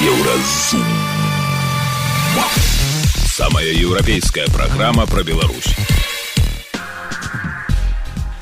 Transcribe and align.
Еўразум. 0.00 0.84
Самая 3.26 3.72
еўрапейская 3.72 4.46
праграма 4.46 5.06
пра 5.06 5.22
Беларусь. 5.22 5.76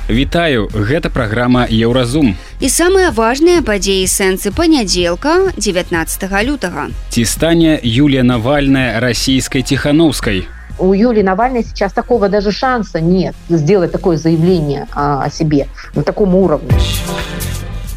Вітаю, 0.08 0.68
гэта 0.68 1.10
праграма 1.10 1.66
Еўразум. 1.70 2.36
І 2.60 2.68
самыя 2.68 3.10
важныя 3.10 3.62
падзеі 3.62 4.04
сэнсы 4.06 4.52
панядзелка 4.52 5.52
19 5.56 6.28
лютага. 6.44 6.88
Ці 7.10 7.24
стане 7.24 7.80
Юлія 7.82 8.22
Навальная 8.22 9.00
расійскай 9.00 9.62
ціхановскай. 9.62 10.46
у 10.78 10.92
Юлии 10.92 11.22
Навальной 11.22 11.62
сейчас 11.62 11.92
такого 11.92 12.28
даже 12.28 12.52
шанса 12.52 13.00
нет 13.00 13.34
сделать 13.48 13.92
такое 13.92 14.16
заявление 14.16 14.86
о, 14.92 15.22
о 15.22 15.30
себе 15.30 15.68
на 15.94 16.02
таком 16.02 16.34
уровне. 16.34 16.70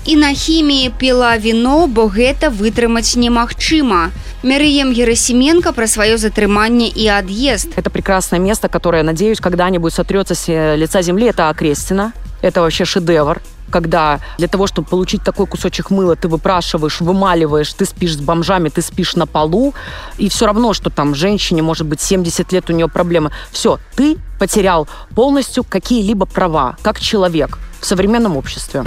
І 0.06 0.16
на 0.16 0.34
хіміі 0.34 0.92
піла 0.98 1.38
віно, 1.38 1.88
бо 1.88 2.08
гэта 2.08 2.50
вытрымаць 2.50 3.18
немагчыма. 3.18 4.12
Мерыем 4.44 4.94
Герасименко 4.94 5.74
про 5.74 5.88
свое 5.88 6.18
затрыманне 6.18 6.88
и 6.88 7.08
отъезд. 7.08 7.68
Это 7.76 7.90
прекрасное 7.90 8.40
место, 8.40 8.70
которое, 8.70 9.04
надеюсь, 9.04 9.40
когда-нибудь 9.40 9.94
сотрется 9.94 10.36
с 10.36 10.48
лица 10.76 11.02
земли. 11.02 11.28
Это 11.28 11.50
Окрестина. 11.50 12.14
Это 12.42 12.62
вообще 12.62 12.86
шедевр 12.86 13.42
когда 13.70 14.20
для 14.38 14.48
того, 14.48 14.68
чтобы 14.68 14.88
получить 14.88 15.24
такой 15.24 15.46
кусочек 15.46 15.90
мыла, 15.90 16.16
ты 16.16 16.28
выпрашиваешь, 16.28 17.02
вымаливаешь, 17.02 17.74
ты 17.74 17.86
спишь 17.86 18.14
с 18.14 18.18
бомжами, 18.18 18.70
ты 18.70 18.82
спишь 18.82 19.16
на 19.16 19.26
полу, 19.26 19.74
и 20.18 20.30
все 20.30 20.46
равно, 20.46 20.74
что 20.74 20.90
там 20.90 21.16
женщине, 21.16 21.62
может 21.62 21.86
быть, 21.86 22.02
70 22.02 22.52
лет, 22.52 22.70
у 22.70 22.74
нее 22.74 22.88
проблемы. 22.88 23.32
Все, 23.52 23.80
ты 23.96 24.18
потерял 24.40 24.88
полностью 25.16 25.64
какие-либо 25.64 26.26
права, 26.26 26.78
как 26.82 27.00
человек 27.00 27.58
в 27.80 27.86
современном 27.86 28.38
обществе. 28.38 28.84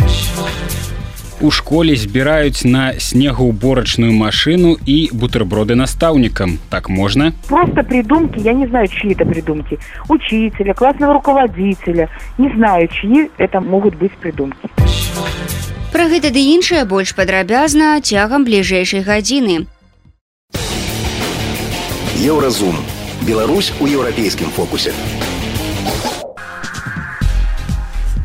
У 1.41 1.51
школе 1.51 1.97
збіраюць 1.97 2.65
на 2.65 3.01
снегоуборачную 3.01 4.13
машину 4.13 4.77
и 4.87 5.09
бутерброды 5.13 5.75
наставникам. 5.75 6.59
Так 6.69 6.89
можно? 6.91 7.33
Просто 7.49 7.83
придумки, 7.83 8.41
я 8.41 8.53
не 8.53 8.67
знаю, 8.67 8.89
чьи 8.89 9.13
это 9.15 9.25
придумки. 9.25 9.79
Учителя, 10.09 10.75
классного 10.75 11.15
руководителя. 11.15 12.09
Не 12.37 12.53
знаю, 12.55 12.89
чьи 12.89 13.31
это 13.39 13.61
могут 13.61 13.95
быть 13.95 14.13
придумки. 14.21 14.69
Пра 15.93 16.07
гэта 16.07 16.31
ды 16.31 16.39
іншае 16.55 16.85
больш 16.85 17.17
падрабязна 17.19 17.99
цягам 18.01 18.45
бліжэйшай 18.45 19.03
гадзіны. 19.03 19.67
Еўразум. 22.21 22.77
Беларусь 23.27 23.73
у 23.81 23.87
еўрапейскім 23.87 24.53
фокусе. 24.55 24.93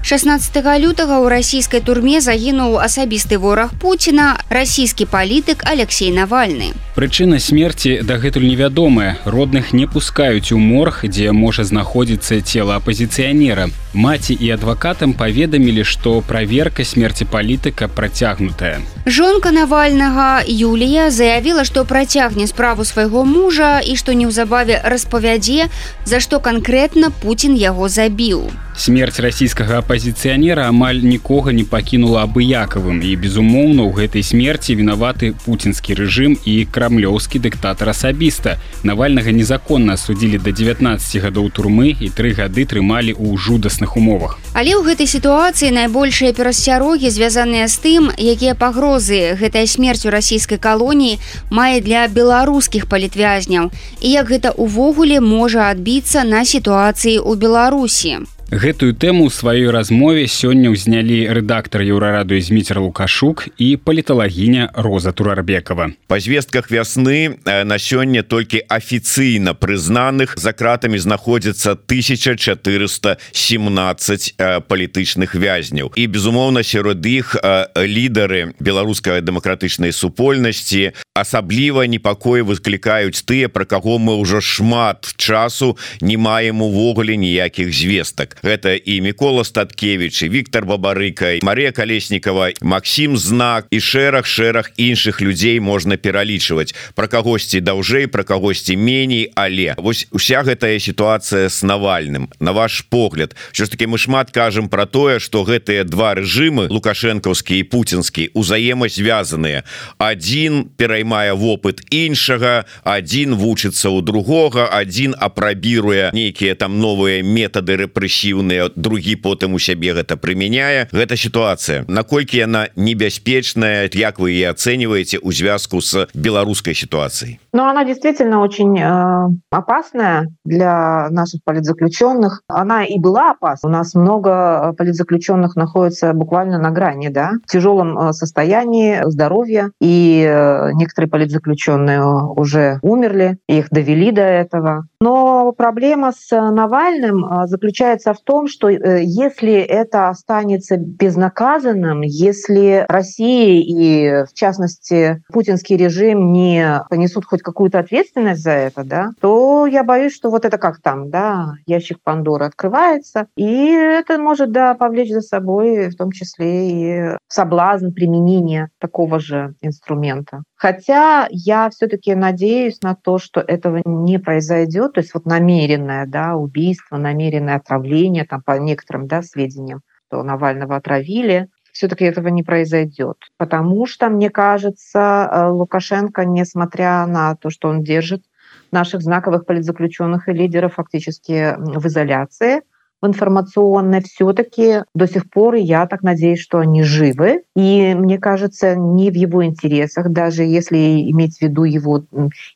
16 0.10 0.54
лютага 0.86 1.18
ў 1.18 1.34
расійскай 1.34 1.82
турме 1.82 2.22
загінуў 2.22 2.78
асабісты 2.78 3.42
вораг 3.42 3.74
Пуціна 3.82 4.38
расійскі 4.54 5.10
палітык 5.10 5.66
Алексей 5.66 6.14
Навальны. 6.14 6.78
Прычына 6.96 7.40
смерці 7.42 8.06
дагэтуль 8.06 8.46
невядомая. 8.46 9.18
Родных 9.26 9.74
не 9.74 9.88
пускаюць 9.90 10.54
у 10.54 10.60
морг, 10.62 11.02
дзе 11.04 11.34
можа 11.34 11.66
знаходзіцца 11.66 12.40
цела 12.46 12.78
апазіцыянера. 12.78 13.68
Маці 13.98 14.38
і 14.40 14.52
адвакатам 14.54 15.18
паведамілі, 15.18 15.84
што 15.84 16.22
праверка 16.22 16.86
смерці 16.86 17.26
палітыка 17.26 17.88
працягнутая. 17.90 18.86
Жонка 19.10 19.52
Навальнага 19.52 20.46
Юлія 20.46 21.10
заявіла, 21.10 21.66
што 21.66 21.84
працягне 21.84 22.48
справу 22.48 22.86
свайго 22.86 23.26
мужа 23.26 23.82
і 23.82 23.98
што 23.98 24.14
неўзабаве 24.14 24.80
распавядзе, 24.86 25.68
за 26.06 26.22
што 26.22 26.40
канкрэтна 26.40 27.10
Пуін 27.10 27.58
яго 27.58 27.90
забіў. 27.90 28.54
Смерць 28.81 29.21
расійскага 29.21 29.83
апазіцыянера 29.83 30.63
амаль 30.73 31.03
нікога 31.05 31.53
не 31.53 31.65
пакінула 31.69 32.23
абыякавым 32.25 33.03
і 33.05 33.11
безумоўна 33.25 33.85
ў 33.85 33.93
гэтай 33.93 34.25
смерці 34.25 34.73
вінаваты 34.79 35.29
пуцінскі 35.45 35.97
рэжым 35.99 36.39
і 36.49 36.55
крамлёўскі 36.65 37.43
дыктатар 37.45 37.93
асабіста. 37.93 38.57
Навальнага 38.81 39.37
незаконна 39.37 39.99
судзілі 40.01 40.41
да 40.41 40.57
19 40.57 40.97
гадоў 41.27 41.53
турмы 41.53 41.93
і 41.93 42.09
тры 42.09 42.33
гады 42.33 42.65
трымалі 42.65 43.13
ў 43.21 43.37
жудасных 43.37 44.01
умовах. 44.01 44.41
Але 44.57 44.73
ў 44.73 44.81
гэтай 44.89 45.13
сітуацыі 45.13 45.77
найбольшыя 45.77 46.33
перасцярогі 46.33 47.13
звязаныя 47.13 47.69
з 47.69 47.77
тым, 47.85 48.09
якія 48.17 48.57
пагрозы 48.57 49.37
гэтая 49.37 49.69
смерць 49.69 50.09
у 50.09 50.17
расійскай 50.17 50.57
калоніі 50.57 51.21
мае 51.53 51.85
для 51.85 52.09
беларускіх 52.09 52.89
палітвязняў 52.89 53.69
і 54.01 54.09
як 54.09 54.33
гэта 54.33 54.57
ўвогуле 54.57 55.21
можа 55.21 55.69
адбіцца 55.69 56.25
на 56.25 56.49
сітуацыі 56.49 57.21
ў 57.21 57.37
Беларусі. 57.37 58.25
Гэтую 58.51 58.99
тэму 58.99 59.27
ў 59.27 59.31
сваёй 59.31 59.71
размове 59.71 60.27
сёння 60.27 60.75
ўзнялі 60.75 61.31
рэдактар 61.31 61.87
еўрараду 61.87 62.35
зміцер 62.35 62.83
лукашук 62.83 63.47
і 63.55 63.79
паліталагіня 63.79 64.75
роза 64.75 65.15
турарбекова. 65.15 65.95
Па 66.11 66.19
звестках 66.19 66.67
вясны 66.67 67.39
на 67.47 67.79
сёння 67.79 68.27
толькі 68.27 68.67
афіцыйна 68.67 69.55
прызнаных 69.55 70.35
за 70.35 70.51
кратамі 70.51 70.99
знаходзіцца 70.99 71.79
1417 71.79 74.35
палітычных 74.67 75.39
вязняў 75.39 75.95
і 75.95 76.11
безумоўна 76.11 76.67
сярод 76.67 76.99
іх 77.07 77.39
лідары 77.79 78.59
беларускай 78.59 79.23
дэмакратычнай 79.23 79.95
супольнасці 79.95 80.99
асабліва 81.15 81.87
непакоі 81.87 82.43
выклікаюць 82.43 83.23
тыя 83.23 83.47
пра 83.47 83.63
каго 83.63 84.03
мы 84.03 84.19
ўжо 84.19 84.43
шмат 84.43 85.15
часу 85.15 85.79
не 86.03 86.19
маем 86.19 86.67
увогуле 86.67 87.15
ніякіх 87.15 87.71
звестак 87.71 88.40
гэта 88.43 88.75
і 88.75 89.01
Микола 89.01 89.45
статкевич 89.45 90.23
Віктор 90.23 90.65
бабарыкай 90.67 91.41
Мария 91.43 91.73
колеснікова 91.73 92.51
Макссім 92.61 93.17
знак 93.17 93.67
і 93.71 93.81
шэраг 93.81 94.27
шэраг 94.27 94.73
іншых 94.77 95.21
людзей 95.21 95.61
можна 95.61 95.97
пералічваць. 95.97 96.75
Про 96.95 97.09
кагосьці 97.09 97.61
даўжэй 97.61 98.07
про 98.07 98.25
кагосьці 98.25 98.77
меней 98.77 99.31
але 99.35 99.75
вось 99.77 100.07
уся 100.11 100.43
гэтая 100.43 100.79
сітуацыя 100.79 101.49
с 101.49 101.63
навальным 101.63 102.31
на 102.41 102.53
ваш 102.53 102.81
погляд. 102.81 103.37
Що 103.53 103.65
ж 103.65 103.71
таки 103.71 103.87
мы 103.87 103.99
шмат 103.99 104.31
кажам 104.31 104.69
про 104.69 104.87
тое 104.87 105.21
что 105.21 105.45
гэтыя 105.45 105.85
два 105.85 106.15
рэжымы 106.15 106.69
лукашэнкаўскі 106.71 107.59
і 107.59 107.65
путинскі 107.65 108.31
узаемазвязаныя. 108.35 109.65
Один 109.99 110.65
пераймае 110.77 111.35
вопыт 111.35 111.83
іншага 111.91 112.65
один 112.85 113.35
вучыцца 113.35 113.91
у 113.91 114.01
другога 114.01 114.67
один 114.67 115.15
апрабіруе 115.19 116.11
нейкіе 116.13 116.55
там 116.55 116.81
новыя 116.81 117.23
методы 117.23 117.77
рэпрэсіі 117.77 118.30
эфектыўныя 118.30 118.70
другі 118.76 119.16
потым 119.16 119.54
у 119.56 119.60
сябе 119.60 119.94
гэта 119.94 120.18
прымяняе 120.18 120.88
гэта 120.92 121.16
сітуацыя 121.16 121.86
наколькі 121.88 122.38
яна 122.38 122.68
небяспечная 122.76 123.90
як 123.94 124.20
вы 124.20 124.34
и 124.34 124.44
оцениваете 124.44 125.20
у 125.20 125.32
звязку 125.32 125.82
с 125.82 126.08
беларускай 126.14 126.74
ситуацией 126.74 127.40
Ну 127.54 127.64
она 127.64 127.86
действительно 127.86 128.42
очень 128.42 128.78
э, 128.78 129.30
опасная 129.50 130.28
для 130.44 131.08
наших 131.10 131.42
политзаключенных 131.44 132.42
она 132.48 132.86
и 132.86 133.00
была 133.00 133.32
опасна 133.32 133.70
у 133.70 133.72
нас 133.72 133.96
много 133.96 134.74
политзаключенных 134.78 135.56
находится 135.56 136.14
буквально 136.14 136.60
на 136.60 136.72
грани 136.72 137.10
да 137.10 137.32
в 137.46 137.52
тяжелом 137.52 137.98
э, 137.98 138.14
состоянии 138.14 139.02
здоровья 139.06 139.72
и 139.82 140.26
э, 140.28 140.72
некоторые 140.74 141.10
политзаключенные 141.10 142.04
уже 142.04 142.80
умерли 142.82 143.38
их 143.48 143.70
довели 143.70 144.12
до 144.12 144.22
этого 144.22 144.88
но 145.00 145.52
проблема 145.52 146.12
с 146.12 146.32
Навальным 146.32 147.26
э, 147.26 147.48
заключается 147.48 148.14
в 148.14 148.19
том, 148.21 148.47
что 148.49 148.69
э, 148.69 149.03
если 149.03 149.55
это 149.55 150.09
останется 150.09 150.77
безнаказанным, 150.77 152.03
если 152.03 152.85
Россия 152.89 153.61
и, 153.61 154.25
в 154.25 154.35
частности, 154.35 155.23
путинский 155.33 155.77
режим 155.77 156.33
не 156.33 156.83
понесут 156.89 157.25
хоть 157.25 157.43
какую-то 157.43 157.79
ответственность 157.79 158.43
за 158.43 158.53
это, 158.53 158.85
да, 158.85 159.11
то 159.21 159.67
я 159.67 159.85
боюсь, 159.85 160.15
что 160.15 160.31
вот 160.31 160.45
это 160.45 160.59
как 160.59 160.81
там, 160.81 161.11
да, 161.11 161.55
ящик 161.67 161.99
Пандоры 162.03 162.47
открывается, 162.47 163.27
и 163.37 163.67
это 163.71 164.19
может, 164.19 164.53
да, 164.53 164.75
повлечь 164.75 165.13
за 165.13 165.21
собой 165.21 165.89
в 165.89 165.97
том 165.97 166.13
числе 166.13 166.71
и 166.71 167.17
соблазн 167.29 167.91
применения 167.91 168.71
такого 168.79 169.19
же 169.19 169.55
инструмента. 169.61 170.43
Хотя 170.61 171.27
я 171.31 171.71
все-таки 171.71 172.15
надеюсь 172.15 172.83
на 172.83 172.95
то, 172.95 173.17
что 173.17 173.41
этого 173.41 173.81
не 173.87 174.19
произойдет, 174.19 174.93
то 174.93 175.01
есть 175.01 175.15
вот 175.15 175.25
намеренное 175.25 176.05
да, 176.05 176.37
убийство, 176.37 176.99
намеренное 176.99 177.57
отравление, 177.57 178.27
там 178.27 178.43
по 178.43 178.59
некоторым 178.59 179.07
да, 179.07 179.23
сведениям, 179.23 179.81
что 180.07 180.23
Навального 180.23 180.77
отравили, 180.77 181.49
все-таки 181.73 182.05
этого 182.05 182.29
не 182.29 182.43
произойдет. 182.43 183.17
Потому 183.39 183.87
что, 183.87 184.11
мне 184.11 184.29
кажется, 184.29 185.31
э, 185.33 185.47
Лукашенко, 185.49 186.27
несмотря 186.27 187.07
на 187.07 187.37
то, 187.37 187.49
что 187.49 187.71
он 187.71 187.83
держит 187.83 188.23
наших 188.71 189.01
знаковых 189.01 189.47
политзаключенных 189.47 190.29
и 190.29 190.33
лидеров 190.33 190.75
фактически 190.75 191.55
в 191.57 191.87
изоляции, 191.87 192.61
в 193.01 193.07
информационной, 193.07 194.03
все-таки 194.03 194.83
до 194.95 195.07
сих 195.07 195.31
пор 195.31 195.55
я 195.55 195.87
так 195.87 196.03
надеюсь, 196.03 196.41
что 196.41 196.59
они 196.59 196.83
живы. 196.83 197.43
И 197.57 197.95
мне 197.95 198.19
кажется, 198.19 198.75
не 198.75 199.11
в 199.11 199.15
его 199.15 199.45
интересах, 199.45 200.11
даже 200.11 200.43
если 200.43 201.11
иметь 201.11 201.39
в 201.39 201.43
виду 201.43 201.65
его 201.65 202.05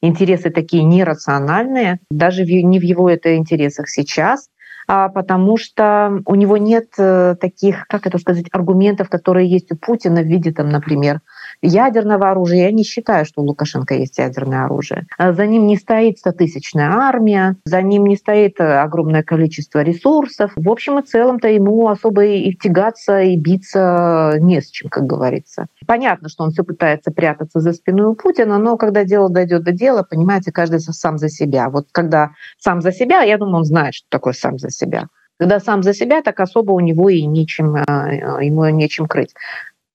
интересы 0.01 0.51
такие 0.51 0.85
нерациональные, 0.85 2.01
даже 2.11 2.45
не 2.45 2.79
в 2.79 2.83
его 2.83 3.09
это 3.09 3.37
интересах 3.37 3.89
сейчас, 3.89 4.49
а 4.87 5.09
потому 5.09 5.57
что 5.57 6.21
у 6.27 6.35
него 6.35 6.57
нет 6.57 6.89
э, 6.99 7.37
таких, 7.41 7.87
как 7.89 8.07
это 8.07 8.19
сказать, 8.19 8.47
аргументов, 8.53 9.09
которые 9.09 9.49
есть 9.49 9.73
у 9.73 9.77
Путина 9.77 10.21
в 10.21 10.27
виде, 10.27 10.53
там, 10.53 10.69
например, 10.69 11.21
ядерного 11.65 12.31
оружия. 12.31 12.65
Я 12.65 12.71
не 12.71 12.85
считаю, 12.85 13.25
что 13.25 13.43
у 13.43 13.45
Лукашенко 13.45 13.95
есть 13.95 14.19
ядерное 14.19 14.65
оружие. 14.65 15.07
А 15.19 15.33
за 15.33 15.47
ним 15.47 15.67
не 15.67 15.77
стоит 15.77 16.19
стотысячная 16.19 16.91
армия, 16.91 17.57
за 17.65 17.83
ним 17.83 18.07
не 18.07 18.17
стоит 18.17 18.61
э, 18.61 18.81
огромное 18.81 19.23
количество 19.23 19.83
ресурсов. 19.83 20.53
В 20.57 20.71
общем 20.71 20.99
и 20.99 21.03
целом-то 21.03 21.49
ему 21.49 21.89
особо 21.89 22.25
и 22.25 22.55
тягаться, 22.55 23.21
и 23.21 23.37
биться 23.37 24.37
не 24.41 24.61
с 24.61 24.71
чем, 24.71 24.91
как 24.91 25.05
говорится. 25.05 25.67
Понятно, 25.87 26.29
что 26.29 26.45
он 26.45 26.51
все 26.51 26.65
пытается 26.65 27.11
прятаться 27.11 27.61
за 27.61 27.73
спиной 27.73 28.09
у 28.09 28.15
Путина, 28.15 28.59
но 28.59 28.77
когда 28.77 29.05
дело 29.05 29.31
дойдет 29.31 29.65
до 29.65 29.73
дела, 29.73 30.03
понимаете, 30.03 30.53
каждый 30.53 30.81
сам 30.81 31.19
за 31.19 31.29
себя. 31.29 31.71
Вот 31.71 31.89
когда 31.93 32.31
сам 32.59 32.81
за 32.81 32.93
себя, 32.93 33.23
я 33.23 33.39
думаю, 33.39 33.59
он 33.59 33.65
знает, 33.65 33.95
что 33.95 34.07
такое 34.11 34.33
сам 34.33 34.59
за 34.59 34.71
себя. 34.71 35.07
Когда 35.39 35.59
сам 35.59 35.83
за 35.83 35.95
себя, 35.95 36.23
так 36.23 36.39
особо 36.39 36.73
у 36.73 36.81
него 36.81 37.09
и 37.09 37.23
нечем, 37.23 37.75
э, 37.75 38.45
ему 38.45 38.69
нечем 38.69 39.07
крыть. 39.07 39.35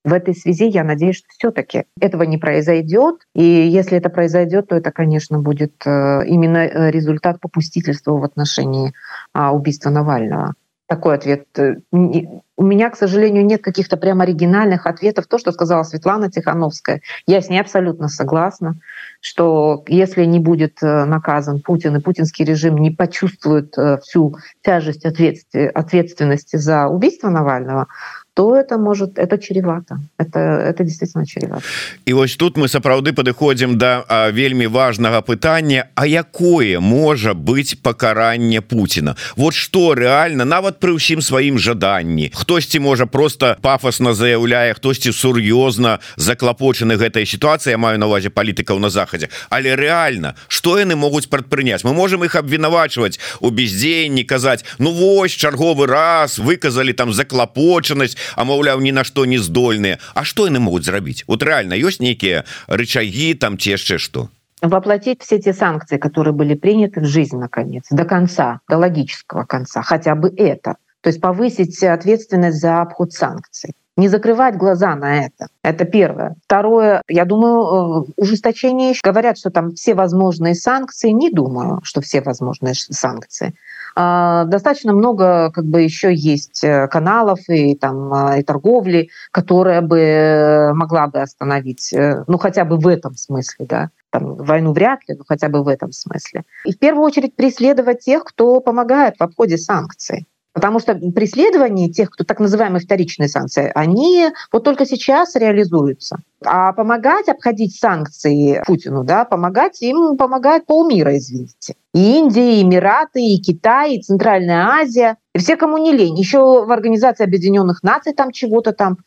В 0.02 0.14
этой 0.14 0.34
связи 0.34 0.66
я 0.66 0.82
надеюсь, 0.82 1.16
что 1.16 1.28
все-таки 1.28 1.84
этого 2.00 2.22
не 2.22 2.38
произойдет. 2.38 3.16
И 3.34 3.44
если 3.44 3.98
это 3.98 4.08
произойдет, 4.08 4.68
то 4.68 4.76
это, 4.76 4.90
конечно, 4.92 5.38
будет 5.38 5.74
э, 5.84 6.26
именно 6.26 6.58
э, 6.58 6.90
результат 6.90 7.38
попустительства 7.40 8.12
в 8.12 8.24
отношении 8.24 8.94
а, 9.34 9.52
убийства 9.52 9.90
Навального. 9.90 10.54
Такой 10.86 11.14
ответ. 11.14 11.46
У 11.92 12.64
меня, 12.64 12.90
к 12.90 12.96
сожалению, 12.96 13.44
нет 13.46 13.62
каких-то 13.62 13.96
прям 13.96 14.22
оригинальных 14.22 14.86
ответов. 14.86 15.26
То, 15.28 15.38
что 15.38 15.52
сказала 15.52 15.84
Светлана 15.84 16.30
Тихановская, 16.30 17.02
я 17.26 17.40
с 17.42 17.48
ней 17.48 17.60
абсолютно 17.60 18.08
согласна, 18.08 18.74
что 19.20 19.84
если 19.86 20.24
не 20.24 20.40
будет 20.40 20.78
наказан 20.82 21.60
Путин 21.60 21.94
и 21.94 22.00
путинский 22.00 22.44
режим 22.44 22.78
не 22.78 22.90
почувствует 22.90 23.76
всю 24.02 24.36
тяжесть 24.62 25.04
ответственности 25.04 26.56
за 26.56 26.88
убийство 26.88 27.28
Навального, 27.28 27.86
то 28.34 28.56
это 28.56 28.78
может 28.78 29.18
это 29.18 29.38
чревато. 29.38 29.98
Это 30.18 30.38
это 30.38 30.84
действительно 30.84 31.26
чревато. 31.26 31.62
І 32.04 32.12
вось 32.12 32.36
тут 32.36 32.56
мы 32.56 32.68
сапраўды 32.68 33.12
падыходзім 33.12 33.78
да 33.78 34.04
а, 34.08 34.30
вельмі 34.30 34.66
важного 34.66 35.22
пытання 35.22 35.84
А 35.94 36.06
якое 36.06 36.80
можа 36.80 37.34
быть 37.34 37.82
пакаранне 37.82 38.60
Путина 38.60 39.16
вот 39.36 39.54
что 39.54 39.94
реально 39.94 40.44
нават 40.44 40.80
пры 40.80 40.94
ўсім 40.94 41.22
сваім 41.22 41.58
жаданні. 41.58 42.30
Хтосьці 42.34 42.80
можа 42.80 43.06
просто 43.06 43.56
пафосно 43.60 44.14
заяўляе 44.14 44.74
хтосьці 44.74 45.10
сур'ёзна 45.10 45.98
заклапочаны 46.16 46.96
гэтай 46.96 47.26
сітуацыі 47.26 47.76
маю 47.76 47.98
на 47.98 48.06
увазе 48.06 48.30
палітыкаў 48.30 48.78
на 48.78 48.90
захадзе. 48.90 49.28
Але 49.50 49.76
реально 49.76 50.34
что 50.48 50.78
яны 50.78 50.94
могуць 50.94 51.26
прадпрыняць? 51.26 51.84
Мы 51.84 51.92
можем 51.92 52.24
их 52.24 52.34
абвінавачваць 52.34 53.18
у 53.40 53.50
бездзеянні 53.50 54.24
казаць 54.24 54.64
Ну 54.78 54.92
вось 54.92 55.32
чарговы 55.32 55.86
раз 55.86 56.38
выказалі 56.38 56.92
там 56.92 57.12
заклапочанасць 57.12 58.19
а 58.35 58.43
маўляў 58.43 58.81
ні 58.81 58.91
на 58.91 59.03
што 59.03 59.25
не 59.25 59.37
здольныя 59.37 59.99
А 60.13 60.23
что 60.23 60.47
яны 60.47 60.59
могуць 60.59 60.85
зрабіць 60.85 61.23
вот 61.27 61.43
реально 61.43 61.75
ёсць 61.75 61.99
нейкія 61.99 62.43
рычаги 62.67 63.33
там 63.33 63.57
ці 63.57 63.75
яшчэ 63.75 63.97
что 63.97 64.29
воплотить 64.61 65.21
все 65.21 65.39
те 65.39 65.53
санкции 65.53 65.97
которые 65.97 66.33
были 66.33 66.55
приняты 66.55 67.01
в 67.01 67.05
жизнь 67.05 67.37
наконец 67.37 67.85
до 67.91 68.05
конца 68.05 68.59
до 68.69 68.77
логического 68.77 69.43
конца 69.43 69.81
хотя 69.81 70.15
бы 70.15 70.29
это 70.35 70.75
то 71.01 71.09
есть 71.09 71.21
повысить 71.21 71.83
ответственность 71.83 72.59
за 72.59 72.81
обход 72.81 73.13
санкций 73.13 73.73
не 73.97 74.09
закрывать 74.09 74.57
глаза 74.57 74.95
на 74.95 75.25
это. 75.25 75.47
Это 75.63 75.85
первое. 75.85 76.35
Второе, 76.43 77.01
я 77.07 77.25
думаю, 77.25 77.61
э, 77.61 78.11
ужесточение 78.17 78.93
говорят, 79.01 79.37
что 79.37 79.51
там 79.51 79.73
все 79.73 79.93
возможные 79.93 80.55
санкции. 80.55 81.11
Не 81.11 81.31
думаю, 81.31 81.79
что 81.83 82.01
все 82.01 82.21
возможные 82.21 82.73
санкции. 82.75 83.55
А, 83.96 84.44
достаточно 84.44 84.92
много 84.92 85.50
как 85.50 85.64
бы 85.64 85.82
еще 85.82 86.14
есть 86.14 86.62
э, 86.64 86.88
каналов 86.88 87.40
и 87.48 87.74
там 87.74 88.12
а, 88.12 88.38
и 88.38 88.42
торговли, 88.42 89.10
которая 89.32 89.80
бы 89.80 89.98
э, 89.98 90.72
могла 90.74 91.08
бы 91.08 91.20
остановить, 91.20 91.92
э, 91.92 92.24
ну 92.26 92.38
хотя 92.38 92.64
бы 92.64 92.76
в 92.76 92.86
этом 92.86 93.14
смысле, 93.14 93.66
да, 93.66 93.90
там, 94.10 94.36
войну 94.36 94.72
вряд 94.72 95.00
ли, 95.08 95.14
но 95.16 95.24
хотя 95.26 95.48
бы 95.48 95.62
в 95.62 95.68
этом 95.68 95.92
смысле. 95.92 96.44
И 96.64 96.72
в 96.72 96.78
первую 96.78 97.04
очередь 97.04 97.36
преследовать 97.36 98.00
тех, 98.00 98.24
кто 98.24 98.60
помогает 98.60 99.16
в 99.18 99.22
обходе 99.22 99.56
санкций. 99.56 100.26
Потому 100.52 100.80
что 100.80 100.94
преследование 100.94 101.90
тех, 101.90 102.10
кто 102.10 102.24
так 102.24 102.40
называемые 102.40 102.80
вторичные 102.80 103.28
санкции, 103.28 103.70
они 103.74 104.30
вот 104.52 104.64
только 104.64 104.84
сейчас 104.84 105.36
реализуются. 105.36 106.18
А 106.44 106.72
помогать 106.72 107.28
обходить 107.28 107.78
санкции 107.78 108.62
Путину, 108.66 109.04
да, 109.04 109.24
помогать 109.24 109.80
им 109.82 110.16
помогает 110.16 110.66
полмира, 110.66 111.16
извините. 111.16 111.76
И 111.94 112.18
Индия, 112.18 112.58
и 112.58 112.62
Эмираты, 112.62 113.22
и 113.22 113.40
Китай, 113.40 113.94
и 113.94 114.02
Центральная 114.02 114.66
Азия, 114.66 115.18
и 115.34 115.38
все, 115.38 115.56
кому 115.56 115.78
не 115.78 115.92
лень. 115.92 116.18
Еще 116.18 116.38
в 116.38 116.70
Организации 116.72 117.24
Объединенных 117.24 117.82
Наций 117.82 118.12
там 118.12 118.32
чего-то 118.32 118.72
там 118.72 118.98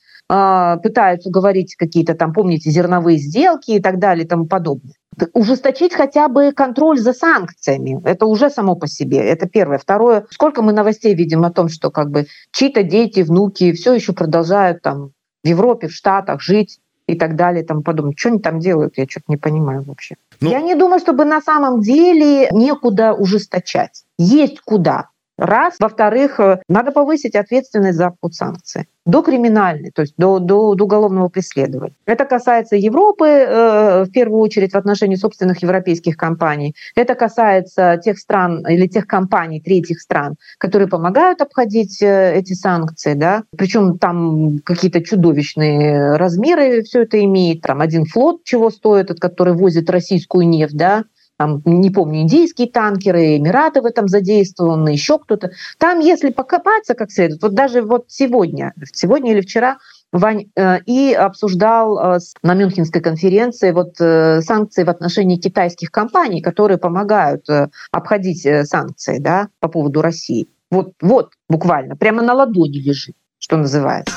пытаются 0.81 1.29
говорить 1.29 1.75
какие-то 1.75 2.15
там, 2.15 2.33
помните, 2.33 2.71
зерновые 2.71 3.17
сделки 3.17 3.71
и 3.71 3.79
так 3.79 3.99
далее 3.99 4.25
и 4.25 4.27
тому 4.27 4.45
подобное 4.45 4.93
ужесточить 5.33 5.93
хотя 5.93 6.27
бы 6.27 6.51
контроль 6.51 6.99
за 6.99 7.13
санкциями. 7.13 8.01
Это 8.03 8.25
уже 8.25 8.49
само 8.49 8.75
по 8.75 8.87
себе. 8.87 9.19
Это 9.19 9.47
первое. 9.47 9.77
Второе. 9.77 10.25
Сколько 10.29 10.61
мы 10.61 10.73
новостей 10.73 11.13
видим 11.13 11.43
о 11.45 11.51
том, 11.51 11.69
что 11.69 11.91
как 11.91 12.09
бы 12.09 12.27
чьи-то 12.51 12.83
дети, 12.83 13.21
внуки 13.21 13.73
все 13.73 13.93
еще 13.93 14.13
продолжают 14.13 14.81
там 14.81 15.11
в 15.43 15.47
Европе, 15.47 15.87
в 15.87 15.91
Штатах 15.91 16.41
жить 16.41 16.79
и 17.07 17.15
так 17.15 17.35
далее, 17.35 17.65
там 17.65 17.83
подумать, 17.83 18.17
что 18.17 18.29
они 18.29 18.39
там 18.39 18.59
делают, 18.59 18.97
я 18.97 19.05
что-то 19.05 19.25
не 19.27 19.37
понимаю 19.37 19.83
вообще. 19.83 20.15
Ну... 20.39 20.49
Я 20.49 20.61
не 20.61 20.75
думаю, 20.75 20.99
чтобы 20.99 21.25
на 21.25 21.41
самом 21.41 21.81
деле 21.81 22.47
некуда 22.51 23.13
ужесточать. 23.13 24.03
Есть 24.17 24.61
куда. 24.61 25.09
Раз. 25.37 25.75
Во-вторых, 25.79 26.39
э, 26.39 26.61
надо 26.67 26.91
повысить 26.91 27.35
ответственность 27.35 27.97
за 27.97 28.07
обход 28.07 28.33
санкций 28.33 28.87
до 29.05 29.21
криминальной, 29.21 29.91
то 29.91 30.01
есть 30.03 30.13
до, 30.17 30.39
до, 30.39 30.75
до 30.75 30.85
уголовного 30.85 31.27
преследования. 31.27 31.95
Это 32.05 32.23
касается 32.25 32.77
Европы 32.77 33.27
э, 33.27 34.03
в 34.05 34.11
первую 34.11 34.39
очередь 34.39 34.71
в 34.71 34.77
отношении 34.77 35.15
собственных 35.15 35.61
европейских 35.61 36.15
компаний. 36.15 36.73
Это 36.95 37.15
касается 37.15 37.99
тех 38.03 38.17
стран 38.17 38.65
или 38.65 38.87
тех 38.87 39.05
компаний 39.05 39.59
третьих 39.59 39.99
стран, 39.99 40.35
которые 40.57 40.87
помогают 40.87 41.41
обходить 41.41 42.01
э, 42.01 42.35
эти 42.35 42.53
санкции. 42.53 43.13
Да? 43.13 43.43
Причем 43.57 43.97
там 43.97 44.59
какие-то 44.59 45.01
чудовищные 45.01 46.15
размеры 46.15 46.83
все 46.83 47.01
это 47.01 47.21
имеет. 47.23 47.61
Там 47.61 47.81
один 47.81 48.05
флот 48.05 48.43
чего 48.45 48.69
стоит, 48.69 49.19
который 49.19 49.53
возит 49.53 49.89
российскую 49.89 50.47
нефть, 50.47 50.77
да, 50.77 51.03
там, 51.43 51.61
не 51.65 51.89
помню, 51.89 52.21
индийские 52.21 52.69
танкеры, 52.69 53.35
Эмираты 53.35 53.81
в 53.81 53.85
этом 53.85 54.07
задействованы, 54.07 54.89
еще 54.89 55.19
кто-то. 55.19 55.51
Там, 55.77 55.99
если 55.99 56.31
покопаться 56.31 56.93
как 56.93 57.11
следует, 57.11 57.41
вот 57.41 57.53
даже 57.53 57.81
вот 57.81 58.05
сегодня, 58.07 58.73
сегодня 58.93 59.33
или 59.33 59.41
вчера 59.41 59.77
Вань 60.13 60.45
э, 60.55 60.79
и 60.85 61.11
обсуждал 61.11 62.15
э, 62.15 62.19
на 62.43 62.53
Мюнхенской 62.53 63.01
конференции 63.01 63.71
вот 63.71 63.95
э, 63.99 64.41
санкции 64.41 64.83
в 64.83 64.89
отношении 64.89 65.35
китайских 65.35 65.91
компаний, 65.91 66.41
которые 66.41 66.77
помогают 66.77 67.45
обходить 67.91 68.47
санкции 68.67 69.17
да, 69.17 69.49
по 69.59 69.67
поводу 69.67 70.01
России. 70.01 70.47
Вот, 70.71 70.93
вот 71.01 71.31
буквально, 71.49 71.97
прямо 71.97 72.21
на 72.21 72.33
ладони 72.33 72.77
лежит, 72.77 73.15
что 73.37 73.57
называется. 73.57 74.15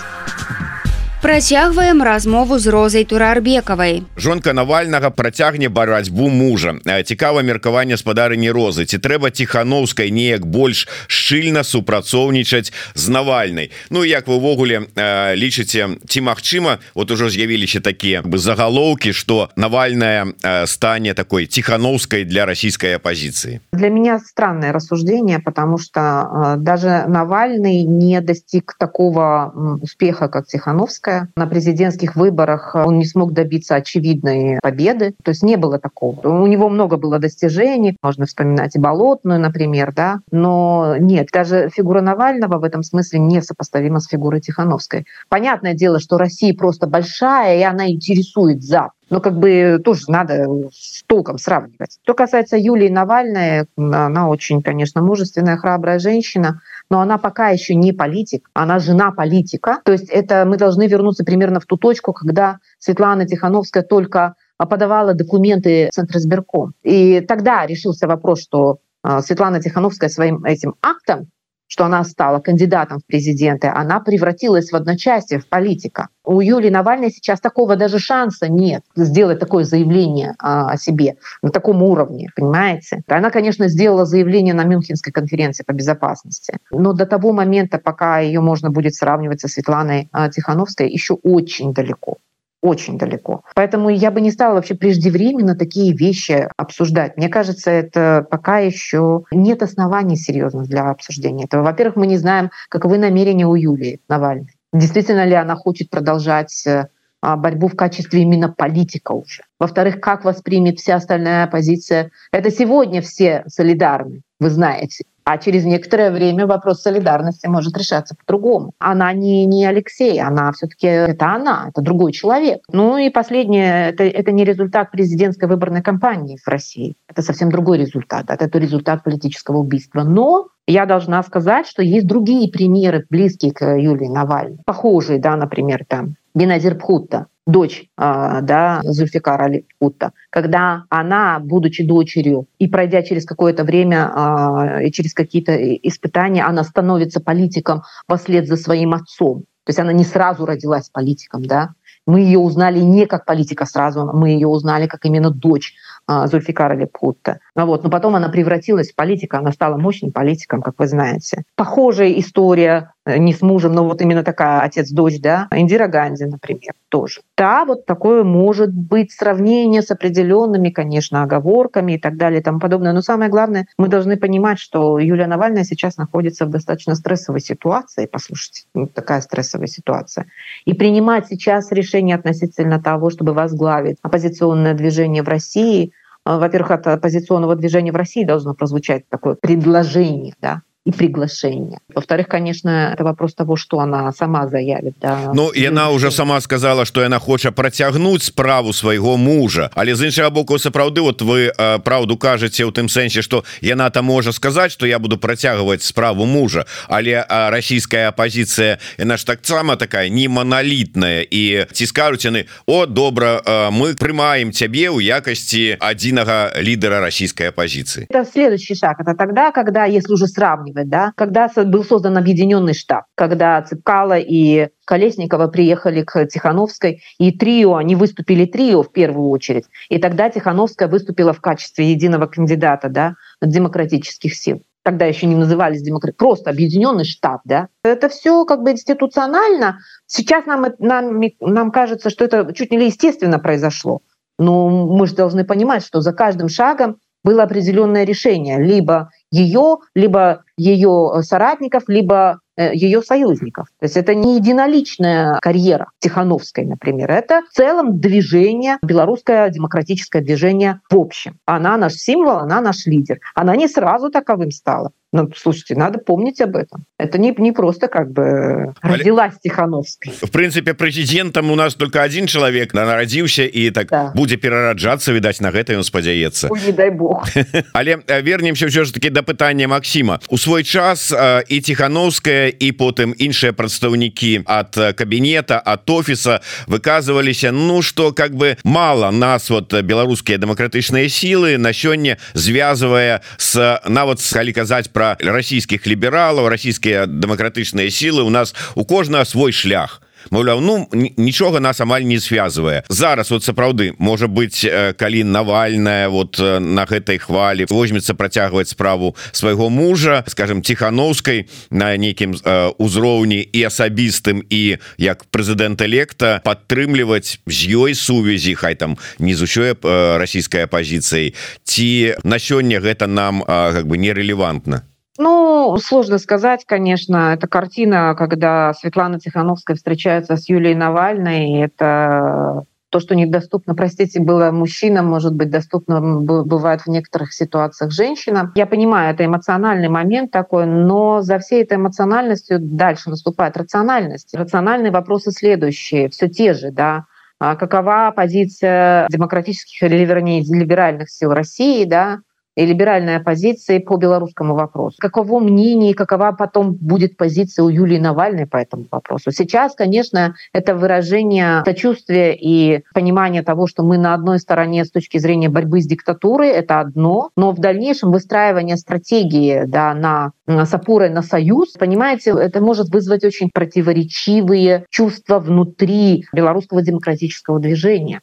Працягваем 1.27 2.03
размову 2.03 2.59
з 2.59 2.67
розай 2.67 3.05
турарбекавай 3.05 4.03
жонка 4.17 4.53
навальнага 4.53 5.11
працягне 5.11 5.69
барацьбу 5.69 6.29
мужа. 6.29 6.75
Цікава 7.05 7.43
меркаванне 7.43 7.97
спадарыні 7.99 8.51
розы. 8.55 8.87
Ці 8.87 8.99
трэба 9.03 9.35
ціхановскай 9.35 10.15
неяк 10.15 10.47
больш 10.47 10.87
шчыльна 11.11 11.67
супрацоўнічаць 11.67 12.71
з 12.95 13.09
навальнай? 13.09 13.75
Ну 13.91 14.05
як 14.05 14.31
вы 14.31 14.39
увогуле 14.39 14.87
лічыце 15.35 15.99
ці 16.07 16.21
магчыма 16.23 16.79
вот 16.95 17.11
ужо 17.11 17.27
з'явіліся 17.27 17.81
такія 17.81 18.23
бы 18.23 18.39
загалоўкі 18.39 19.11
что 19.11 19.51
навальная 19.57 20.31
стане 20.67 21.15
такой 21.15 21.47
ціхановскай 21.47 22.23
для 22.25 22.47
расійскай 22.47 22.95
апозіцыі 22.95 23.61
для 23.73 23.91
меня 23.91 24.23
странное 24.23 24.71
рассуждение 24.71 25.43
потому 25.43 25.79
что 25.79 26.55
даже 26.59 27.05
навальный 27.09 27.83
не 27.83 28.21
достиг 28.21 28.77
такого 28.79 29.51
успеха 29.83 30.29
как 30.29 30.47
тихохановская 30.47 31.16
На 31.37 31.47
президентских 31.47 32.17
выборах 32.17 32.75
он 32.75 32.99
не 32.99 33.05
смог 33.05 33.33
добиться 33.33 33.75
очевидной 33.77 34.59
победы. 34.63 35.15
То 35.23 35.31
есть 35.31 35.43
не 35.43 35.57
было 35.57 35.79
такого. 35.79 36.21
У 36.27 36.47
него 36.47 36.69
много 36.69 36.97
было 36.97 37.19
достижений. 37.19 37.97
Можно 38.03 38.27
вспоминать 38.27 38.77
и 38.77 38.79
Болотную, 38.79 39.41
например, 39.41 39.93
да. 39.95 40.21
Но 40.31 40.97
нет, 40.99 41.29
даже 41.33 41.69
фигура 41.71 42.01
Навального 42.01 42.59
в 42.59 42.65
этом 42.65 42.83
смысле 42.83 43.21
не 43.21 43.43
сопоставима 43.43 44.01
с 44.01 44.07
фигурой 44.07 44.41
Тихановской. 44.41 45.07
Понятное 45.29 45.75
дело, 45.75 46.01
что 46.01 46.19
Россия 46.19 46.55
просто 46.55 46.87
большая, 46.87 47.59
и 47.59 47.63
она 47.63 47.91
интересует 47.91 48.63
Запад. 48.63 48.93
Но 49.09 49.21
как 49.21 49.39
бы 49.39 49.81
тоже 49.85 50.05
надо 50.09 50.47
с 50.73 51.05
толком 51.07 51.39
сравнивать. 51.39 51.99
Что 52.03 52.15
касается 52.15 52.57
Юлии 52.57 52.89
Навальной, 52.89 53.67
она 53.77 54.29
очень, 54.29 54.63
конечно, 54.63 55.01
мужественная, 55.01 55.57
храбрая 55.57 56.01
женщина 56.01 56.61
но 56.91 57.01
она 57.01 57.19
пока 57.19 57.49
еще 57.49 57.75
не 57.75 57.93
политик, 57.93 58.49
она 58.55 58.79
жена 58.79 59.11
политика. 59.13 59.81
То 59.85 59.93
есть 59.93 60.09
это 60.09 60.45
мы 60.45 60.57
должны 60.57 60.87
вернуться 60.87 61.25
примерно 61.25 61.61
в 61.61 61.67
ту 61.67 61.77
точку, 61.77 62.13
когда 62.13 62.59
Светлана 62.79 63.27
Тихановская 63.27 63.83
только 63.83 64.35
подавала 64.57 65.15
документы 65.15 65.89
в 65.91 65.95
Центр 65.95 66.17
избирком. 66.19 66.73
И 66.83 67.21
тогда 67.21 67.67
решился 67.67 68.07
вопрос, 68.07 68.43
что 68.43 68.79
а, 69.03 69.21
Светлана 69.23 69.61
Тихановская 69.61 70.09
своим 70.09 70.45
этим 70.45 70.75
актом 70.83 71.29
что 71.69 71.85
она 71.85 72.05
стала 72.05 72.41
кандидатом 72.41 72.99
в 72.99 73.07
президенты, 73.07 73.69
она 73.69 74.01
превратилась 74.01 74.71
в 74.71 74.77
одночасье, 74.77 75.39
в 75.39 75.49
политика. 75.49 76.09
У 76.25 76.41
Юлии 76.41 76.71
Навальной 76.71 77.11
сейчас 77.11 77.41
такого 77.41 77.77
даже 77.77 77.99
шанса 77.99 78.49
нет 78.49 78.83
сделать 78.97 79.39
такое 79.39 79.65
заявление 79.65 80.35
а, 80.39 80.71
о 80.71 80.77
себе 80.77 81.17
на 81.43 81.51
таком 81.51 81.83
уровне, 81.83 82.29
понимаете? 82.35 83.03
Она, 83.09 83.31
конечно, 83.31 83.69
сделала 83.69 84.05
заявление 84.05 84.55
на 84.55 84.65
Мюнхенской 84.65 85.13
конференции 85.13 85.65
по 85.65 85.73
безопасности, 85.73 86.59
но 86.71 86.93
до 86.93 87.07
того 87.07 87.33
момента, 87.33 87.79
пока 87.79 88.19
ее 88.19 88.41
можно 88.41 88.71
будет 88.71 88.95
сравнивать 88.95 89.41
со 89.41 89.49
Светланой 89.49 90.09
а, 90.13 90.29
Тихановской, 90.29 90.91
еще 90.91 91.15
очень 91.15 91.73
далеко 91.73 92.19
очень 92.63 92.99
далеко. 92.99 93.43
Поэтому 93.55 93.91
я 93.91 94.11
бы 94.11 94.21
не 94.21 94.31
стала 94.31 94.55
вообще 94.55 94.75
преждевременно 94.75 95.57
такие 95.57 95.95
вещи 95.95 96.49
обсуждать. 96.57 97.17
Мне 97.17 97.29
кажется, 97.29 97.71
это 97.71 98.27
пока 98.31 98.59
еще 98.59 99.25
нет 99.31 99.63
оснований 99.63 100.17
серьезных 100.17 100.69
для 100.69 100.91
обсуждения 100.91 101.45
этого. 101.45 101.63
Во-первых, 101.63 101.97
мы 101.97 102.07
не 102.07 102.17
знаем, 102.17 102.51
каковы 102.69 102.99
намерения 102.99 103.47
у 103.47 103.55
Юлии 103.55 104.01
Навальной. 104.09 104.55
Действительно 104.73 105.25
ли 105.25 105.35
она 105.35 105.55
хочет 105.55 105.91
продолжать 105.91 106.67
э, 106.67 106.89
а, 107.23 107.37
борьбу 107.37 107.69
в 107.69 107.77
качестве 107.77 108.23
именно 108.23 108.49
политика 108.49 109.13
уже. 109.13 109.43
Во-вторых, 109.59 110.01
как 110.01 110.25
воспримет 110.25 110.79
вся 110.79 110.97
остальная 110.97 111.45
оппозиция. 111.45 112.11
Это 112.31 112.51
сегодня 112.51 113.01
все 113.01 113.43
солидарны, 113.47 114.23
вы 114.39 114.51
знаете. 114.51 115.05
А 115.29 115.39
через 115.39 115.65
некоторое 115.65 116.13
время 116.13 116.47
вопрос 116.47 116.83
солидарности 116.83 117.49
может 117.49 117.77
решаться 117.77 118.15
по-другому. 118.15 118.75
Она 118.79 119.13
не, 119.13 119.45
не 119.45 119.67
Алексей, 119.67 120.21
она 120.21 120.53
все-таки 120.53 120.87
это 120.87 121.35
она, 121.35 121.67
это 121.71 121.83
другой 121.83 122.13
человек. 122.13 122.61
Ну 122.71 122.97
и 122.97 123.11
последнее, 123.11 123.89
это, 123.89 124.05
это 124.05 124.31
не 124.31 124.45
результат 124.45 124.93
президентской 124.93 125.49
выборной 125.49 125.83
кампании 125.83 126.39
в 126.41 126.47
России. 126.47 126.95
Это 127.09 127.23
совсем 127.23 127.51
другой 127.51 127.79
результат. 127.79 128.27
Это 128.31 128.57
результат 128.57 129.03
политического 129.03 129.57
убийства. 129.57 130.05
Но 130.05 130.47
я 130.69 130.87
должна 130.87 131.21
сказать, 131.25 131.67
что 131.67 131.83
есть 131.83 132.07
другие 132.07 132.49
примеры, 132.49 133.05
близкие 133.11 133.53
к 133.53 133.65
Юлии 133.65 134.07
Навальной. 134.07 134.61
Похожие, 134.65 135.19
да, 135.19 135.35
например, 135.35 135.85
там 135.89 136.15
Беназир 136.37 136.75
Пхутта, 136.75 137.29
дочь 137.47 137.89
а, 137.97 138.43
да, 138.43 138.83
Зульфикара 138.85 139.49
Липутта, 139.49 140.13
когда 140.29 140.85
она, 140.91 141.39
будучи 141.41 141.83
дочерью 141.83 142.47
и 142.59 142.69
пройдя 142.69 143.03
через 143.03 143.25
какое-то 143.25 143.65
время 143.65 144.11
а, 144.15 144.83
и 144.83 144.93
через 144.93 145.15
какие-то 145.15 145.57
испытания, 145.57 146.45
она 146.45 146.63
становится 146.63 147.21
политиком 147.21 147.85
вслед 148.15 148.47
за 148.47 148.57
своим 148.57 148.93
отцом. 148.93 149.45
То 149.65 149.71
есть 149.71 149.79
она 149.79 149.93
не 149.93 150.05
сразу 150.05 150.45
родилась 150.45 150.91
политиком, 150.91 151.45
да. 151.45 151.71
Мы 152.07 152.21
ее 152.21 152.39
узнали 152.39 152.81
не 152.81 153.07
как 153.07 153.25
политика 153.25 153.65
сразу, 153.65 154.13
мы 154.13 154.29
ее 154.29 154.47
узнали 154.47 154.87
как 154.87 155.07
именно 155.07 155.31
дочь 155.31 155.75
а, 156.07 156.27
Зульфикара 156.27 156.75
Лепутта. 156.75 157.41
Вот. 157.55 157.83
Но 157.83 157.89
потом 157.89 158.15
она 158.15 158.29
превратилась 158.29 158.93
в 158.93 158.95
политика, 158.95 159.39
она 159.39 159.53
стала 159.53 159.79
мощным 159.79 160.13
политиком, 160.13 160.61
как 160.61 160.75
вы 160.79 160.87
знаете. 160.87 161.45
Похожая 161.57 162.13
история 162.13 162.93
не 163.07 163.33
с 163.33 163.41
мужем, 163.41 163.73
но 163.73 163.85
вот 163.85 164.03
именно 164.03 164.25
такая 164.25 164.61
отец-дочь, 164.61 165.21
да, 165.21 165.47
Индира 165.53 165.87
Ганди, 165.87 166.25
например, 166.25 166.73
тоже. 166.89 167.21
Да, 167.37 167.65
вот 167.65 167.87
такое 167.87 168.25
может 168.25 168.73
быть 168.73 169.13
сравнение 169.13 169.83
с 169.83 169.91
определенными, 169.91 170.71
конечно, 170.71 171.23
оговорками 171.23 171.93
и 171.93 171.99
так 171.99 172.17
далее 172.17 172.41
и 172.41 172.43
тому 172.43 172.59
подобное. 172.59 172.93
Но 172.93 173.03
самое 173.03 173.31
главное, 173.31 173.69
мы 173.79 173.89
должны 173.89 174.17
понимать, 174.17 174.59
что 174.59 174.99
Юлия 174.99 175.27
Навальная 175.27 175.65
сейчас 175.65 175.97
находится 175.97 176.47
в 176.47 176.51
достаточно 176.51 176.95
стрессовой 176.97 177.41
ситуации. 177.41 178.07
Послушайте, 178.07 178.63
ну, 178.75 178.87
такая 178.89 179.21
стрессовая 179.21 179.69
ситуация. 179.69 180.27
И 180.65 180.75
принимать 180.75 181.29
сейчас 181.29 181.71
решение 181.71 182.17
относительно 182.17 182.83
того, 182.83 183.11
чтобы 183.11 183.33
возглавить 183.35 183.99
оппозиционное 184.03 184.75
движение 184.75 185.23
в 185.23 185.29
России, 185.29 185.93
э, 186.25 186.39
во-первых, 186.39 186.73
от 186.73 186.87
оппозиционного 186.89 187.55
движения 187.55 187.93
в 187.93 187.97
России 187.97 188.25
должно 188.25 188.55
прозвучать 188.55 189.09
такое 189.09 189.37
предложение, 189.37 190.35
да, 190.41 190.63
и 190.87 190.93
приглашение. 190.93 191.79
Во-вторых, 191.93 192.29
конечно, 192.29 192.93
это 192.95 193.03
вопрос 193.03 193.35
того, 193.35 193.57
что 193.57 193.81
она 193.81 194.13
сама 194.13 194.47
заявит. 194.47 194.95
Да, 195.01 195.33
ну 195.35 195.51
она 195.69 195.91
уже 195.91 196.11
сама 196.11 196.41
сказала, 196.41 196.85
что 196.85 197.05
она 197.05 197.19
хоча 197.19 197.51
процягнуть 197.51 198.23
справу 198.23 198.73
своего 198.73 199.17
мужа. 199.17 199.71
Але 199.75 199.95
з 199.95 200.03
іншага 200.03 200.31
боку 200.31 200.59
сапраўды 200.59 201.01
вот 201.01 201.23
вы 201.23 201.51
э, 201.59 201.79
правду 201.81 202.17
кажете 202.17 202.65
у 202.65 202.71
тым 202.71 202.89
сэнсе 202.89 203.23
что 203.23 203.45
яна 203.61 203.91
там 203.91 204.05
можа 204.05 204.33
сказать 204.33 204.71
что 204.71 204.87
я 204.87 204.99
буду 204.99 205.19
процягваць 205.19 205.83
справу 205.83 206.25
мужа. 206.25 206.67
Але 206.89 207.27
российская 207.29 208.09
оппозиция 208.09 208.79
наш 208.99 209.25
таксама 209.25 209.77
такая 209.77 210.09
не 210.09 210.29
монолитная 210.29 211.27
и 211.29 211.67
ці 211.73 211.87
скажуць 211.87 212.25
яны 212.25 212.47
о 212.67 212.87
добра 212.87 213.43
мы 213.73 213.95
прымаем 213.95 214.53
цябе 214.53 214.91
у 214.91 215.01
якасці 215.01 215.77
адзінага 215.81 216.53
лідера 216.63 217.01
российской 217.01 217.49
оппозиции 217.49 218.07
это 218.09 218.25
следующий 218.25 218.77
шаг. 218.77 219.01
Это 219.01 219.15
тогда 219.15 219.51
когда 219.51 219.85
если 219.85 220.13
уже 220.13 220.29
сравнивать 220.29 220.76
сравнивать, 220.77 220.89
да, 220.89 221.13
когда 221.17 221.51
был 221.65 221.85
создан 221.85 222.17
объединенный 222.17 222.75
штаб, 222.75 223.05
когда 223.15 223.63
Цыпкала 223.63 224.19
и 224.19 224.69
Колесникова 224.85 225.49
приехали 225.49 226.03
к 226.03 226.27
Тихановской, 226.27 227.03
и 227.19 227.33
трио, 227.33 227.77
они 227.77 227.97
выступили 227.97 228.45
трио 228.45 228.83
в 228.83 228.93
первую 228.93 229.31
очередь, 229.31 229.65
и 229.89 229.99
тогда 229.99 230.29
Тихановская 230.31 230.89
выступила 230.89 231.33
в 231.33 231.41
качестве 231.41 231.91
единого 231.91 232.27
кандидата 232.27 232.89
да, 232.89 233.15
демократических 233.43 234.35
сил 234.35 234.63
тогда 234.83 235.05
еще 235.07 235.27
не 235.27 235.35
назывались 235.35 235.83
демократ, 235.83 236.17
просто 236.17 236.49
объединенный 236.49 237.05
штаб, 237.05 237.41
да. 237.45 237.67
Это 237.83 238.09
все 238.09 238.45
как 238.45 238.63
бы 238.63 238.71
институционально. 238.71 239.79
Сейчас 240.07 240.47
нам, 240.47 240.65
нам, 240.79 241.21
нам 241.41 241.73
кажется, 241.73 242.09
что 242.09 242.25
это 242.25 242.55
чуть 242.55 242.71
не 242.71 242.87
естественно 242.87 243.41
произошло. 243.41 244.03
Но 244.39 244.87
мы 244.87 245.09
же 245.09 245.17
должны 245.17 245.45
понимать, 245.45 245.85
что 245.85 246.01
за 246.01 246.13
каждым 246.13 246.49
шагом 246.49 246.99
было 247.27 247.43
определенное 247.43 248.05
решение. 248.05 248.63
Либо 248.63 249.11
ее, 249.31 249.79
либо 249.95 250.45
ее 250.57 251.23
соратников, 251.23 251.85
либо 251.89 252.41
Э, 252.59 252.75
ее 252.75 253.03
союзников. 253.03 253.69
То 253.79 253.85
есть 253.85 253.99
это 253.99 254.15
не 254.15 254.37
единоличная 254.37 255.39
карьера 255.43 255.91
Тихановской, 255.99 256.65
например. 256.65 257.11
Это 257.11 257.43
в 257.51 257.55
целом 257.55 258.01
движение, 258.01 258.79
белорусское 258.83 259.51
демократическое 259.51 260.23
движение 260.23 260.81
в 260.91 260.97
общем. 260.97 261.39
Она 261.45 261.77
наш 261.77 261.95
символ, 261.95 262.39
она 262.39 262.63
наш 262.63 262.87
лидер. 262.87 263.21
Она 263.35 263.57
не 263.57 263.69
сразу 263.69 264.11
таковым 264.11 264.51
стала. 264.51 264.93
Ну, 265.17 265.31
слушайте, 265.35 265.75
надо 265.75 265.99
помнить 265.99 266.43
об 266.43 266.57
этом. 266.57 266.85
Это 266.99 267.17
не, 267.19 267.35
не 267.39 267.53
просто 267.53 267.89
как 267.89 268.13
бы 268.13 268.75
родилась 268.83 269.33
Тихановской. 269.43 270.13
В 270.21 270.31
принципе, 270.31 270.75
президентом 270.75 271.51
у 271.51 271.55
нас 271.55 271.75
только 271.75 272.03
один 272.03 272.27
человек 272.27 272.75
народился 272.75 273.45
и 273.45 273.71
так 273.71 273.89
да. 273.89 274.13
будет 274.15 274.43
перараджаться, 274.43 275.13
видать, 275.13 275.41
на 275.41 275.49
это 275.49 275.75
он 275.75 275.85
спадзяется. 275.85 276.51
Не 276.67 276.73
дай 276.73 276.91
бог. 276.91 277.27
Але 277.73 277.99
э, 278.07 278.21
вернемся 278.21 278.67
все 278.67 278.85
же 278.85 278.93
таки 278.93 279.09
до 279.09 279.23
пытания 279.23 279.67
Максима. 279.67 280.21
У 280.29 280.37
свой 280.37 280.65
час 280.65 281.13
э, 281.13 281.43
и 281.49 281.61
Тихановская 281.61 282.49
і 282.49 282.73
потым 282.73 283.15
іншыя 283.17 283.53
прадстаўнікі 283.53 284.45
от 284.47 284.77
кабінета 284.97 285.63
от 285.65 285.91
офіса 285.91 286.41
выказываліся 286.67 287.53
Ну 287.53 287.81
что 287.83 288.13
как 288.13 288.35
бы 288.35 288.57
мало 288.65 289.11
нас 289.11 289.49
вот 289.51 289.73
беларускія 289.73 290.39
дэмакратычныя 290.39 291.09
сілы 291.09 291.57
на 291.57 291.73
сёння 291.73 292.19
звязывая 292.35 293.23
с 293.39 293.81
нават 293.89 294.21
калі 294.33 294.53
казаць 294.53 294.89
про 294.89 295.06
расійскіх 295.15 295.87
лібералаў 295.87 296.51
расійскія 296.51 297.07
дэмакратычныя 297.07 297.87
сілы 297.87 298.27
у 298.27 298.33
нас 298.35 298.55
у 298.75 298.83
кожнага 298.83 299.25
свой 299.25 299.53
шлях. 299.53 300.03
Маўляў 300.31 300.61
ну 300.61 300.89
нічога 300.93 301.61
нас 301.61 301.81
амаль 301.81 302.03
не 302.03 302.19
связывае 302.19 302.83
зараз 302.89 303.31
вот 303.31 303.45
сапраўды 303.45 303.93
можа 303.99 304.27
быть 304.27 304.65
э, 304.65 304.93
калі 304.93 305.23
навальная 305.25 306.09
вот 306.09 306.39
э, 306.41 306.59
на 306.59 306.87
гэтай 306.87 307.19
хвалі 307.19 307.67
возьмецца 307.71 308.15
працягваць 308.15 308.75
справу 308.75 309.15
свайго 309.33 309.71
мужа 309.71 310.25
скажем 310.27 310.63
тихохановскай 310.63 311.47
на 311.71 311.97
нейкім 311.97 312.35
э, 312.35 312.73
узроўні 312.79 313.41
і 313.43 313.61
асабістым 313.71 314.43
і 314.51 314.79
як 314.99 315.25
прэзідэнт 315.31 315.83
электа 315.83 316.41
падтрымліваць 316.45 317.39
з 317.47 317.59
ёй 317.71 317.95
сувязі 317.95 318.55
хай 318.55 318.75
там 318.75 318.99
не 319.19 319.35
з 319.35 319.47
усёй 319.47 319.77
расійскай 320.19 320.67
апозіцыяй 320.67 321.35
ці 321.63 322.17
на 322.25 322.39
сёння 322.43 322.81
гэта 322.81 323.07
нам 323.07 323.43
как 323.47 323.87
бы 323.87 323.99
нерелевантна 323.99 324.83
Ну, 325.19 325.77
сложно 325.79 326.19
сказать, 326.19 326.65
конечно. 326.67 327.33
Это 327.35 327.47
картина, 327.47 328.15
когда 328.17 328.73
Светлана 328.75 329.19
Тихановская 329.19 329.77
встречается 329.77 330.37
с 330.37 330.49
Юлией 330.49 330.75
Навальной. 330.75 331.61
Это 331.61 332.65
то, 332.91 333.01
что 333.01 333.15
недоступно, 333.15 333.75
простите, 333.75 334.21
было 334.21 334.51
мужчинам, 334.53 335.07
может 335.07 335.35
быть, 335.35 335.51
доступно 335.51 336.01
бывает 336.01 336.83
в 336.83 336.87
некоторых 336.87 337.33
ситуациях 337.33 337.91
женщинам. 337.91 338.53
Я 338.55 338.67
понимаю, 338.67 339.13
это 339.13 339.25
эмоциональный 339.25 339.89
момент 339.89 340.31
такой, 340.31 340.67
но 340.67 341.21
за 341.21 341.39
всей 341.39 341.63
этой 341.63 341.77
эмоциональностью 341.77 342.59
дальше 342.61 343.11
наступает 343.11 343.57
рациональность. 343.57 344.35
Рациональные 344.35 344.93
вопросы 344.93 345.33
следующие, 345.33 346.09
все 346.09 346.29
те 346.29 346.55
же, 346.55 346.71
да, 346.71 347.05
а 347.39 347.57
какова 347.57 348.13
позиция 348.17 349.07
демократических 349.11 349.83
или, 349.83 350.05
вернее, 350.05 350.43
либеральных 350.43 351.11
сил 351.11 351.33
России, 351.35 351.85
да, 351.85 352.21
и 352.57 352.65
либеральной 352.65 353.17
оппозиции 353.17 353.79
по 353.79 353.97
белорусскому 353.97 354.55
вопросу. 354.55 354.97
Каково 354.99 355.39
мнение, 355.41 355.95
какова 355.95 356.33
потом 356.33 356.73
будет 356.73 357.17
позиция 357.17 357.65
у 357.65 357.69
Юлии 357.69 357.99
Навальной 357.99 358.47
по 358.47 358.57
этому 358.57 358.87
вопросу? 358.91 359.31
Сейчас, 359.31 359.75
конечно, 359.75 360.35
это 360.53 360.75
выражение 360.75 361.63
сочувствия 361.65 362.35
и 362.35 362.83
понимания 362.95 363.43
того, 363.43 363.67
что 363.67 363.83
мы 363.83 363.99
на 363.99 364.15
одной 364.15 364.39
стороне 364.39 364.85
с 364.85 364.91
точки 364.91 365.19
зрения 365.19 365.49
борьбы 365.49 365.81
с 365.81 365.87
диктатурой, 365.87 366.49
это 366.49 366.81
одно, 366.81 367.31
но 367.37 367.53
в 367.53 367.59
дальнейшем 367.59 368.11
выстраивание 368.11 368.77
стратегии 368.77 369.65
да, 369.67 369.95
на, 369.95 370.33
с 370.47 370.73
опорой 370.73 371.11
на 371.11 371.23
союз, 371.23 371.73
понимаете, 371.73 372.31
это 372.31 372.61
может 372.61 372.89
вызвать 372.89 373.25
очень 373.25 373.51
противоречивые 373.53 374.87
чувства 374.91 375.39
внутри 375.39 376.25
белорусского 376.33 376.83
демократического 376.83 377.61
движения. 377.61 378.21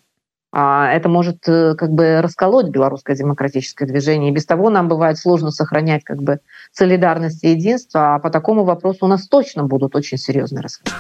А, 0.55 0.88
это 0.91 1.10
может 1.10 1.38
э, 1.48 1.74
как 1.74 1.91
бы 1.91 2.22
расколоть 2.22 2.67
белорусское 2.67 3.15
демократическое 3.15 3.88
движение. 3.88 4.29
И 4.29 4.33
без 4.33 4.45
того 4.45 4.69
нам 4.69 4.88
бывает 4.88 5.17
сложно 5.17 5.50
сохранять 5.50 6.03
как 6.03 6.22
бы 6.22 6.41
солидарность 6.72 7.43
и 7.43 7.50
единство, 7.50 8.15
а 8.15 8.19
по 8.19 8.29
такому 8.29 8.63
вопросу 8.63 9.00
у 9.01 9.07
нас 9.07 9.27
точно 9.27 9.63
будут 9.63 9.95
очень 9.95 10.19
серьезные 10.19 10.62
расходы. 10.62 10.91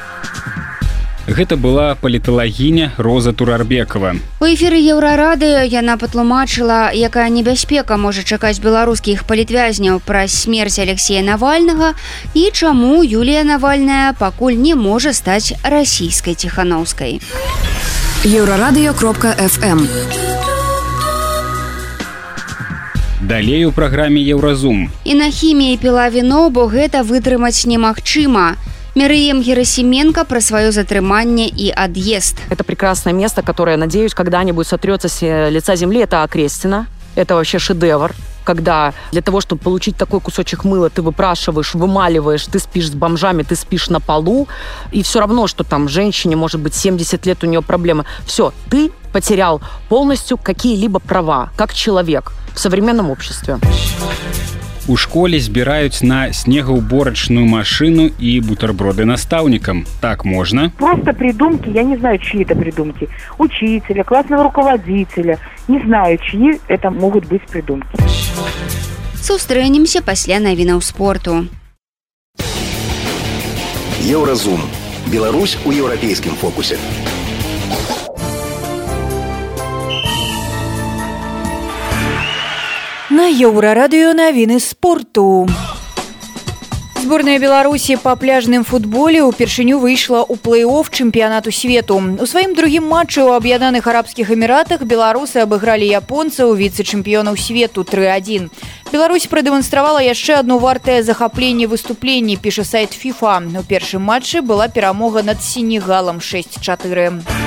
Гэта 1.25 1.55
была 1.55 1.95
паліталагіня 1.95 2.91
Роза 2.97 3.31
Турарбекова. 3.31 4.15
У 4.41 4.43
эфіры 4.43 4.75
еўрарадыё 4.75 5.63
яна 5.63 5.95
патлумачыла, 5.95 6.91
якая 6.91 7.29
небяспека 7.29 7.95
можа 7.95 8.27
чакаць 8.27 8.59
беларускіх 8.59 9.23
палітвязняў 9.23 10.01
праз 10.03 10.35
смерць 10.35 10.79
Алексея 10.83 11.23
Навальнага 11.23 11.93
і 12.33 12.49
чаму 12.51 13.05
Юлія 13.07 13.47
Навальная 13.47 14.11
пакуль 14.19 14.59
не 14.59 14.75
можа 14.75 15.13
стаць 15.13 15.55
расійскай 15.63 16.35
ціханаўскай 16.35 17.21
еўрарадыё 18.24 18.94
кропка 18.94 19.34
fm 19.38 19.86
далей 23.20 23.64
у 23.64 23.72
праграме 23.72 24.20
еўразум 24.20 24.90
і 25.04 25.14
на 25.14 25.30
хіміі 25.30 25.76
піла 25.76 26.08
віно 26.10 26.50
бо 26.50 26.66
гэта 26.66 27.02
вытрымаць 27.02 27.66
немагчыма 27.66 28.56
Мирыем 28.98 29.42
Герасименко 29.42 30.24
про 30.24 30.40
свое 30.40 30.72
затрыманне 30.72 31.46
и 31.46 31.70
отъезд. 31.70 32.34
Это 32.50 32.64
прекрасное 32.64 33.12
место, 33.12 33.42
которое, 33.42 33.76
надеюсь, 33.76 34.12
когда-нибудь 34.12 34.66
сотрется 34.66 35.08
с 35.08 35.22
лица 35.50 35.76
земли. 35.76 36.00
Это 36.00 36.24
Окрестина. 36.24 36.88
Это 37.14 37.36
вообще 37.36 37.60
шедевр 37.60 38.12
когда 38.43 38.93
для 39.11 39.21
того, 39.21 39.41
чтобы 39.41 39.61
получить 39.61 39.97
такой 39.97 40.19
кусочек 40.19 40.63
мыла, 40.63 40.89
ты 40.89 41.01
выпрашиваешь, 41.01 41.73
вымаливаешь, 41.73 42.45
ты 42.45 42.59
спишь 42.59 42.89
с 42.89 42.93
бомжами, 42.93 43.43
ты 43.43 43.55
спишь 43.55 43.89
на 43.89 43.99
полу, 43.99 44.47
и 44.91 45.03
все 45.03 45.19
равно, 45.19 45.47
что 45.47 45.63
там 45.63 45.89
женщине, 45.89 46.35
может 46.35 46.61
быть, 46.61 46.75
70 46.75 47.25
лет 47.25 47.43
у 47.43 47.47
нее 47.47 47.61
проблемы. 47.61 48.05
Все, 48.25 48.53
ты 48.69 48.91
потерял 49.11 49.61
полностью 49.89 50.37
какие-либо 50.37 50.99
права, 50.99 51.51
как 51.55 51.73
человек 51.73 52.33
в 52.53 52.59
современном 52.59 53.11
обществе. 53.11 53.59
У 54.88 54.96
школе 54.96 55.40
збіраюць 55.40 56.02
на 56.02 56.32
снегаўборачную 56.32 57.46
машину 57.46 58.10
и 58.18 58.40
бутерброды 58.40 59.04
наставникам. 59.04 59.86
Так 60.00 60.24
можно? 60.24 60.72
Просто 60.78 61.12
придумки, 61.12 61.68
я 61.68 61.82
не 61.82 61.96
знаю, 61.96 62.18
чьи 62.18 62.42
это 62.42 62.54
придумки. 62.54 63.08
Учителя, 63.38 64.04
классного 64.04 64.44
руководителя. 64.44 65.38
Не 65.68 65.80
знаю, 65.84 66.18
чьи 66.18 66.60
это 66.68 66.90
могут 66.90 67.26
быть 67.26 67.42
придумки. 67.50 67.88
Сустрэнемся 69.20 70.00
пасля 70.00 70.40
навінаў 70.40 70.80
спорту. 70.80 71.46
Еўразум. 74.00 74.62
Беларусь 75.06 75.58
у 75.64 75.72
еўрапейскім 75.72 76.32
фокусе. 76.32 76.78
На 83.12 83.28
еўрарадыё 83.28 84.12
навіны 84.12 84.60
спорту. 84.60 85.48
Сборная 87.08 87.38
Беларусі 87.38 87.96
па 87.96 88.12
пляжным 88.20 88.64
футболе 88.68 89.22
ўпершыню 89.24 89.78
выйшла 89.80 90.26
ў 90.28 90.36
плэй-офф 90.36 90.90
чэмпіянату 90.92 91.48
свету. 91.48 91.96
У 91.96 92.26
сваім 92.28 92.52
другім 92.52 92.84
матчы 92.84 93.24
ў 93.24 93.38
аб'яднаных 93.38 93.86
арабскіх 93.88 94.28
эміратах 94.34 94.84
беларусы 94.84 95.40
абыгралі 95.40 95.88
японцаў 95.88 96.52
віцэ-чэмпіёнаў 96.58 97.38
свету 97.40 97.86
3-1. 97.86 98.52
Беларусь 98.92 99.24
прадэманстравала 99.24 100.04
яшчэ 100.04 100.44
адно 100.44 100.58
вартае 100.60 101.00
захапленне 101.00 101.64
выступленні, 101.64 102.36
піша 102.36 102.68
сайт 102.68 102.92
FIFA. 102.92 103.56
У 103.56 103.64
першым 103.64 104.04
матчы 104.04 104.42
была 104.42 104.68
перамога 104.68 105.22
над 105.22 105.40
сенегалам 105.40 106.20
6-4. 106.20 107.41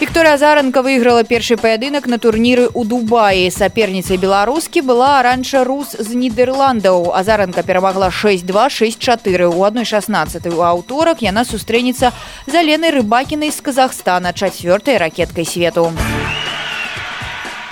Вікторія 0.00 0.34
Азаранка 0.34 0.82
выйграла 0.82 1.22
першы 1.22 1.54
паядынак 1.54 2.08
на 2.10 2.18
турніры 2.18 2.66
ў 2.66 2.82
Дубаі. 2.82 3.46
Саперніцай 3.54 4.18
беларускі 4.18 4.82
была 4.82 5.22
аранча 5.22 5.62
Рус 5.62 5.94
з 5.94 6.18
Нідерландаў. 6.18 7.14
Азаранка 7.14 7.62
перамагла 7.62 8.10
6264 8.10 9.46
у 9.46 9.62
адной 9.62 9.86
16 9.86 10.50
у 10.50 10.66
аўторак 10.66 11.22
яна 11.22 11.46
сустрэнецца 11.46 12.10
з 12.50 12.54
Аленай 12.58 12.90
рыбакінай 12.90 13.54
з 13.54 13.60
Казахстана 13.62 14.34
чацвёртай 14.34 14.98
ракеткай 14.98 15.46
свету. 15.46 15.94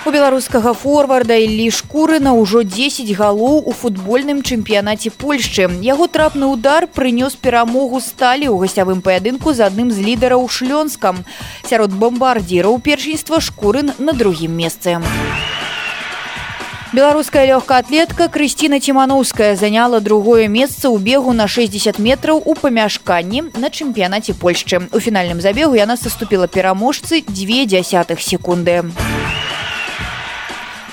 У 0.08 0.10
беларускага 0.10 0.72
форварда 0.72 1.36
Іллі 1.36 1.68
шкурына 1.68 2.32
ўжо 2.32 2.62
10 2.64 3.12
галоў 3.12 3.60
у 3.68 3.72
футбольным 3.76 4.40
чэмпіянаце 4.40 5.12
Польшчы. 5.12 5.68
Яго 5.84 6.08
трапны 6.08 6.48
удар 6.48 6.88
прынёс 6.88 7.36
перамогу 7.36 8.00
сталі 8.00 8.48
ў 8.48 8.56
гасцявым 8.64 9.04
паядынку 9.04 9.52
з 9.52 9.68
адным 9.68 9.92
з 9.92 10.00
лідараў 10.00 10.48
шлёнскам. 10.48 11.28
Сярод 11.68 11.92
бомбардзіраў 11.92 12.80
першынства 12.80 13.36
шкурын 13.36 13.92
на 13.98 14.16
другім 14.16 14.56
месцы. 14.56 14.96
Беларуская 16.96 17.44
лёгкаатлетка 17.44 18.32
Крысціна 18.32 18.80
Цімановская 18.80 19.56
заняла 19.60 20.00
другое 20.00 20.48
месца 20.48 20.88
ў 20.88 20.96
бегу 21.04 21.36
на 21.36 21.44
60 21.44 22.00
метраў 22.00 22.40
у 22.40 22.56
памяшканні 22.56 23.52
на 23.60 23.68
чэмпіянаце 23.68 24.32
Польшчы. 24.32 24.88
У 24.88 24.96
фінальным 24.96 25.44
забегу 25.44 25.76
яна 25.76 26.00
саступіла 26.00 26.48
пераможцы 26.48 27.20
дзве 27.28 27.68
дзясятых 27.68 28.24
секунды. 28.24 28.88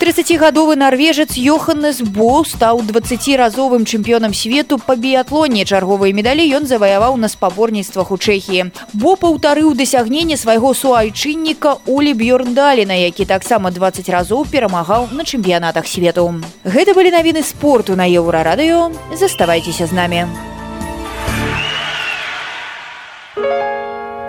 30гадовы 0.01 0.77
нарвежец 0.77 1.37
Йоханнес 1.37 2.01
Бо 2.01 2.41
стаў 2.49 2.81
20разовым 2.89 3.85
чэмпіёнам 3.85 4.33
свету 4.33 4.81
па 4.81 4.97
біятлоне 4.97 5.69
чарговыя 5.69 6.17
медалі 6.17 6.41
ён 6.57 6.65
заваяваў 6.65 7.21
на 7.21 7.29
спаборніцтвах 7.29 8.09
у 8.09 8.17
Чэхіі. 8.17 8.73
Бо 8.97 9.21
паўтарыў 9.21 9.77
дасягненне 9.77 10.41
свайго 10.41 10.73
суайчынніка 10.73 11.85
Улі 11.85 12.17
Бьорндаліна, 12.17 12.97
які 12.97 13.29
таксама 13.29 13.69
20 13.71 14.09
разоў 14.09 14.49
перамагаў 14.49 15.13
на 15.13 15.21
чэмпіянатах 15.21 15.85
свету. 15.85 16.33
Гэта 16.65 16.97
былі 16.97 17.13
навіны 17.13 17.45
спорту 17.45 17.93
на 17.93 18.09
еўрарадыё, 18.09 18.89
заставайцеся 19.13 19.85
з 19.85 19.93
намі. 19.93 20.25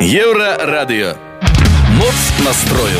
Еўрарадыё. 0.04 1.16
Моц 1.96 2.20
настрою. 2.44 3.00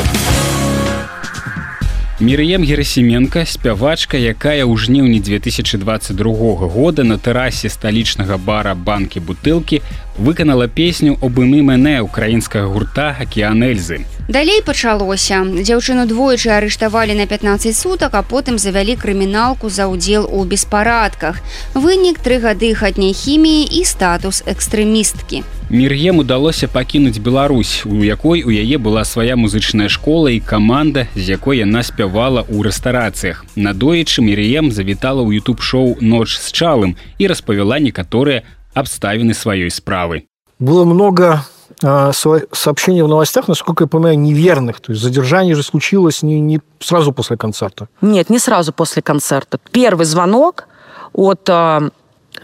Мірыем 2.19 2.65
Герасіменко 2.65 3.45
спявачка, 3.45 4.17
якая 4.17 4.65
ў 4.65 4.73
жніўні 4.73 5.19
2022 5.21 6.65
года 6.65 7.05
на 7.05 7.21
тэрасе 7.21 7.69
сталічнага 7.69 8.41
бара 8.41 8.73
банкі 8.73 9.21
бутылкі 9.21 9.85
выканала 10.16 10.68
песню 10.68 11.18
обымы 11.20 11.62
мэнэ 11.62 12.00
украінскага 12.00 12.68
гурта 12.68 13.16
акіянэльзы. 13.18 14.04
Далей 14.28 14.62
пачалося. 14.62 15.42
Дзяўчыну 15.44 16.06
двойчы 16.06 16.50
арыштавалі 16.54 17.14
на 17.14 17.26
15 17.26 17.76
сутак, 17.76 18.14
а 18.14 18.22
потым 18.22 18.56
завялі 18.56 18.94
крыміналку 18.96 19.68
за 19.68 19.90
ўдзел 19.90 20.30
у 20.30 20.44
беспарадках. 20.44 21.42
Вынік 21.74 22.22
тры 22.22 22.38
гады 22.38 22.70
хатняй 22.74 23.12
хіміі 23.12 23.66
і 23.66 23.82
статус 23.84 24.46
экстрэмісткі. 24.46 25.42
Мір'ем 25.72 26.18
удалося 26.18 26.68
пакінуць 26.68 27.18
Беларусь, 27.18 27.82
у 27.84 28.04
якой 28.04 28.42
у 28.44 28.50
яе 28.50 28.78
была 28.78 29.04
свая 29.04 29.36
музычная 29.36 29.88
школа 29.88 30.30
і 30.30 30.40
каманда, 30.40 31.08
з 31.16 31.34
якой 31.34 31.58
яна 31.58 31.82
спявала 31.82 32.46
ў 32.46 32.62
рэстарацыях. 32.62 33.44
Надоечы 33.56 34.22
Мір'ем 34.22 34.70
завітала 34.70 35.26
ў 35.26 35.40
YouTube-шоу 35.40 35.98
ноч 36.00 36.38
з 36.38 36.52
чалым 36.52 36.96
і 37.18 37.26
распавяла 37.26 37.80
некаторыя 37.80 38.46
обставины 38.74 39.34
своей 39.34 39.70
справы. 39.70 40.26
Было 40.58 40.84
много 40.84 41.44
э, 41.82 42.12
сообщений 42.12 43.02
в 43.02 43.08
новостях, 43.08 43.48
насколько 43.48 43.84
я 43.84 43.88
понимаю, 43.88 44.18
неверных. 44.18 44.80
То 44.80 44.92
есть 44.92 45.02
задержание 45.02 45.54
же 45.54 45.62
случилось 45.62 46.22
не, 46.22 46.40
не 46.40 46.60
сразу 46.80 47.12
после 47.12 47.36
концерта. 47.36 47.88
Нет, 48.00 48.30
не 48.30 48.38
сразу 48.38 48.72
после 48.72 49.02
концерта. 49.02 49.58
Первый 49.72 50.06
звонок 50.06 50.68
от, 51.12 51.48
э, 51.48 51.90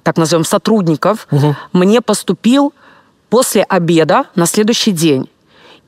так 0.03 0.17
назовем, 0.17 0.45
сотрудников 0.45 1.27
угу. 1.31 1.57
мне 1.73 2.01
поступил 2.01 2.73
после 3.31 3.63
обеда 3.63 4.25
на 4.35 4.47
следующий 4.47 4.93
день. 4.93 5.29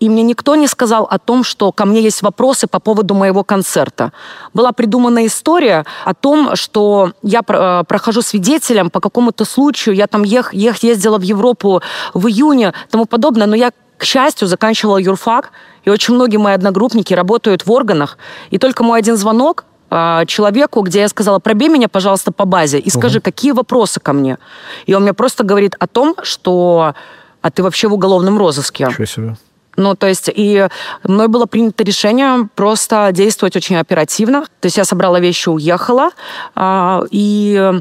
И 0.00 0.08
мне 0.08 0.22
никто 0.22 0.56
не 0.56 0.66
сказал 0.66 1.04
о 1.04 1.18
том, 1.18 1.44
что 1.44 1.72
ко 1.72 1.84
мне 1.84 2.00
есть 2.00 2.22
вопросы 2.22 2.66
по 2.66 2.80
поводу 2.80 3.14
моего 3.14 3.44
концерта. 3.44 4.12
Была 4.54 4.72
придумана 4.72 5.26
история 5.26 5.84
о 6.06 6.14
том, 6.14 6.56
что 6.56 7.12
я 7.22 7.42
э, 7.46 7.84
прохожу 7.86 8.22
свидетелем 8.22 8.88
по 8.88 9.00
какому-то 9.00 9.44
случаю, 9.44 9.94
я 9.94 10.06
там 10.06 10.22
ех, 10.22 10.54
ех, 10.54 10.82
ездила 10.82 11.18
в 11.18 11.22
Европу 11.22 11.82
в 12.14 12.26
июне, 12.26 12.72
тому 12.88 13.04
подобное, 13.04 13.46
но 13.46 13.54
я, 13.54 13.72
к 13.98 14.04
счастью, 14.04 14.48
заканчивала 14.48 14.96
юрфак, 14.96 15.52
и 15.84 15.90
очень 15.90 16.14
многие 16.14 16.38
мои 16.38 16.54
одногруппники 16.54 17.12
работают 17.12 17.66
в 17.66 17.70
органах, 17.70 18.16
и 18.50 18.58
только 18.58 18.82
мой 18.82 18.98
один 18.98 19.18
звонок 19.18 19.66
э, 19.90 20.24
человеку, 20.26 20.80
где 20.80 21.00
я 21.00 21.08
сказала, 21.08 21.40
пробей 21.40 21.68
меня, 21.68 21.88
пожалуйста, 21.88 22.32
по 22.32 22.46
базе 22.46 22.78
и 22.78 22.88
скажи, 22.88 23.18
угу. 23.18 23.24
какие 23.24 23.52
вопросы 23.52 24.00
ко 24.00 24.14
мне. 24.14 24.38
И 24.86 24.94
он 24.94 25.02
мне 25.02 25.12
просто 25.12 25.44
говорит 25.44 25.76
о 25.78 25.86
том, 25.86 26.14
что 26.22 26.94
а 27.42 27.50
ты 27.50 27.62
вообще 27.62 27.88
в 27.88 27.94
уголовном 27.94 28.38
розыске. 28.38 28.86
Ничего 28.86 29.04
себе. 29.06 29.36
Ну, 29.76 29.94
то 29.94 30.06
есть, 30.06 30.30
и 30.34 30.68
мной 31.04 31.28
было 31.28 31.46
принято 31.46 31.84
решение 31.84 32.48
просто 32.54 33.10
действовать 33.12 33.56
очень 33.56 33.76
оперативно. 33.76 34.42
То 34.60 34.66
есть 34.66 34.76
я 34.76 34.84
собрала 34.84 35.20
вещи, 35.20 35.48
уехала, 35.48 36.10
э, 36.56 37.00
и 37.10 37.72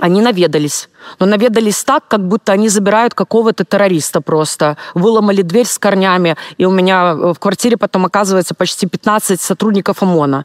они 0.00 0.22
наведались. 0.22 0.88
Но 1.18 1.26
наведались 1.26 1.82
так, 1.84 2.06
как 2.08 2.26
будто 2.26 2.52
они 2.52 2.68
забирают 2.68 3.14
какого-то 3.14 3.64
террориста 3.64 4.20
просто. 4.20 4.76
Выломали 4.94 5.42
дверь 5.42 5.66
с 5.66 5.78
корнями, 5.78 6.36
и 6.56 6.64
у 6.64 6.70
меня 6.70 7.14
в 7.14 7.34
квартире 7.34 7.76
потом 7.76 8.06
оказывается 8.06 8.54
почти 8.54 8.86
15 8.86 9.40
сотрудников 9.40 10.02
ОМОНа. 10.02 10.44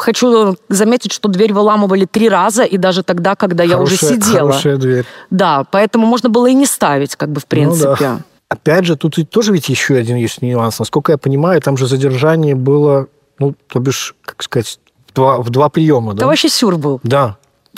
Хочу 0.00 0.56
заметить, 0.68 1.12
что 1.12 1.28
дверь 1.28 1.52
выламывали 1.52 2.04
три 2.04 2.28
раза, 2.28 2.64
и 2.64 2.76
даже 2.78 3.04
тогда, 3.04 3.36
когда 3.36 3.64
хорошая, 3.64 3.78
я 3.78 3.84
уже 3.84 3.96
сидела. 3.96 4.50
Хорошая 4.50 4.76
дверь. 4.76 5.06
Да, 5.30 5.64
поэтому 5.70 6.04
можно 6.04 6.28
было 6.28 6.48
и 6.48 6.54
не 6.54 6.66
ставить, 6.66 7.14
как 7.14 7.28
бы, 7.28 7.40
в 7.40 7.46
принципе. 7.46 7.88
Ну, 7.88 7.96
да. 8.00 8.18
Опять 8.48 8.86
же, 8.86 8.96
тут 8.96 9.16
тоже 9.30 9.52
ведь 9.52 9.68
еще 9.68 9.96
один 9.96 10.16
есть 10.16 10.40
нюанс. 10.40 10.78
Насколько 10.78 11.12
я 11.12 11.18
понимаю, 11.18 11.60
там 11.60 11.76
же 11.76 11.86
задержание 11.86 12.54
было, 12.54 13.08
ну, 13.38 13.54
то 13.66 13.78
бишь, 13.78 14.14
как 14.22 14.42
сказать, 14.42 14.80
в 15.06 15.12
два, 15.12 15.38
в 15.38 15.50
два 15.50 15.68
приема, 15.68 16.14
да? 16.14 16.18
Это 16.18 16.26
вообще 16.26 16.48
сюр 16.48 16.76
был. 16.76 17.00
Да. 17.02 17.36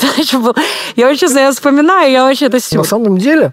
Я 0.96 1.06
вообще, 1.06 1.16
честно, 1.16 1.40
я 1.40 1.52
вспоминаю, 1.52 2.10
я 2.10 2.24
вообще 2.24 2.46
это 2.46 2.58
сюр. 2.58 2.78
На 2.78 2.84
самом 2.84 3.18
деле, 3.18 3.52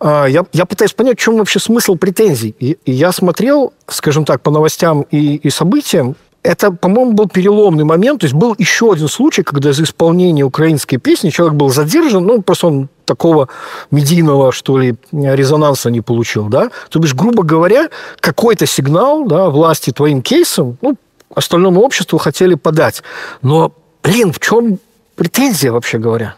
а, 0.00 0.26
я, 0.26 0.44
я 0.52 0.66
пытаюсь 0.66 0.92
понять, 0.92 1.18
в 1.18 1.22
чем 1.22 1.38
вообще 1.38 1.60
смысл 1.60 1.94
претензий. 1.94 2.54
И, 2.58 2.76
и 2.84 2.92
я 2.92 3.12
смотрел, 3.12 3.72
скажем 3.86 4.24
так, 4.24 4.42
по 4.42 4.50
новостям 4.50 5.02
и, 5.10 5.36
и 5.36 5.50
событиям, 5.50 6.16
это, 6.42 6.72
по-моему, 6.72 7.12
был 7.12 7.28
переломный 7.28 7.84
момент. 7.84 8.20
То 8.20 8.26
есть 8.26 8.34
был 8.34 8.54
еще 8.58 8.92
один 8.92 9.08
случай, 9.08 9.42
когда 9.42 9.72
за 9.72 9.84
исполнение 9.84 10.44
украинской 10.44 10.96
песни 10.96 11.30
человек 11.30 11.54
был 11.54 11.68
задержан, 11.68 12.24
ну, 12.24 12.42
просто 12.42 12.66
он 12.66 12.88
такого 13.04 13.48
медийного, 13.90 14.52
что 14.52 14.78
ли, 14.78 14.94
резонанса 15.12 15.90
не 15.90 16.00
получил, 16.00 16.48
да? 16.48 16.70
То 16.88 16.98
бишь, 16.98 17.14
грубо 17.14 17.42
говоря, 17.42 17.88
какой-то 18.20 18.66
сигнал, 18.66 19.24
да, 19.24 19.50
власти 19.50 19.92
твоим 19.92 20.22
кейсом, 20.22 20.76
ну, 20.82 20.96
остальному 21.34 21.80
обществу 21.80 22.18
хотели 22.18 22.54
подать. 22.54 23.02
Но, 23.42 23.72
блин, 24.02 24.32
в 24.32 24.40
чем 24.40 24.78
претензия, 25.14 25.72
вообще 25.72 25.98
говоря? 25.98 26.34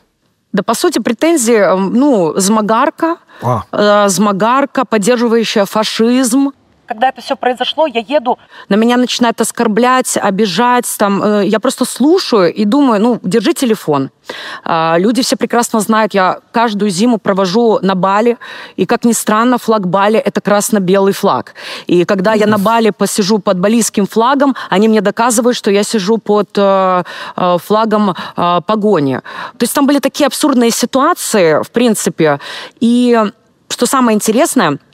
Да, 0.52 0.62
по 0.62 0.74
сути, 0.74 1.00
претензии, 1.00 1.76
ну, 1.76 2.34
змагарка, 2.36 3.16
а. 3.42 3.64
э, 3.72 4.08
змагарка, 4.08 4.84
поддерживающая 4.84 5.64
фашизм, 5.64 6.52
когда 6.86 7.08
это 7.08 7.20
все 7.20 7.36
произошло, 7.36 7.86
я 7.86 8.00
еду, 8.00 8.38
на 8.68 8.76
меня 8.76 8.96
начинают 8.96 9.40
оскорблять, 9.40 10.16
обижать, 10.16 10.86
там, 10.98 11.22
э, 11.22 11.46
я 11.46 11.60
просто 11.60 11.84
слушаю 11.84 12.52
и 12.52 12.64
думаю, 12.64 13.00
ну, 13.00 13.20
держи 13.22 13.52
телефон. 13.54 14.10
Э, 14.64 14.94
люди 14.98 15.22
все 15.22 15.36
прекрасно 15.36 15.80
знают, 15.80 16.14
я 16.14 16.40
каждую 16.52 16.90
зиму 16.90 17.18
провожу 17.18 17.78
на 17.82 17.94
Бали, 17.94 18.38
и, 18.76 18.86
как 18.86 19.04
ни 19.04 19.12
странно, 19.12 19.58
флаг 19.58 19.86
Бали— 19.86 20.18
это 20.24 20.40
красно-белый 20.40 21.12
флаг. 21.12 21.54
И 21.86 22.04
когда 22.04 22.34
я 22.34 22.46
на 22.46 22.58
Бали 22.58 22.90
посижу 22.90 23.38
под 23.38 23.58
балийским 23.58 24.06
флагом, 24.06 24.54
они 24.70 24.88
мне 24.88 25.00
доказывают, 25.00 25.56
что 25.56 25.70
я 25.70 25.82
сижу 25.82 26.18
под 26.18 26.50
э, 26.56 27.02
э, 27.36 27.56
флагом 27.62 28.10
э, 28.10 28.60
погони. 28.66 29.20
То 29.58 29.62
есть 29.62 29.74
там 29.74 29.86
были 29.86 29.98
такие 29.98 30.26
абсурдные 30.26 30.70
ситуации, 30.70 31.62
в 31.62 31.70
принципе, 31.70 32.40
и 32.80 33.18
что 33.68 33.86
самое 33.86 34.14
интересное— 34.14 34.78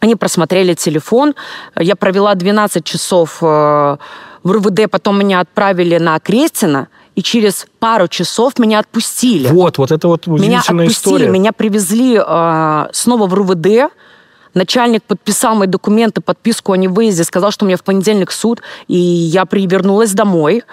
они 0.00 0.14
просмотрели 0.16 0.74
телефон. 0.74 1.34
Я 1.78 1.96
провела 1.96 2.34
12 2.34 2.84
часов 2.84 3.38
э, 3.40 3.44
в 3.44 4.50
РУВД, 4.50 4.90
потом 4.90 5.18
меня 5.18 5.40
отправили 5.40 5.98
на 5.98 6.18
Крестина, 6.20 6.88
и 7.14 7.22
через 7.22 7.66
пару 7.78 8.08
часов 8.08 8.58
меня 8.58 8.78
отпустили. 8.78 9.48
Вот, 9.48 9.78
вот 9.78 9.90
это 9.90 10.06
вот 10.08 10.26
Меня 10.26 10.58
отпустили, 10.60 10.88
история. 10.88 11.28
меня 11.28 11.52
привезли 11.52 12.20
э, 12.24 12.86
снова 12.92 13.26
в 13.26 13.34
РУВД, 13.34 13.90
Начальник 14.56 15.02
подписал 15.02 15.54
мои 15.54 15.68
документы, 15.68 16.22
подписку 16.22 16.72
о 16.72 16.78
невыезде, 16.78 17.24
сказал, 17.24 17.50
что 17.50 17.66
у 17.66 17.68
меня 17.68 17.76
в 17.76 17.84
понедельник 17.84 18.32
суд, 18.32 18.62
и 18.88 18.96
я 18.96 19.44
привернулась 19.44 20.12
домой. 20.12 20.64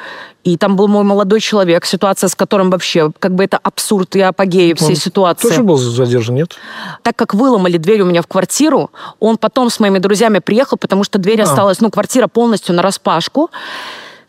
И 0.46 0.58
там 0.58 0.78
был 0.78 0.88
мой 0.88 1.04
молодой 1.04 1.42
человек, 1.42 1.86
ситуация 1.86 2.30
с 2.30 2.36
которым 2.36 2.70
вообще, 2.70 3.12
как 3.20 3.36
бы 3.36 3.44
это 3.44 3.60
абсурд 3.62 4.16
и 4.16 4.22
апогеи 4.22 4.74
всей 4.74 4.92
он 4.92 4.96
ситуации. 4.96 5.50
тоже 5.50 5.64
был 5.64 5.76
задержан, 5.76 6.36
нет? 6.36 6.56
Так 7.02 7.18
как 7.18 7.34
выломали 7.34 7.76
дверь 7.76 8.02
у 8.02 8.06
меня 8.06 8.22
в 8.22 8.28
квартиру, 8.28 8.90
он 9.20 9.38
потом 9.38 9.70
с 9.70 9.82
моими 9.82 10.00
друзьями 10.00 10.40
приехал, 10.40 10.78
потому 10.78 11.04
что 11.04 11.20
дверь 11.20 11.42
а. 11.42 11.44
осталась, 11.44 11.82
ну, 11.82 11.92
квартира 11.92 12.28
полностью 12.28 12.74
на 12.76 12.82
распашку. 12.82 13.52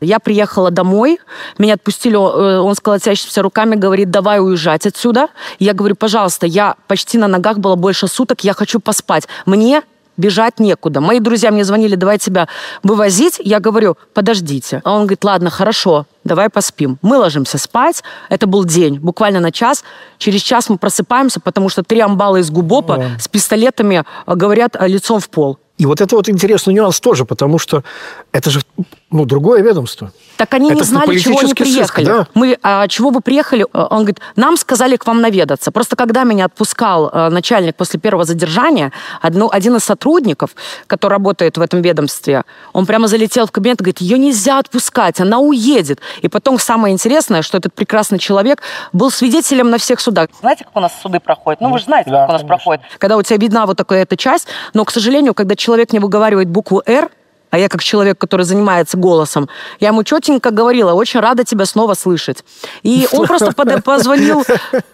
Я 0.01 0.19
приехала 0.19 0.71
домой, 0.71 1.19
меня 1.59 1.75
отпустили, 1.75 2.17
э, 2.17 2.59
он 2.59 2.75
с 2.75 2.81
колотящимися 2.81 3.43
руками 3.43 3.77
говорит, 3.77 4.11
давай 4.11 4.41
уезжать 4.41 4.87
отсюда. 4.87 5.29
Я 5.59 5.73
говорю, 5.73 5.95
пожалуйста, 5.95 6.47
я 6.47 6.77
почти 6.87 7.19
на 7.19 7.29
ногах 7.29 7.59
была 7.59 7.77
больше 7.77 8.09
суток, 8.09 8.45
я 8.45 8.55
хочу 8.55 8.81
поспать. 8.81 9.29
Мне 9.47 9.83
бежать 10.17 10.61
некуда. 10.61 11.01
Мои 11.01 11.21
друзья 11.21 11.51
мне 11.51 11.65
звонили, 11.65 11.97
давай 11.97 12.19
тебя 12.19 12.49
вывозить. 12.83 13.41
Я 13.45 13.61
говорю, 13.61 13.97
подождите. 14.13 14.81
А 14.85 14.93
он 14.93 15.03
говорит, 15.03 15.25
ладно, 15.25 15.51
хорошо, 15.51 16.07
давай 16.25 16.49
поспим. 16.49 16.99
Мы 17.03 17.19
ложимся 17.19 17.59
спать. 17.59 18.03
Это 18.29 18.47
был 18.47 18.65
день, 18.65 18.99
буквально 18.99 19.41
на 19.41 19.53
час. 19.53 19.85
Через 20.19 20.43
час 20.43 20.69
мы 20.69 20.79
просыпаемся, 20.79 21.41
потому 21.41 21.69
что 21.69 21.83
три 21.83 22.01
амбала 22.01 22.37
из 22.37 22.51
Губопа 22.51 22.97
да. 22.97 23.19
с 23.19 23.29
пистолетами 23.29 24.05
э, 24.27 24.35
говорят 24.35 24.77
э, 24.79 24.87
лицом 24.87 25.21
в 25.21 25.29
пол. 25.29 25.59
И 25.77 25.87
вот 25.87 26.01
это 26.01 26.15
вот 26.15 26.29
интересный 26.29 26.73
нюанс 26.73 27.01
тоже, 27.01 27.25
потому 27.25 27.59
что 27.59 27.83
это 28.31 28.51
же 28.51 28.61
ну, 29.15 29.27
другое 29.27 29.63
ведомство. 29.63 30.11
Так 30.37 30.55
они 30.55 30.67
это 30.67 30.79
не 30.79 30.83
знали, 30.83 31.17
чего 31.19 31.39
они 31.39 31.55
приехали. 31.55 32.05
Сыск, 32.05 32.17
да? 32.17 32.27
Мы, 32.35 32.59
а, 32.65 32.89
чего 32.89 33.11
вы 33.11 33.21
приехали? 33.21 33.65
Э, 33.73 33.87
он 33.89 33.99
говорит, 33.99 34.19
нам 34.35 34.57
сказали 34.57 34.97
к 34.97 35.07
вам 35.07 35.21
наведаться. 35.21 35.71
Просто 35.71 35.95
когда 35.95 36.25
меня 36.25 36.47
отпускал 36.47 37.11
а, 37.13 37.31
начальник 37.31 37.77
после 37.77 38.01
первого 38.01 38.25
задержания, 38.25 38.91
одну, 39.23 39.49
один 39.53 39.77
из 39.77 39.85
сотрудников, 39.85 40.51
который 40.89 41.13
работает 41.13 41.57
в 41.57 41.61
этом 41.61 41.81
ведомстве, 41.81 42.43
он 42.73 42.87
прямо 42.87 43.07
залетел 43.07 43.47
в 43.47 43.53
кабинет 43.53 43.81
и 43.81 43.85
говорит, 43.85 44.01
ее 44.01 44.19
нельзя 44.19 44.59
отпускать, 44.59 45.21
она 45.21 45.39
уедет. 45.39 46.01
И 46.23 46.29
потом 46.29 46.59
самое 46.59 46.93
интересное, 46.93 47.43
что 47.43 47.59
этот 47.59 47.73
прекрасный 47.73 48.19
человек 48.19 48.63
был 48.93 49.13
свидетелем 49.13 49.71
на 49.71 49.79
всех 49.79 50.01
судах. 50.01 50.29
Знаете, 50.41 50.65
как 50.65 50.77
у 50.77 50.81
нас 50.81 50.93
суды 51.01 51.21
проходят? 51.21 51.61
Ну, 51.61 51.71
вы 51.71 51.79
же 51.79 51.85
знаете, 51.85 52.11
да, 52.11 52.23
как 52.23 52.31
у 52.31 52.33
нас 52.33 52.41
конечно. 52.41 52.57
проходит. 52.57 52.83
Когда 52.99 53.17
у 53.17 53.23
тебя 53.23 53.37
видна 53.37 53.67
вот 53.67 53.77
такая 53.77 54.03
эта 54.03 54.17
часть, 54.17 54.49
но, 54.73 54.85
к 54.85 54.91
сожалению, 54.91 55.35
когда 55.35 55.55
человек 55.55 55.93
не 55.93 56.01
выговаривает 56.01 56.49
букву 56.49 56.83
«Р», 56.85 57.11
а 57.55 57.59
я 57.59 57.69
как 57.69 57.85
человек, 57.85 58.19
который 58.19 58.45
занимается 58.45 58.97
голосом, 58.97 59.49
я 59.79 59.89
ему 59.89 60.03
четенько 60.03 60.51
говорила, 60.51 60.93
очень 60.93 61.21
рада 61.21 61.45
тебя 61.45 61.67
снова 61.67 61.95
слышать. 61.95 62.45
И 62.83 63.07
он 63.13 63.27
просто 63.29 63.53
позвонил, 63.53 64.43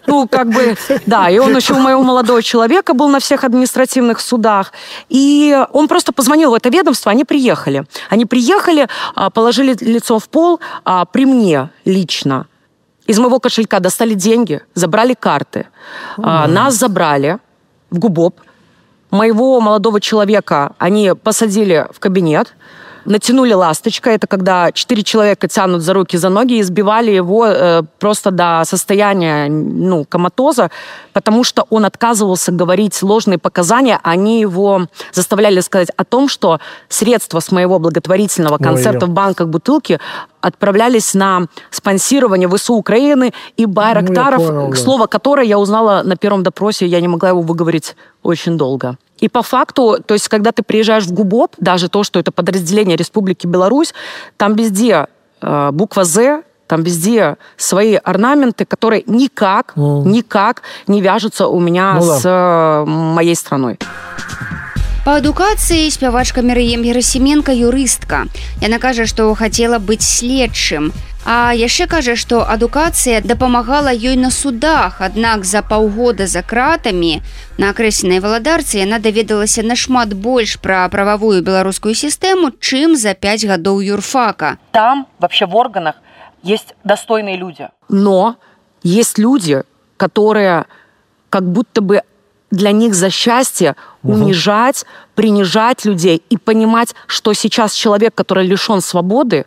ну, 0.05 0.27
как 0.27 0.47
бы, 0.47 0.75
да, 1.07 1.27
и 1.31 1.39
он 1.39 1.55
еще 1.55 1.73
у 1.73 1.79
моего 1.79 2.03
молодого 2.03 2.43
человека 2.43 2.93
был 2.93 3.09
на 3.09 3.19
всех 3.19 3.43
административных 3.43 4.19
судах, 4.19 4.73
и 5.09 5.57
он 5.73 5.87
просто 5.87 6.13
позвонил 6.13 6.51
в 6.51 6.53
это 6.53 6.69
ведомство, 6.69 7.11
они 7.11 7.25
приехали. 7.25 7.83
Они 8.09 8.27
приехали, 8.27 8.87
а, 9.15 9.31
положили 9.31 9.75
лицо 9.81 10.19
в 10.19 10.29
пол, 10.29 10.59
а 10.85 11.05
при 11.05 11.25
мне 11.25 11.71
лично 11.83 12.45
из 13.07 13.17
моего 13.17 13.39
кошелька 13.39 13.79
достали 13.79 14.13
деньги, 14.13 14.61
забрали 14.75 15.15
карты, 15.15 15.65
mm-hmm. 16.17 16.47
нас 16.47 16.75
забрали 16.75 17.39
в 17.89 17.97
ГУБОП, 17.97 18.39
моего 19.11 19.59
молодого 19.59 20.01
человека. 20.01 20.73
Они 20.77 21.13
посадили 21.13 21.87
в 21.93 21.99
кабинет, 21.99 22.55
натянули 23.05 23.53
ласточка. 23.53 24.09
Это 24.09 24.27
когда 24.27 24.71
четыре 24.71 25.03
человека 25.03 25.47
тянут 25.47 25.81
за 25.81 25.93
руки, 25.93 26.17
за 26.17 26.29
ноги 26.29 26.55
и 26.55 26.61
избивали 26.61 27.11
его 27.11 27.45
э, 27.47 27.83
просто 27.99 28.31
до 28.31 28.63
состояния 28.65 29.47
ну, 29.49 30.05
коматоза, 30.05 30.71
потому 31.13 31.43
что 31.43 31.65
он 31.69 31.85
отказывался 31.85 32.51
говорить 32.51 33.01
ложные 33.01 33.37
показания. 33.37 33.99
Они 34.03 34.41
его 34.41 34.87
заставляли 35.11 35.59
сказать 35.61 35.89
о 35.97 36.03
том, 36.03 36.29
что 36.29 36.59
средства 36.89 37.39
с 37.39 37.51
моего 37.51 37.79
благотворительного 37.79 38.57
концерта 38.57 39.05
Ой, 39.05 39.11
в 39.11 39.13
банках 39.13 39.47
бутылки 39.47 39.99
отправлялись 40.41 41.13
на 41.13 41.47
спонсирование 41.69 42.49
ВСУ 42.49 42.73
Украины 42.73 43.33
и 43.57 43.65
Байрактаров, 43.65 44.41
ну, 44.41 44.47
понял, 44.47 44.69
да. 44.71 44.75
слово 44.75 45.07
которое 45.07 45.45
я 45.45 45.59
узнала 45.59 46.01
на 46.03 46.15
первом 46.15 46.43
допросе, 46.43 46.85
я 46.87 46.99
не 46.99 47.07
могла 47.07 47.29
его 47.29 47.41
выговорить 47.41 47.95
очень 48.23 48.57
долго. 48.57 48.97
И 49.21 49.29
по 49.29 49.41
факту, 49.43 49.97
то 50.05 50.13
есть, 50.13 50.27
когда 50.27 50.51
ты 50.51 50.63
приезжаешь 50.63 51.05
в 51.05 51.13
ГУБОП, 51.13 51.55
даже 51.57 51.87
то, 51.87 52.03
что 52.03 52.19
это 52.19 52.31
подразделение 52.31 52.97
Республики 52.97 53.47
Беларусь, 53.47 53.93
там 54.37 54.55
везде 54.55 55.07
э, 55.41 55.69
буква 55.71 56.03
«З», 56.03 56.43
там 56.67 56.83
везде 56.83 57.35
свои 57.57 57.95
орнаменты, 57.95 58.65
которые 58.65 59.03
никак, 59.05 59.73
mm. 59.75 60.03
никак 60.05 60.61
не 60.87 61.01
вяжутся 61.01 61.47
у 61.47 61.59
меня 61.59 61.95
ну, 61.95 62.01
с 62.01 62.21
да. 62.23 62.85
моей 62.85 63.35
страной. 63.35 63.77
Па 65.01 65.15
адукацыі 65.17 65.89
спявачка 65.89 66.43
Мерыем 66.45 66.83
Герасіменко 66.85 67.49
юрыстка. 67.57 68.29
Яна 68.61 68.77
кажа, 68.77 69.07
што 69.09 69.33
хацела 69.33 69.79
быць 69.81 70.05
следчым. 70.05 70.91
А 71.25 71.57
яшчэ 71.57 71.87
кажа, 71.89 72.13
што 72.13 72.45
адукацыя 72.45 73.23
дапамагала 73.25 73.89
ёй 73.89 74.13
на 74.13 74.29
судах, 74.29 75.01
аднак 75.01 75.41
за 75.43 75.63
паўгода 75.65 76.27
за 76.29 76.45
кратамі 76.45 77.25
на 77.57 77.73
акрэсленай 77.73 78.21
валадарцы 78.21 78.77
яна 78.77 79.01
даведалася 79.01 79.65
нашмат 79.65 80.13
больш 80.13 80.61
пра 80.61 80.85
прававую 80.93 81.41
беларускую 81.41 81.97
сістэму, 81.97 82.53
чым 82.61 82.93
за 82.93 83.17
5 83.17 83.49
гадоў 83.49 83.81
юрфака. 83.81 84.59
Там 84.69 85.07
вообще 85.17 85.47
в 85.47 85.55
органах 85.55 85.95
есть 86.43 86.75
достойные 86.83 87.37
люди. 87.37 87.69
Но 87.89 88.37
есть 88.83 89.17
люди, 89.17 89.63
которые 89.97 90.65
как 91.31 91.49
будто 91.49 91.81
бы 91.81 92.03
для 92.51 92.71
них 92.71 92.93
за 92.93 93.09
счастье 93.09 93.75
угу. 94.03 94.13
унижать, 94.13 94.85
принижать 95.15 95.85
людей 95.85 96.21
и 96.29 96.37
понимать, 96.37 96.93
что 97.07 97.33
сейчас 97.33 97.73
человек, 97.73 98.13
который 98.13 98.45
лишен 98.45 98.81
свободы, 98.81 99.45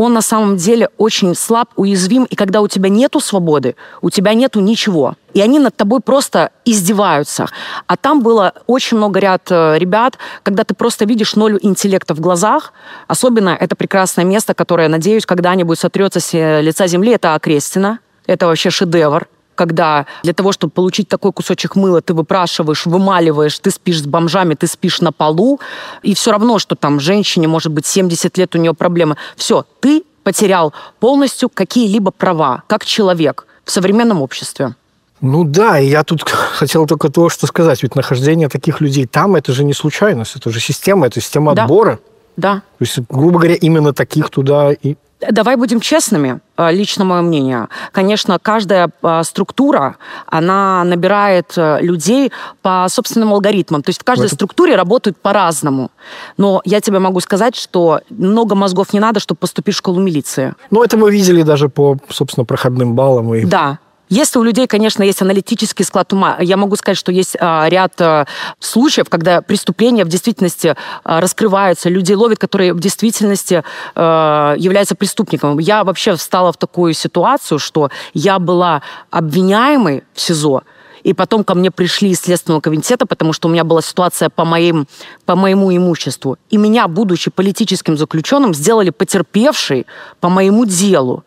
он 0.00 0.14
на 0.14 0.22
самом 0.22 0.56
деле 0.56 0.88
очень 0.96 1.34
слаб, 1.34 1.68
уязвим, 1.76 2.24
и 2.24 2.34
когда 2.34 2.62
у 2.62 2.68
тебя 2.68 2.88
нету 2.88 3.20
свободы, 3.20 3.76
у 4.00 4.08
тебя 4.08 4.32
нету 4.32 4.60
ничего. 4.60 5.14
И 5.34 5.42
они 5.42 5.58
над 5.58 5.76
тобой 5.76 6.00
просто 6.00 6.52
издеваются. 6.64 7.48
А 7.86 7.98
там 7.98 8.22
было 8.22 8.54
очень 8.66 8.96
много 8.96 9.20
ряд 9.20 9.42
э, 9.50 9.76
ребят, 9.76 10.16
когда 10.42 10.64
ты 10.64 10.74
просто 10.74 11.04
видишь 11.04 11.36
ноль 11.36 11.58
интеллекта 11.60 12.14
в 12.14 12.20
глазах. 12.20 12.72
Особенно 13.08 13.50
это 13.50 13.76
прекрасное 13.76 14.24
место, 14.24 14.54
которое, 14.54 14.88
надеюсь, 14.88 15.26
когда-нибудь 15.26 15.78
сотрется 15.78 16.20
с 16.20 16.32
э, 16.32 16.62
лица 16.62 16.86
земли, 16.86 17.12
это 17.12 17.34
Окрестина. 17.34 17.98
Это 18.26 18.46
вообще 18.46 18.70
шедевр 18.70 19.28
когда 19.54 20.06
для 20.22 20.32
того, 20.32 20.52
чтобы 20.52 20.70
получить 20.70 21.08
такой 21.08 21.32
кусочек 21.32 21.76
мыла, 21.76 22.00
ты 22.00 22.14
выпрашиваешь, 22.14 22.86
вымаливаешь, 22.86 23.58
ты 23.58 23.70
спишь 23.70 24.02
с 24.02 24.06
бомжами, 24.06 24.54
ты 24.54 24.66
спишь 24.66 25.00
на 25.00 25.12
полу, 25.12 25.60
и 26.02 26.14
все 26.14 26.32
равно, 26.32 26.58
что 26.58 26.74
там 26.74 27.00
женщине, 27.00 27.48
может 27.48 27.72
быть, 27.72 27.86
70 27.86 28.38
лет, 28.38 28.54
у 28.54 28.58
нее 28.58 28.74
проблемы. 28.74 29.16
Все, 29.36 29.64
ты 29.80 30.04
потерял 30.22 30.72
полностью 30.98 31.48
какие-либо 31.48 32.10
права, 32.10 32.62
как 32.66 32.84
человек 32.84 33.46
в 33.64 33.70
современном 33.70 34.22
обществе. 34.22 34.74
Ну 35.20 35.44
да, 35.44 35.78
и 35.78 35.88
я 35.88 36.02
тут 36.02 36.22
хотел 36.30 36.86
только 36.86 37.10
то, 37.10 37.28
что 37.28 37.46
сказать. 37.46 37.82
Ведь 37.82 37.94
нахождение 37.94 38.48
таких 38.48 38.80
людей 38.80 39.06
там, 39.06 39.36
это 39.36 39.52
же 39.52 39.64
не 39.64 39.74
случайность, 39.74 40.36
это 40.36 40.50
же 40.50 40.60
система, 40.60 41.06
это 41.06 41.20
система 41.20 41.54
да. 41.54 41.64
отбора. 41.64 41.98
Да. 42.36 42.56
То 42.78 42.84
есть, 42.84 42.98
грубо 43.08 43.38
говоря, 43.38 43.56
именно 43.56 43.92
таких 43.92 44.30
туда 44.30 44.72
и 44.72 44.96
Давай 45.30 45.56
будем 45.56 45.80
честными, 45.80 46.40
э, 46.56 46.72
лично 46.72 47.04
мое 47.04 47.20
мнение. 47.20 47.68
Конечно, 47.92 48.38
каждая 48.40 48.90
э, 49.02 49.22
структура, 49.24 49.96
она 50.26 50.82
набирает 50.84 51.52
э, 51.56 51.78
людей 51.82 52.32
по 52.62 52.86
собственным 52.88 53.32
алгоритмам. 53.32 53.82
То 53.82 53.90
есть 53.90 54.00
в 54.00 54.04
каждой 54.04 54.26
Это... 54.26 54.34
структуре 54.34 54.76
работают 54.76 55.18
по-разному. 55.18 55.90
Но 56.38 56.62
я 56.64 56.80
тебе 56.80 56.98
могу 56.98 57.20
сказать, 57.20 57.54
что 57.54 58.00
много 58.08 58.54
мозгов 58.54 58.92
не 58.92 59.00
надо, 59.00 59.20
чтобы 59.20 59.38
поступить 59.38 59.74
в 59.74 59.78
школу 59.78 60.00
милиции. 60.00 60.54
Ну, 60.70 60.82
это 60.82 60.96
мы 60.96 61.10
видели 61.10 61.42
даже 61.42 61.68
по, 61.68 61.98
собственно, 62.08 62.44
проходным 62.46 62.94
баллам. 62.94 63.34
И... 63.34 63.44
Да, 63.44 63.78
если 64.10 64.40
у 64.40 64.42
людей, 64.42 64.66
конечно, 64.66 65.04
есть 65.04 65.22
аналитический 65.22 65.84
склад 65.84 66.12
ума, 66.12 66.36
я 66.40 66.56
могу 66.56 66.74
сказать, 66.74 66.98
что 66.98 67.12
есть 67.12 67.36
а, 67.38 67.68
ряд 67.68 67.94
а, 68.00 68.26
случаев, 68.58 69.08
когда 69.08 69.40
преступления 69.40 70.04
в 70.04 70.08
действительности 70.08 70.74
а, 71.04 71.20
раскрываются, 71.20 71.88
люди 71.88 72.12
ловят, 72.12 72.40
которые 72.40 72.74
в 72.74 72.80
действительности 72.80 73.62
являются 73.94 74.96
преступником. 74.96 75.58
Я 75.58 75.84
вообще 75.84 76.16
встала 76.16 76.52
в 76.52 76.56
такую 76.56 76.92
ситуацию, 76.92 77.60
что 77.60 77.90
я 78.12 78.40
была 78.40 78.82
обвиняемой 79.10 80.02
в 80.12 80.20
СИЗО, 80.20 80.62
и 81.04 81.14
потом 81.14 81.44
ко 81.44 81.54
мне 81.54 81.70
пришли 81.70 82.10
из 82.10 82.20
Следственного 82.20 82.60
комитета, 82.60 83.06
потому 83.06 83.32
что 83.32 83.48
у 83.48 83.50
меня 83.50 83.62
была 83.62 83.80
ситуация 83.80 84.28
по, 84.28 84.44
моим, 84.44 84.86
по 85.24 85.36
моему 85.36 85.74
имуществу. 85.74 86.36
И 86.50 86.56
меня, 86.56 86.88
будучи 86.88 87.30
политическим 87.30 87.96
заключенным, 87.96 88.54
сделали 88.54 88.90
потерпевшей 88.90 89.86
по 90.20 90.28
моему 90.28 90.64
делу. 90.64 91.24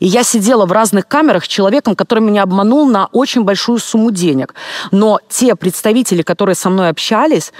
И 0.00 0.06
я 0.06 0.22
сидела 0.22 0.66
в 0.66 0.72
разных 0.72 1.06
камерах 1.06 1.44
с 1.44 1.48
человеком, 1.48 1.94
который 1.94 2.20
меня 2.20 2.42
обманул 2.42 2.88
на 2.88 3.06
очень 3.12 3.44
большую 3.44 3.78
сумму 3.78 4.10
денег. 4.10 4.54
Но 4.90 5.20
те 5.28 5.54
представители, 5.54 6.22
которые 6.22 6.54
со 6.54 6.70
мной 6.70 6.88
общались, 6.88 7.52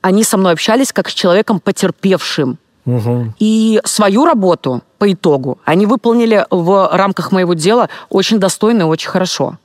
они 0.00 0.24
со 0.24 0.36
мной 0.36 0.52
общались 0.52 0.92
как 0.92 1.08
с 1.08 1.14
человеком 1.14 1.60
потерпевшим. 1.60 2.58
Угу. 2.86 3.34
И 3.38 3.80
свою 3.84 4.24
работу 4.24 4.82
по 4.98 5.12
итогу 5.12 5.58
они 5.64 5.86
выполнили 5.86 6.46
в 6.50 6.88
рамках 6.92 7.30
моего 7.30 7.54
дела 7.54 7.88
очень 8.08 8.38
достойно 8.38 8.82
и 8.82 8.86
очень 8.86 9.10
хорошо. 9.10 9.58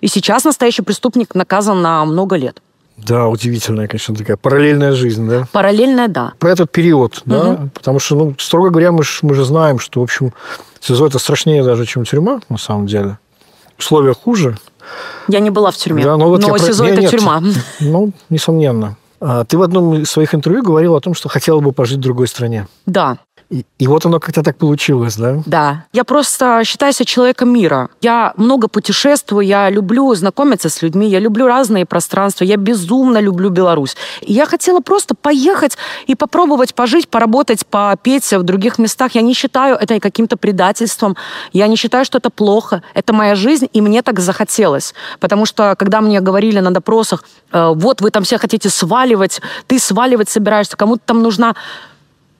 И 0.00 0.08
сейчас 0.08 0.44
настоящий 0.44 0.82
преступник 0.82 1.34
наказан 1.34 1.82
на 1.82 2.04
много 2.04 2.36
лет. 2.36 2.62
Да, 2.96 3.28
удивительная, 3.28 3.86
конечно, 3.86 4.14
такая 4.14 4.36
параллельная 4.36 4.92
жизнь, 4.92 5.28
да? 5.28 5.46
Параллельная, 5.52 6.08
да. 6.08 6.32
Про 6.40 6.50
этот 6.50 6.72
период, 6.72 7.18
угу. 7.18 7.30
да? 7.30 7.68
Потому 7.74 8.00
что, 8.00 8.16
ну, 8.16 8.34
строго 8.38 8.70
говоря, 8.70 8.90
мы, 8.90 9.04
ж, 9.04 9.20
мы 9.22 9.34
же 9.34 9.44
знаем, 9.44 9.78
что, 9.78 10.00
в 10.00 10.02
общем, 10.02 10.32
СИЗО 10.80 11.06
это 11.06 11.18
страшнее 11.18 11.64
даже, 11.64 11.86
чем 11.86 12.04
тюрьма, 12.04 12.40
на 12.48 12.58
самом 12.58 12.86
деле. 12.86 13.18
Условия 13.78 14.14
хуже. 14.14 14.56
Я 15.28 15.40
не 15.40 15.50
была 15.50 15.70
в 15.70 15.76
тюрьме, 15.76 16.04
да, 16.04 16.16
но, 16.16 16.28
вот 16.28 16.40
но 16.40 16.56
СИЗО 16.58 16.84
про... 16.84 16.92
это 16.92 17.00
нет, 17.02 17.10
тюрьма. 17.10 17.42
Ну, 17.80 18.12
несомненно. 18.30 18.96
А 19.20 19.44
ты 19.44 19.58
в 19.58 19.62
одном 19.62 19.94
из 19.94 20.10
своих 20.10 20.34
интервью 20.34 20.62
говорил 20.62 20.94
о 20.94 21.00
том, 21.00 21.14
что 21.14 21.28
хотела 21.28 21.60
бы 21.60 21.72
пожить 21.72 21.98
в 21.98 22.00
другой 22.00 22.28
стране. 22.28 22.68
Да. 22.86 23.18
И, 23.50 23.64
и 23.78 23.86
вот 23.86 24.04
оно 24.04 24.20
как-то 24.20 24.42
так 24.42 24.58
получилось, 24.58 25.16
да? 25.16 25.42
Да. 25.46 25.84
Я 25.92 26.04
просто 26.04 26.62
считаю 26.64 26.92
себя 26.92 27.06
человеком 27.06 27.50
мира. 27.50 27.88
Я 28.02 28.34
много 28.36 28.68
путешествую, 28.68 29.46
я 29.46 29.70
люблю 29.70 30.14
знакомиться 30.14 30.68
с 30.68 30.82
людьми, 30.82 31.08
я 31.08 31.18
люблю 31.18 31.46
разные 31.46 31.86
пространства, 31.86 32.44
я 32.44 32.56
безумно 32.56 33.18
люблю 33.20 33.48
Беларусь. 33.48 33.96
И 34.20 34.34
я 34.34 34.44
хотела 34.44 34.80
просто 34.80 35.14
поехать 35.14 35.78
и 36.06 36.14
попробовать 36.14 36.74
пожить, 36.74 37.08
поработать, 37.08 37.66
попеть 37.66 38.30
в 38.30 38.42
других 38.42 38.78
местах. 38.78 39.14
Я 39.14 39.22
не 39.22 39.32
считаю 39.32 39.76
это 39.76 39.98
каким-то 39.98 40.36
предательством, 40.36 41.16
я 41.54 41.68
не 41.68 41.76
считаю, 41.76 42.04
что 42.04 42.18
это 42.18 42.28
плохо. 42.28 42.82
Это 42.92 43.14
моя 43.14 43.34
жизнь, 43.34 43.68
и 43.72 43.80
мне 43.80 44.02
так 44.02 44.20
захотелось. 44.20 44.94
Потому 45.20 45.46
что, 45.46 45.74
когда 45.78 46.02
мне 46.02 46.20
говорили 46.20 46.60
на 46.60 46.70
допросах, 46.70 47.24
«Э, 47.52 47.72
вот 47.74 48.02
вы 48.02 48.10
там 48.10 48.24
все 48.24 48.36
хотите 48.36 48.68
сваливать, 48.68 49.40
ты 49.66 49.78
сваливать 49.78 50.28
собираешься, 50.28 50.76
кому-то 50.76 51.02
там 51.06 51.22
нужна 51.22 51.54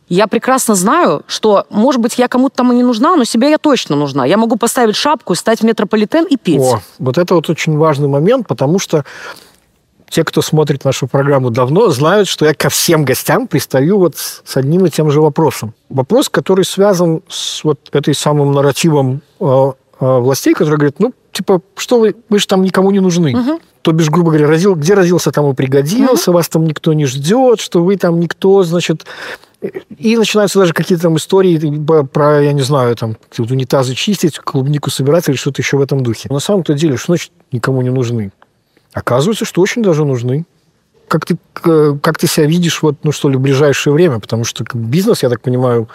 я 0.08 0.26
прекрасно 0.26 0.74
знаю, 0.74 1.22
что, 1.26 1.66
может 1.70 2.00
быть, 2.00 2.18
я 2.18 2.28
кому-то 2.28 2.56
там 2.56 2.72
и 2.72 2.76
не 2.76 2.82
нужна, 2.82 3.16
но 3.16 3.24
себе 3.24 3.50
я 3.50 3.58
точно 3.58 3.96
нужна. 3.96 4.24
Я 4.24 4.36
могу 4.36 4.56
поставить 4.56 4.96
шапку, 4.96 5.34
стать 5.34 5.60
в 5.60 5.64
метрополитен 5.64 6.24
и 6.24 6.36
петь. 6.36 6.60
О, 6.60 6.80
вот 6.98 7.18
это 7.18 7.34
вот 7.34 7.50
очень 7.50 7.76
важный 7.76 8.08
момент, 8.08 8.46
потому 8.46 8.78
что 8.78 9.04
те, 10.08 10.24
кто 10.24 10.40
смотрит 10.40 10.84
нашу 10.84 11.06
программу 11.06 11.50
давно, 11.50 11.90
знают, 11.90 12.28
что 12.28 12.46
я 12.46 12.54
ко 12.54 12.70
всем 12.70 13.04
гостям 13.04 13.46
пристаю 13.46 13.98
вот 13.98 14.16
с 14.16 14.56
одним 14.56 14.86
и 14.86 14.90
тем 14.90 15.10
же 15.10 15.20
вопросом. 15.20 15.74
Вопрос, 15.90 16.28
который 16.28 16.64
связан 16.64 17.22
с 17.28 17.62
вот 17.62 17.78
этой 17.92 18.14
самым 18.14 18.52
нарративом 18.52 19.20
э, 19.40 19.44
э, 19.44 19.72
властей, 20.00 20.54
которые 20.54 20.78
говорят, 20.78 21.00
ну, 21.00 21.12
типа, 21.32 21.60
что 21.76 22.00
вы, 22.00 22.16
вы 22.30 22.38
же 22.38 22.46
там 22.46 22.62
никому 22.62 22.90
не 22.90 23.00
нужны. 23.00 23.36
Угу. 23.36 23.60
То 23.82 23.92
бишь, 23.92 24.10
грубо 24.10 24.30
говоря, 24.30 24.46
родил, 24.46 24.74
где 24.74 24.94
родился, 24.94 25.30
там 25.30 25.50
и 25.50 25.54
пригодился, 25.54 26.30
угу. 26.30 26.38
вас 26.38 26.48
там 26.48 26.64
никто 26.64 26.94
не 26.94 27.04
ждет, 27.04 27.60
что 27.60 27.84
вы 27.84 27.96
там 27.96 28.18
никто, 28.18 28.62
значит, 28.62 29.04
и 29.60 30.16
начинаются 30.16 30.58
даже 30.60 30.72
какие-то 30.72 31.04
там 31.04 31.16
истории 31.16 31.58
про, 32.04 32.42
я 32.42 32.52
не 32.52 32.62
знаю, 32.62 32.94
там, 32.94 33.16
унитазы 33.38 33.94
чистить, 33.94 34.38
клубнику 34.38 34.90
собирать 34.90 35.28
или 35.28 35.36
что-то 35.36 35.62
еще 35.62 35.76
в 35.76 35.80
этом 35.80 36.02
духе. 36.02 36.28
На 36.30 36.38
самом-то 36.38 36.74
деле, 36.74 36.96
что 36.96 37.12
значит 37.12 37.32
никому 37.50 37.82
не 37.82 37.90
нужны? 37.90 38.30
Оказывается, 38.92 39.44
что 39.44 39.60
очень 39.60 39.82
даже 39.82 40.04
нужны. 40.04 40.46
Как 41.08 41.24
ты, 41.24 41.38
как 41.54 42.18
ты 42.18 42.26
себя 42.26 42.46
видишь, 42.46 42.82
вот, 42.82 42.96
ну 43.02 43.12
что 43.12 43.28
ли, 43.28 43.36
в 43.36 43.40
ближайшее 43.40 43.92
время? 43.94 44.20
Потому 44.20 44.44
что 44.44 44.64
бизнес, 44.74 45.22
я 45.22 45.30
так 45.30 45.40
понимаю, 45.40 45.88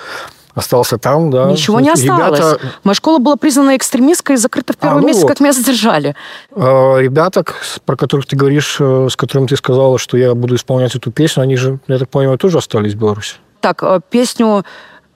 остался 0.55 0.97
там, 0.97 1.31
да. 1.31 1.51
Ничего 1.51 1.79
не 1.79 1.89
осталось. 1.89 2.39
Ребята... 2.39 2.59
Моя 2.83 2.95
школа 2.95 3.19
была 3.19 3.35
признана 3.35 3.77
экстремистской 3.77 4.35
и 4.35 4.37
закрыта 4.37 4.73
в 4.73 4.77
первый 4.77 4.97
а, 4.97 5.01
ну 5.01 5.07
месяц, 5.07 5.21
вот. 5.21 5.29
как 5.29 5.39
меня 5.39 5.53
задержали. 5.53 6.15
А, 6.51 6.97
ребята, 6.97 7.45
про 7.85 7.95
которых 7.95 8.25
ты 8.25 8.35
говоришь, 8.35 8.77
э, 8.79 9.07
с 9.09 9.15
которыми 9.15 9.47
ты 9.47 9.55
сказала, 9.55 9.97
что 9.97 10.17
я 10.17 10.33
буду 10.35 10.55
исполнять 10.55 10.95
эту 10.95 11.11
песню, 11.11 11.43
они 11.43 11.55
же, 11.55 11.79
я 11.87 11.97
так 11.97 12.09
понимаю, 12.09 12.37
тоже 12.37 12.57
остались 12.57 12.93
в 12.93 12.97
Беларуси. 12.97 13.35
Так, 13.63 13.81
э, 13.81 14.01
песню 14.09 14.65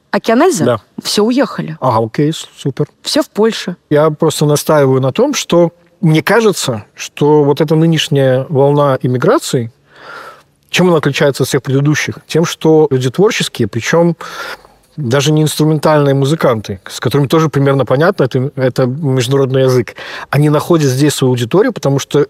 Океанельза? 0.10 0.64
Да. 0.64 0.82
Все 1.04 1.22
уехали. 1.22 1.76
А, 1.82 2.02
окей, 2.02 2.32
супер. 2.32 2.88
Все 3.02 3.22
в 3.22 3.30
Польше. 3.30 3.76
Я 3.90 4.10
просто 4.10 4.46
настаиваю 4.46 5.02
на 5.02 5.12
том, 5.12 5.34
что 5.34 5.74
мне 6.00 6.24
кажется, 6.24 6.86
что 6.96 7.44
вот 7.44 7.60
эта 7.60 7.76
нынешняя 7.76 8.46
волна 8.48 8.98
иммиграции, 9.02 9.74
чем 10.70 10.88
она 10.88 11.00
отличается 11.00 11.44
от 11.44 11.50
всех 11.50 11.62
предыдущих? 11.62 12.20
Тем, 12.26 12.46
что 12.46 12.88
люди 12.90 13.10
творческие, 13.10 13.68
причем 13.68 14.16
даже 14.96 15.34
не 15.34 15.42
инструментальные 15.42 16.16
музыканты, 16.16 16.80
с 16.90 17.02
которыми 17.02 17.28
тоже 17.28 17.50
примерно 17.50 17.84
понятно, 17.84 18.24
это, 18.24 18.50
это 18.56 18.86
международный 18.86 19.64
язык, 19.64 19.96
они 20.30 20.50
находят 20.50 20.90
здесь 20.90 21.16
свою 21.16 21.34
аудиторию, 21.34 21.74
потому 21.74 22.00
что 22.00 22.28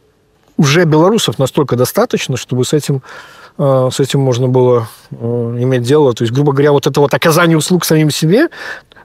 уже 0.57 0.83
белорусов 0.85 1.37
настолько 1.37 1.75
достаточно, 1.75 2.37
чтобы 2.37 2.65
с 2.65 2.73
этим 2.73 3.03
с 3.57 3.99
этим 3.99 4.19
можно 4.19 4.47
было 4.47 4.87
э, 5.11 5.15
иметь 5.15 5.81
дело. 5.81 6.13
То 6.13 6.23
есть, 6.23 6.33
грубо 6.33 6.51
говоря, 6.51 6.71
вот 6.71 6.85
это 6.87 6.99
вот 6.99 7.13
оказание 7.13 7.57
услуг 7.57 7.85
самим 7.85 8.11
себе, 8.11 8.49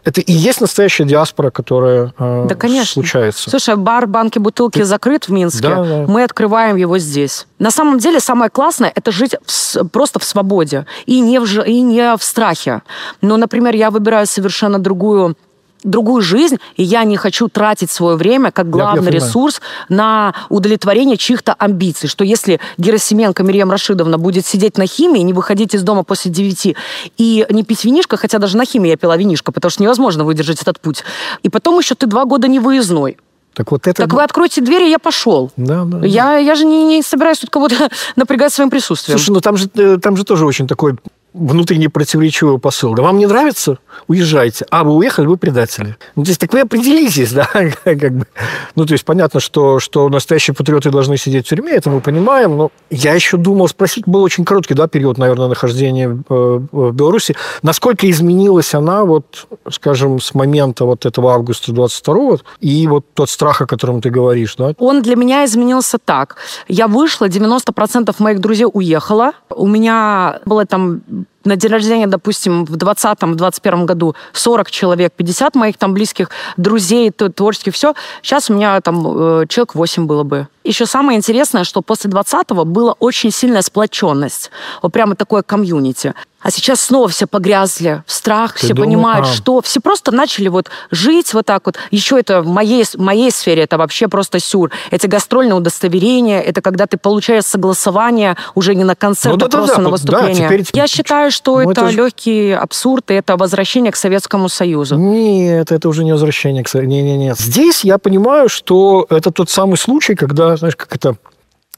это 0.04 0.20
и 0.20 0.32
есть 0.32 0.60
настоящая 0.60 1.04
диаспора, 1.04 1.50
которая 1.50 2.12
э, 2.18 2.46
да, 2.48 2.54
конечно. 2.54 2.94
случается. 2.94 3.50
Слушай, 3.50 3.76
бар 3.76 4.06
банки 4.06 4.38
бутылки 4.38 4.78
Ты... 4.78 4.84
закрыт 4.84 5.28
в 5.28 5.32
Минске. 5.32 5.68
Да, 5.68 5.84
да. 5.84 6.04
Мы 6.08 6.24
открываем 6.24 6.76
его 6.76 6.98
здесь. 6.98 7.46
На 7.58 7.70
самом 7.70 7.98
деле 7.98 8.18
самое 8.18 8.50
классное 8.50 8.92
это 8.94 9.12
жить 9.12 9.36
в, 9.46 9.88
просто 9.88 10.18
в 10.18 10.24
свободе 10.24 10.86
и 11.06 11.20
не 11.20 11.38
в, 11.38 11.62
и 11.64 11.80
не 11.80 12.16
в 12.16 12.22
страхе. 12.24 12.82
Но, 13.20 13.36
например, 13.36 13.74
я 13.76 13.90
выбираю 13.90 14.26
совершенно 14.26 14.78
другую 14.78 15.36
другую 15.82 16.22
жизнь, 16.22 16.58
и 16.76 16.82
я 16.82 17.04
не 17.04 17.16
хочу 17.16 17.48
тратить 17.48 17.90
свое 17.90 18.16
время 18.16 18.50
как 18.50 18.70
главный 18.70 19.06
я, 19.06 19.10
я 19.10 19.16
ресурс 19.16 19.60
на 19.88 20.34
удовлетворение 20.48 21.16
чьих-то 21.16 21.54
амбиций. 21.54 22.08
Что 22.08 22.24
если 22.24 22.60
Герасименко 22.78 23.42
Мирьям 23.42 23.70
Рашидовна 23.70 24.18
будет 24.18 24.46
сидеть 24.46 24.78
на 24.78 24.86
химии, 24.86 25.20
не 25.20 25.32
выходить 25.32 25.74
из 25.74 25.82
дома 25.82 26.04
после 26.04 26.30
9 26.30 26.76
и 27.18 27.46
не 27.50 27.64
пить 27.64 27.84
винишко, 27.84 28.16
хотя 28.16 28.38
даже 28.38 28.56
на 28.56 28.64
химии 28.64 28.90
я 28.90 28.96
пила 28.96 29.16
винишко, 29.16 29.52
потому 29.52 29.70
что 29.70 29.82
невозможно 29.82 30.24
выдержать 30.24 30.62
этот 30.62 30.80
путь. 30.80 31.04
И 31.42 31.48
потом 31.48 31.78
еще 31.78 31.94
ты 31.94 32.06
два 32.06 32.24
года 32.24 32.48
не 32.48 32.58
выездной. 32.58 33.16
Так 33.54 33.70
вот 33.70 33.86
это... 33.86 34.02
Так 34.02 34.12
вы 34.14 34.22
откройте 34.22 34.60
двери, 34.62 34.88
я 34.88 34.98
пошел. 34.98 35.50
Да, 35.56 35.84
да. 35.84 36.06
Я, 36.06 36.38
я 36.38 36.54
же 36.54 36.64
не, 36.64 36.84
не 36.84 37.02
собираюсь 37.02 37.38
тут 37.38 37.50
кого-то 37.50 37.90
напрягать 38.16 38.52
своим 38.52 38.70
присутствием. 38.70 39.18
Слушай, 39.18 39.30
ну 39.34 39.40
там 39.40 39.56
же, 39.56 39.68
э, 39.74 39.98
там 39.98 40.16
же 40.16 40.24
тоже 40.24 40.46
очень 40.46 40.66
такой 40.66 40.96
внутренне 41.34 41.88
противоречивый 41.88 42.58
посыл. 42.58 42.94
Да 42.94 43.02
вам 43.02 43.18
не 43.18 43.26
нравится? 43.26 43.78
Уезжайте. 44.06 44.66
А, 44.70 44.84
вы 44.84 44.94
уехали, 44.94 45.26
вы 45.26 45.36
предатели. 45.36 45.96
Ну, 46.14 46.24
то 46.24 46.30
есть, 46.30 46.40
так 46.40 46.52
вы 46.52 46.60
определитесь, 46.60 47.32
да, 47.32 47.48
как 47.84 48.12
бы. 48.12 48.26
Ну, 48.74 48.84
то 48.86 48.92
есть, 48.92 49.04
понятно, 49.04 49.40
что, 49.40 49.78
что 49.78 50.08
настоящие 50.08 50.54
патриоты 50.54 50.90
должны 50.90 51.16
сидеть 51.16 51.46
в 51.46 51.48
тюрьме, 51.48 51.72
это 51.72 51.90
мы 51.90 52.00
понимаем, 52.00 52.56
но 52.56 52.70
я 52.90 53.14
еще 53.14 53.36
думал 53.36 53.68
спросить, 53.68 54.06
был 54.06 54.22
очень 54.22 54.44
короткий, 54.44 54.74
да, 54.74 54.88
период, 54.88 55.18
наверное, 55.18 55.48
нахождения 55.48 56.22
э, 56.28 56.60
в 56.72 56.92
Беларуси, 56.92 57.34
насколько 57.62 58.10
изменилась 58.10 58.74
она, 58.74 59.04
вот, 59.04 59.46
скажем, 59.70 60.20
с 60.20 60.34
момента 60.34 60.84
вот 60.84 61.06
этого 61.06 61.32
августа 61.32 61.72
22 61.72 62.38
и 62.60 62.86
вот 62.86 63.06
тот 63.14 63.30
страх, 63.30 63.62
о 63.62 63.66
котором 63.66 64.00
ты 64.00 64.10
говоришь, 64.10 64.56
да? 64.56 64.74
Он 64.78 65.02
для 65.02 65.16
меня 65.16 65.44
изменился 65.44 65.98
так. 65.98 66.36
Я 66.68 66.88
вышла, 66.88 67.28
90% 67.28 68.14
моих 68.18 68.40
друзей 68.40 68.66
уехала, 68.70 69.32
у 69.50 69.66
меня 69.66 70.40
было 70.44 70.66
там 70.66 71.02
um, 71.22 71.28
на 71.44 71.56
день 71.56 71.70
рождения, 71.70 72.06
допустим, 72.06 72.64
в 72.64 72.76
2020-2021 72.76 73.84
году 73.84 74.14
40 74.32 74.70
человек, 74.70 75.12
50 75.14 75.54
моих 75.54 75.76
там 75.76 75.94
близких 75.94 76.30
друзей, 76.56 77.10
творческих, 77.10 77.74
все. 77.74 77.94
Сейчас 78.22 78.50
у 78.50 78.54
меня 78.54 78.80
там 78.80 79.42
э, 79.42 79.46
человек 79.48 79.74
8 79.74 80.06
было 80.06 80.22
бы. 80.22 80.48
Еще 80.64 80.86
самое 80.86 81.18
интересное, 81.18 81.64
что 81.64 81.82
после 81.82 82.10
20-го 82.10 82.64
была 82.64 82.92
очень 82.98 83.32
сильная 83.32 83.62
сплоченность. 83.62 84.50
Вот 84.80 84.92
прямо 84.92 85.16
такое 85.16 85.42
комьюнити. 85.42 86.14
А 86.42 86.50
сейчас 86.50 86.80
снова 86.80 87.08
все 87.08 87.26
погрязли 87.26 88.02
в 88.06 88.12
страх, 88.12 88.54
Ты 88.54 88.66
все 88.66 88.74
думал? 88.74 88.88
понимают, 88.88 89.26
а. 89.26 89.32
что 89.32 89.60
все 89.60 89.80
просто 89.80 90.10
начали 90.10 90.48
вот 90.48 90.70
жить 90.90 91.34
вот 91.34 91.46
так 91.46 91.66
вот. 91.66 91.76
Еще 91.92 92.18
это 92.18 92.42
в 92.42 92.48
моей, 92.48 92.84
в 92.84 92.98
моей 92.98 93.30
сфере 93.30 93.62
это 93.62 93.78
вообще 93.78 94.08
просто 94.08 94.40
сюр. 94.40 94.70
Эти 94.90 95.06
гастрольные 95.06 95.54
удостоверения, 95.54 96.40
это 96.40 96.60
когда 96.60 96.86
ты 96.86 96.96
получаешь 96.96 97.44
согласование 97.44 98.36
уже 98.56 98.74
не 98.74 98.82
на 98.82 98.96
концерт, 98.96 99.34
ну, 99.34 99.38
да, 99.38 99.46
а 99.46 99.50
просто 99.50 99.76
да, 99.76 99.82
на 99.82 99.90
выступление. 99.90 100.48
Да, 100.48 100.54
теперь... 100.56 100.66
Я 100.72 100.88
считаю, 100.88 101.30
что 101.32 101.60
ну, 101.60 101.70
это, 101.70 101.82
это 101.82 101.90
легкий 101.90 102.52
абсурд, 102.52 103.10
и 103.10 103.14
это 103.14 103.36
возвращение 103.36 103.92
к 103.92 103.96
Советскому 103.96 104.48
Союзу. 104.48 104.96
Нет, 104.96 105.72
это 105.72 105.88
уже 105.88 106.04
не 106.04 106.12
возвращение 106.12 106.62
к 106.62 106.68
Советскому 106.68 106.94
Нет, 106.94 107.04
нет, 107.04 107.18
нет. 107.18 107.38
Здесь 107.38 107.84
я 107.84 107.98
понимаю, 107.98 108.48
что 108.48 109.06
это 109.10 109.30
тот 109.30 109.50
самый 109.50 109.76
случай, 109.76 110.14
когда, 110.14 110.56
знаешь, 110.56 110.76
как 110.76 110.94
это, 110.94 111.16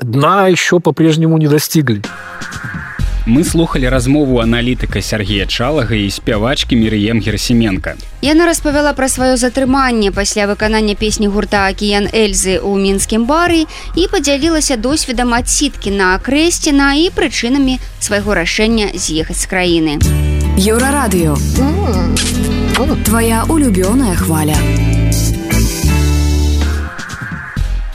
дна 0.00 0.48
еще 0.48 0.80
по-прежнему 0.80 1.38
не 1.38 1.48
достигли 1.48 2.02
Мы 3.25 3.43
слухали 3.43 3.85
размову 3.85 4.39
аналітыка 4.39 5.01
Сергея 5.01 5.45
Чалага 5.45 5.95
і 5.95 6.09
спявачкі 6.09 6.75
Мірыем 6.75 7.21
Герсіменко. 7.21 7.93
Яна 8.21 8.45
распавяла 8.45 8.93
пра 8.93 9.07
сваё 9.07 9.37
затрыманне 9.37 10.11
пасля 10.11 10.47
выканання 10.47 10.95
песні 10.95 11.27
гурта 11.27 11.67
акіян 11.67 12.09
Эльзы 12.11 12.57
ў 12.59 12.75
мінскім 12.79 13.25
бары 13.25 13.65
і 13.95 14.07
падзялілася 14.11 14.77
досведам 14.77 15.33
адсіткі 15.33 15.91
на 15.91 16.17
Крэсціна 16.17 16.93
і 16.99 17.09
прычынамі 17.13 17.79
свайго 17.99 18.33
рашэння 18.33 18.91
з'ехаць 18.95 19.39
з 19.39 19.47
краіны. 19.47 19.93
Еўрарадыё. 20.57 21.37
Твая 23.05 23.43
улюбёная 23.49 24.15
хваля 24.15 24.55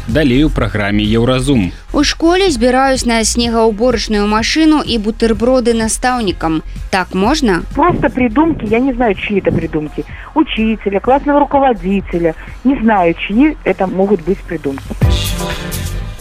далей 0.08 0.44
у 0.44 0.50
праграме 0.50 1.04
еўразум 1.04 1.72
у 1.92 2.04
школе 2.04 2.50
збіраюсь 2.50 3.06
на 3.06 3.24
снегаўборачную 3.24 4.26
машину 4.26 4.82
і 4.86 4.98
бутерброды 4.98 5.74
настаўнікам 5.74 6.62
так 6.90 7.14
можно 7.14 7.62
просто 7.74 8.10
придумки 8.10 8.66
я 8.66 8.78
не 8.78 8.92
знаю 8.94 9.14
чьи 9.14 9.40
это 9.40 9.52
придумки 9.52 10.04
учителя 10.34 11.00
классного 11.00 11.40
руководителя 11.40 12.34
не 12.64 12.78
знаю 12.82 13.14
чьи 13.14 13.56
это 13.64 13.86
могут 13.86 14.20
быть 14.20 14.38
придумки 14.38 14.94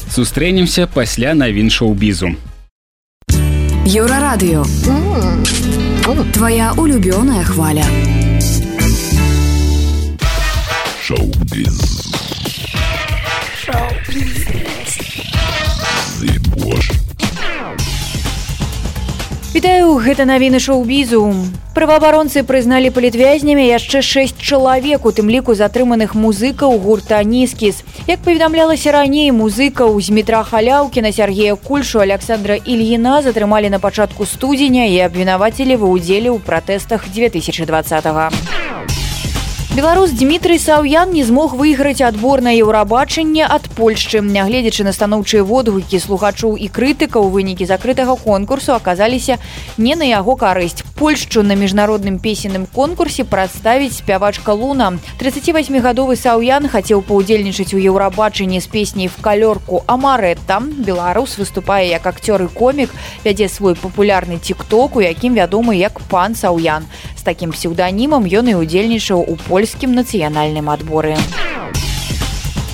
сустрэнемся 0.10 0.88
пасля 0.88 1.34
навін 1.34 1.70
шоу-бізу 1.70 2.36
еўрарадыё 3.86 4.64
твоя 6.34 6.74
улюбёная 6.78 7.44
хваля 7.44 7.86
шоу-біз 11.02 11.87
Вітаю 19.49 19.97
гэта 19.97 20.29
навіны 20.29 20.61
шоу-бізу. 20.61 21.33
Праваабаронцы 21.73 22.43
прызналі 22.45 22.93
палітвязнямі 22.93 23.65
яшчэ 23.65 24.05
шэсць 24.05 24.37
чалавек, 24.37 25.09
у 25.09 25.13
тым 25.15 25.33
ліку 25.33 25.57
затрыманых 25.57 26.13
музыкаў 26.13 26.77
гурта 26.77 27.23
нізкіс. 27.25 27.81
Як 28.05 28.21
паведамлялася 28.29 28.93
раней 28.93 29.33
музыкаў 29.33 29.97
з 30.05 30.13
метра 30.13 30.45
халяўкіна 30.45 31.17
Сергея 31.17 31.57
Кульшу 31.57 32.05
Александра 32.05 32.61
Ільіна 32.61 33.23
затрымалі 33.25 33.73
на 33.73 33.81
пачатку 33.81 34.29
студзеня 34.29 34.85
і 34.85 35.01
абвінавацілі 35.09 35.81
ва 35.81 35.97
ўдзеле 35.97 36.29
ў 36.29 36.45
пратэстах 36.45 37.09
2020. 37.09 38.05
-го. 38.05 38.29
Беларус 39.78 40.12
Дмітрый 40.12 40.60
Саўян 40.60 41.10
не 41.10 41.24
змог 41.24 41.56
выйграць 41.58 42.06
адбор 42.06 42.42
на 42.46 42.54
еўрабачанне 42.54 43.42
ад 43.42 43.66
Польшчы. 43.74 44.22
Нягледзячы 44.22 44.86
на 44.86 44.94
станоўчыя 44.94 45.42
водгукі 45.42 45.98
слухачоў 45.98 46.62
і 46.62 46.70
крытыкаў 46.70 47.34
вынікі 47.34 47.66
закрытага 47.66 48.14
конкурсу 48.16 48.78
аказаліся 48.78 49.40
не 49.78 49.96
на 49.98 50.06
яго 50.06 50.36
карысць. 50.38 50.86
Польшчу 50.94 51.42
на 51.42 51.58
міжнародным 51.58 52.20
песенным 52.22 52.68
конкурсе 52.70 53.26
прадставіць 53.26 53.98
спявачка 53.98 54.54
Луна. 54.54 54.94
38гадовы 55.18 56.22
Саўян 56.22 56.70
хацеў 56.70 57.02
паўдзельнічаць 57.02 57.74
у 57.74 57.82
еўрабачанні 57.82 58.62
з 58.62 58.70
песняй 58.70 59.10
в 59.10 59.18
калёрку 59.26 59.82
Амарэтта. 59.88 60.62
Беларус 60.62 61.42
выступае 61.42 61.90
як 61.90 62.06
акцёр 62.06 62.46
і 62.46 62.48
комік, 62.54 62.94
вядзе 63.26 63.50
свой 63.50 63.74
папулярны 63.74 64.38
тикток, 64.38 64.96
у 64.96 65.02
якім 65.02 65.34
вядомы 65.34 65.82
як 65.82 65.98
пан 66.14 66.36
Саўян. 66.38 66.86
З 67.18 67.26
такім 67.26 67.52
псеўданімам 67.58 68.22
ён 68.30 68.54
і 68.54 68.56
удзельнічаў 68.62 69.24
у 69.24 69.36
польскім 69.36 69.64
польскім 69.69 69.93
нацыянальным 69.93 70.71
адборы. 70.73 71.15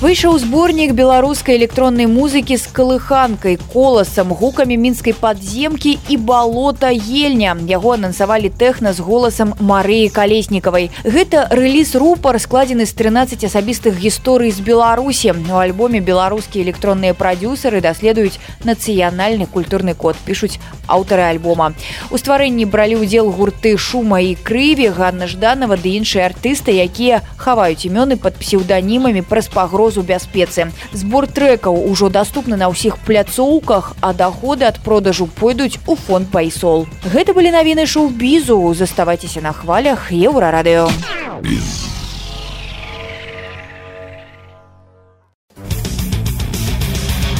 Выйшаў 0.00 0.38
зборнік 0.40 0.94
беларускай 0.96 1.58
электроннай 1.60 2.06
музыкі 2.08 2.56
з 2.56 2.72
калыханкай, 2.72 3.58
коласам, 3.60 4.32
гукамі 4.32 4.78
мінскай 4.80 5.12
падземкі 5.12 5.98
і 6.08 6.16
балота 6.16 6.88
ельня. 6.88 7.52
Яго 7.68 7.92
анансавалі 8.00 8.48
тэхна 8.48 8.94
з 8.96 9.04
голасам 9.04 9.52
Марыі 9.60 10.08
калеснікавай. 10.08 10.88
Гэта 11.04 11.52
рэліз 11.52 11.92
рупар 12.00 12.40
складзены 12.40 12.88
з 12.88 12.96
13 12.96 13.44
асабістых 13.44 14.00
гісторый 14.00 14.48
з 14.56 14.64
Беларусі. 14.64 15.36
У 15.36 15.60
альбоме 15.60 16.00
беларускія 16.00 16.64
электронныя 16.64 17.12
прадюсеры 17.12 17.84
даследуюць 17.84 18.40
нацыянальны 18.64 19.44
культурны 19.44 19.92
код 19.92 20.16
пішуць 20.24 20.56
аўтары 20.88 21.28
альбома. 21.28 21.76
У 22.08 22.16
стварэнні 22.16 22.64
бралі 22.64 23.04
ўдзел 23.04 23.28
гурты 23.28 23.76
шума 23.76 24.24
і 24.24 24.32
крыві 24.32 24.88
Ганна 24.96 25.28
жданова 25.28 25.76
ды 25.76 26.00
іншыя 26.00 26.32
артысты, 26.32 26.72
якія 26.72 27.20
хаваюць 27.36 27.84
імёны 27.84 28.16
пад 28.16 28.40
псеўданімамі 28.40 29.20
праз 29.28 29.52
пагрозу 29.85 29.85
пагрозу 29.85 30.01
бяспецы. 30.01 30.71
Збор 30.93 31.27
трэкаў 31.27 31.77
ужо 31.91 32.09
даступны 32.09 32.57
на 32.57 32.69
ўсіх 32.69 32.97
пляцоўках, 33.05 33.93
а 34.01 34.13
даходы 34.13 34.65
ад 34.65 34.79
продажу 34.81 35.27
пойдуць 35.27 35.77
у 35.87 35.95
фонд 35.95 36.29
пайсол. 36.31 36.87
Гэта 37.03 37.33
былі 37.33 37.51
навіны 37.51 37.85
шоу-бізу, 37.85 38.73
заставайцеся 38.73 39.41
на 39.41 39.53
хвалях 39.53 40.11
еўрарадыё. 40.11 40.89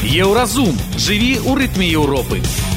Еўразум 0.05 0.71
жыві 0.95 1.41
ў 1.43 1.51
рытме 1.65 1.89
Еўропы. 1.89 2.74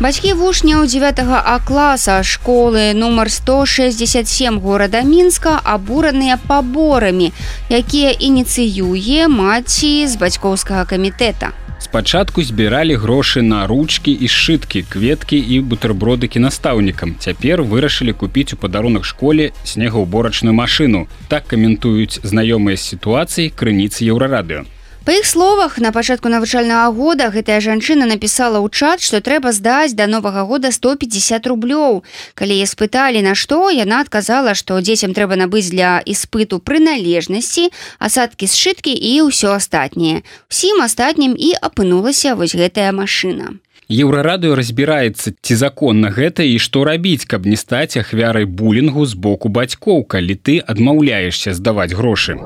Бацькі 0.00 0.32
вучняў 0.32 0.86
9 0.86 1.22
а 1.22 1.58
класа 1.64 2.22
школы 2.22 2.92
нумар 2.94 3.30
167 3.30 4.58
горада 4.58 5.02
мінска 5.02 5.60
абураныя 5.62 6.36
паборамі, 6.36 7.30
якія 7.70 8.10
ініцыюе 8.10 9.28
маці 9.28 10.06
з 10.10 10.18
бацькоўскага 10.18 10.84
камітэта. 10.84 11.54
Спачатку 11.78 12.42
збіралі 12.42 12.98
грошы 12.98 13.42
на 13.42 13.66
ручкі 13.70 14.10
і 14.10 14.26
сшыткі, 14.26 14.82
кветкі 14.82 15.38
і 15.38 15.60
бутэрбродыкі 15.62 16.42
настаўнікам. 16.42 17.14
Цяпер 17.22 17.62
вырашылі 17.62 18.18
купіць 18.18 18.52
у 18.52 18.56
падарунах 18.56 19.04
школе 19.06 19.52
снегаўборачную 19.62 20.58
машыну. 20.58 21.06
Так 21.28 21.46
каментуюць 21.46 22.18
знаёмыя 22.26 22.74
з 22.74 22.82
сітуацыі 22.82 23.54
крыніцы 23.54 24.10
еўрарадыё. 24.10 24.66
Па 25.04 25.12
іх 25.12 25.26
словах 25.26 25.78
на 25.84 25.92
пачатку 25.92 26.30
навучальнага 26.32 26.88
года 26.96 27.28
гэтая 27.28 27.60
жанчына 27.60 28.08
напісала 28.08 28.56
ў 28.56 28.72
чат, 28.72 29.04
што 29.04 29.20
трэба 29.20 29.52
здаць 29.52 29.92
да 29.92 30.08
новага 30.08 30.48
года 30.48 30.72
150 30.72 31.44
рублёў. 31.44 32.00
Калі 32.32 32.56
я 32.56 32.64
спыталі 32.64 33.20
на 33.20 33.36
што, 33.36 33.68
яна 33.68 34.00
адказала, 34.00 34.56
што 34.56 34.80
дзецям 34.80 35.12
трэба 35.12 35.36
набыць 35.36 35.68
для 35.68 36.00
іспыту 36.08 36.56
прыналежнасці, 36.56 37.68
асадкі 38.00 38.48
сшыткі 38.48 38.96
і 38.96 39.28
ўсё 39.28 39.52
астатняе. 39.52 40.24
Усім 40.48 40.80
астатнім 40.80 41.36
і 41.36 41.52
апынулася 41.60 42.32
вось 42.32 42.56
гэтая 42.56 42.88
машына. 42.96 43.60
Еўрарадыё 43.92 44.56
разбіраецца 44.56 45.36
ці 45.36 45.54
законна 45.60 46.08
гэта 46.08 46.48
і 46.48 46.56
што 46.56 46.88
рабіць, 46.88 47.28
каб 47.28 47.44
не 47.44 47.60
стаць 47.60 48.00
ахвярай 48.00 48.48
булінгу 48.48 49.04
з 49.04 49.12
боку 49.12 49.52
бацькоў, 49.52 50.08
калі 50.08 50.40
ты 50.40 50.64
адмаўляешся 50.64 51.52
здаваць 51.52 51.92
грошы. 51.92 52.40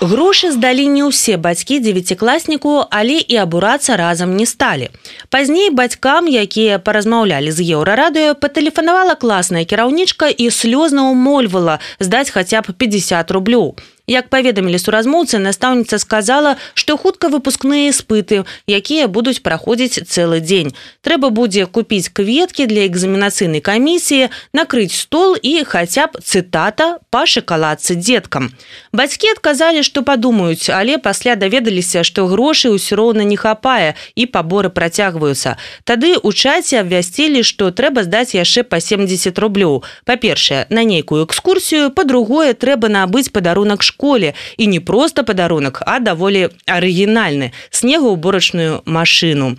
Грошы 0.00 0.54
здалі 0.54 0.86
не 0.86 1.02
ўсе 1.02 1.34
бацькі 1.42 1.82
дзевяцікласніку, 1.82 2.86
але 2.86 3.18
і 3.18 3.34
абурацца 3.42 3.98
разам 3.98 4.38
не 4.38 4.46
сталі. 4.46 4.94
Пазней 5.26 5.74
бацькам, 5.74 6.30
якія 6.30 6.78
паразмаўлялі 6.78 7.50
з 7.50 7.66
еўрарадыё, 7.74 8.38
патэлефанавала 8.38 9.18
класная 9.18 9.66
кіраўнічка 9.66 10.30
і 10.30 10.54
слёзна 10.54 11.10
ўмольвала 11.10 11.82
здаць 11.98 12.30
хаця 12.30 12.62
б 12.62 12.78
50 12.78 13.34
рублёў. 13.34 13.74
Як 14.07 14.27
паведамілі 14.27 14.75
суразмоўцы, 14.83 15.39
настаўніца 15.39 15.95
сказала, 15.95 16.57
што 16.75 16.97
хутка 16.99 17.31
выпускныя 17.31 17.87
іспыты, 17.87 18.43
якія 18.67 19.07
будуць 19.07 19.39
праходзіць 19.39 20.03
цэлы 20.03 20.43
дзень. 20.43 20.75
Трэба 21.07 21.31
будзе 21.31 21.63
купіць 21.65 22.11
кветкі 22.11 22.67
для 22.67 22.83
экзаменацыйнай 22.83 23.63
камісіі, 23.63 24.27
накрыць 24.51 24.91
стол 24.91 25.39
і 25.39 25.63
хаця 25.63 26.11
б 26.11 26.19
цытата 26.19 26.99
па 27.15 27.23
шакаладцы 27.23 27.95
дзеткам. 27.95 28.51
Бацькі 28.91 29.31
адказалі, 29.39 29.87
што 29.87 30.03
падумаюць, 30.03 30.67
але 30.67 30.99
пасля 30.99 31.39
даведаліся, 31.39 32.03
што 32.03 32.27
грошай 32.27 32.75
усё 32.75 32.99
роўна 32.99 33.23
не 33.23 33.39
хапае 33.39 33.95
і 34.19 34.27
паборы 34.27 34.67
працягваюцца. 34.67 35.55
Тады 35.87 36.19
ў 36.19 36.29
чаце 36.35 36.83
абвясцілі, 36.83 37.39
што 37.39 37.71
трэба 37.71 38.03
здаць 38.03 38.35
яшчэ 38.35 38.67
па 38.67 38.83
70 38.83 39.31
рублёў. 39.39 39.87
Па-першае, 40.03 40.67
на 40.67 40.83
нейкую 40.83 41.23
экскурсію, 41.23 41.87
па-другое, 41.95 42.51
трэба 42.51 42.91
набыць 42.91 43.31
падарунак 43.31 43.79
школы 43.79 43.93
школе. 43.98 44.34
І 44.56 44.66
не 44.66 44.80
просто 44.80 45.24
падарунак 45.24 45.82
а 45.86 45.98
даволі 45.98 46.54
арыгінальны 46.66 47.50
снегаўборачную 47.70 48.82
машину. 48.86 49.58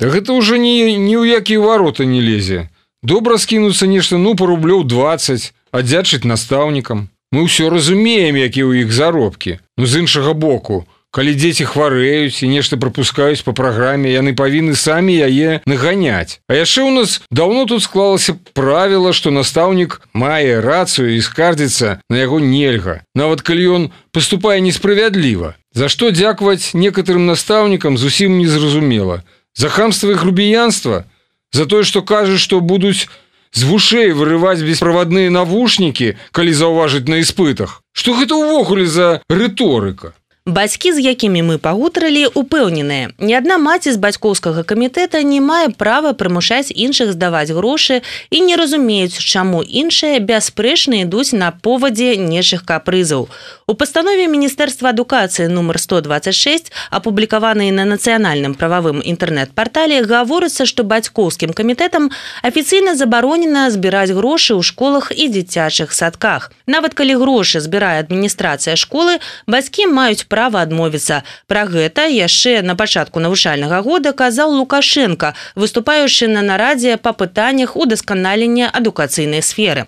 Да 0.00 0.08
гэта 0.08 0.32
уже 0.32 0.58
не 0.58 0.96
ні 0.96 1.16
ў 1.20 1.36
якія 1.36 1.60
варота 1.60 2.04
не 2.08 2.24
лезе 2.24 2.72
добра 3.04 3.38
скінуцца 3.38 3.86
нешта 3.86 4.16
ну 4.16 4.34
по 4.34 4.48
рублёў 4.48 4.88
20 4.88 5.52
аддзячыць 5.70 6.24
настаўнікам 6.24 7.12
мы 7.30 7.44
ўсё 7.44 7.68
разумеем 7.68 8.40
які 8.40 8.64
ў 8.64 8.88
іх 8.88 8.90
заробкі 8.90 9.60
ну 9.76 9.86
з 9.86 10.02
іншага 10.02 10.32
боку 10.32 10.88
калі 11.13 11.33
дзеці 11.33 11.65
хварэюць 11.65 12.45
і 12.45 12.49
нешта 12.53 12.77
прапускаюць 12.77 13.41
по 13.41 13.53
праграме 13.57 14.13
яны 14.13 14.35
павінны 14.37 14.75
самі 14.77 15.15
яе 15.25 15.61
наганяць 15.65 16.37
А 16.45 16.53
яшчэ 16.53 16.85
ў 16.85 16.91
нас 17.01 17.21
давно 17.33 17.65
тут 17.65 17.81
склалася 17.81 18.37
правіла 18.53 19.13
што 19.13 19.33
настаўнік 19.33 20.01
мае 20.13 20.61
рацыю 20.61 21.09
і 21.17 21.21
скардзіцца 21.25 21.97
на 22.09 22.17
яго 22.21 22.37
нельга 22.37 23.01
нават 23.15 23.41
калі 23.41 23.65
ён 23.77 23.83
поступае 24.13 24.61
несправядліва 24.61 25.57
за 25.73 25.89
што 25.89 26.13
дзякаваць 26.13 26.77
некаторым 26.77 27.25
настаўнікам 27.25 27.97
зусім 27.97 28.37
незразумела 28.37 29.23
за 29.57 29.73
хамства 29.73 30.13
і 30.13 30.21
грубіянства 30.21 31.09
за 31.53 31.65
тое 31.65 31.83
што 31.89 32.05
кажа 32.05 32.37
што 32.37 32.61
будуць 32.61 33.09
з 33.51 33.65
вушэй 33.65 34.13
вырываць 34.13 34.61
беспроводныя 34.61 35.33
навушнікі 35.33 36.13
калі 36.37 36.53
заўважыць 36.53 37.09
на 37.09 37.25
іспытах 37.25 37.81
что 37.97 38.13
гэта 38.13 38.37
ўвогуле 38.37 38.85
за 38.85 39.21
рыторыка 39.25 40.13
Бацькі, 40.46 40.92
з 40.92 41.00
якімі 41.00 41.40
мы 41.42 41.56
пагутралі, 41.56 42.28
упэўненыя. 42.28 43.16
Ні 43.16 43.32
адна 43.32 43.56
маці 43.56 43.88
з 43.88 43.96
бацькоўскага 43.96 44.60
камітэта 44.60 45.24
не 45.24 45.40
мае 45.40 45.72
права 45.72 46.12
прымушаць 46.12 46.68
іншых 46.68 47.16
здаваць 47.16 47.48
грошы 47.48 48.04
і 48.28 48.44
не 48.44 48.52
разумеюць, 48.60 49.16
чаму 49.16 49.64
іншыя 49.64 50.20
бясспрэчна 50.20 51.08
ідуць 51.08 51.32
на 51.32 51.48
повадзе 51.48 52.20
нечых 52.20 52.68
капрызаў. 52.68 53.32
У 53.64 53.72
пастанове 53.72 54.28
міністэрства 54.28 54.92
адукацыі 54.92 55.48
нумар 55.48 55.80
126, 55.80 56.68
апублікаванай 56.92 57.72
на 57.72 57.88
нацыянальным 57.88 58.52
прававым 58.52 59.00
інтэрнэт-партале, 59.00 60.04
гаворыцца, 60.04 60.68
што 60.68 60.84
бацькоўскім 60.84 61.56
камітэтам 61.56 62.12
афіцыйна 62.44 62.92
забаронена 63.00 63.72
збіраць 63.72 64.12
грошы 64.12 64.52
ў 64.52 64.60
школах 64.60 65.08
і 65.08 65.24
дзіцячых 65.32 65.96
садках. 65.96 66.52
Нават 66.68 66.92
калі 66.92 67.16
грошы 67.16 67.64
збірае 67.64 68.04
адміністрацыя 68.04 68.76
школы, 68.76 69.24
бацькі 69.48 69.88
маюць 69.88 70.28
права 70.34 70.66
адмовіцца. 70.66 71.22
Пра 71.46 71.62
гэта 71.70 72.10
яшчэ 72.10 72.58
на 72.66 72.74
пачатку 72.74 73.22
навучальнага 73.22 73.82
года 73.86 74.10
казаў 74.12 74.58
Лукашенко, 74.58 75.34
выступаючы 75.54 76.26
на 76.26 76.42
нарадзе 76.42 76.96
па 76.98 77.12
пытаннях 77.12 77.76
удасканалення 77.76 78.70
адукацыйнай 78.80 79.42
сферы. 79.46 79.86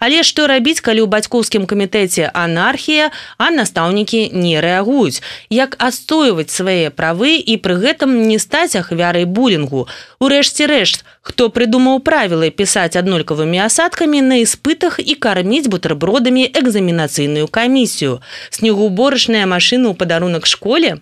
Але 0.00 0.22
што 0.22 0.46
рабіць, 0.46 0.80
калі 0.80 1.04
ў 1.04 1.08
бацькоўскім 1.12 1.66
камітэце 1.70 2.30
анархія, 2.32 3.10
а 3.38 3.50
настаўнікі 3.50 4.30
не 4.32 4.60
рэагуюць, 4.64 5.22
як 5.50 5.76
астойваць 5.78 6.50
свае 6.50 6.90
правы 6.90 7.36
і 7.38 7.56
пры 7.62 7.78
гэтым 7.82 8.28
не 8.28 8.38
стаць 8.38 8.76
ахвярай 8.76 9.24
булінгу. 9.24 9.86
Урэшце 10.18 10.66
рэшт, 10.66 11.04
хто 11.22 11.48
прыдумаў 11.52 12.00
правілы 12.00 12.50
пісаць 12.50 12.96
аднолькавымі 12.96 13.60
асадкамі 13.66 14.22
на 14.24 14.40
іспытах 14.44 14.98
і 15.02 15.14
карміць 15.14 15.68
бутэрбродамі 15.68 16.48
экзаменацыйную 16.48 17.48
камісію. 17.48 18.20
Снегуборачная 18.50 19.44
машына 19.44 19.92
ў 19.92 19.94
падарунак 19.94 20.48
школе, 20.48 20.98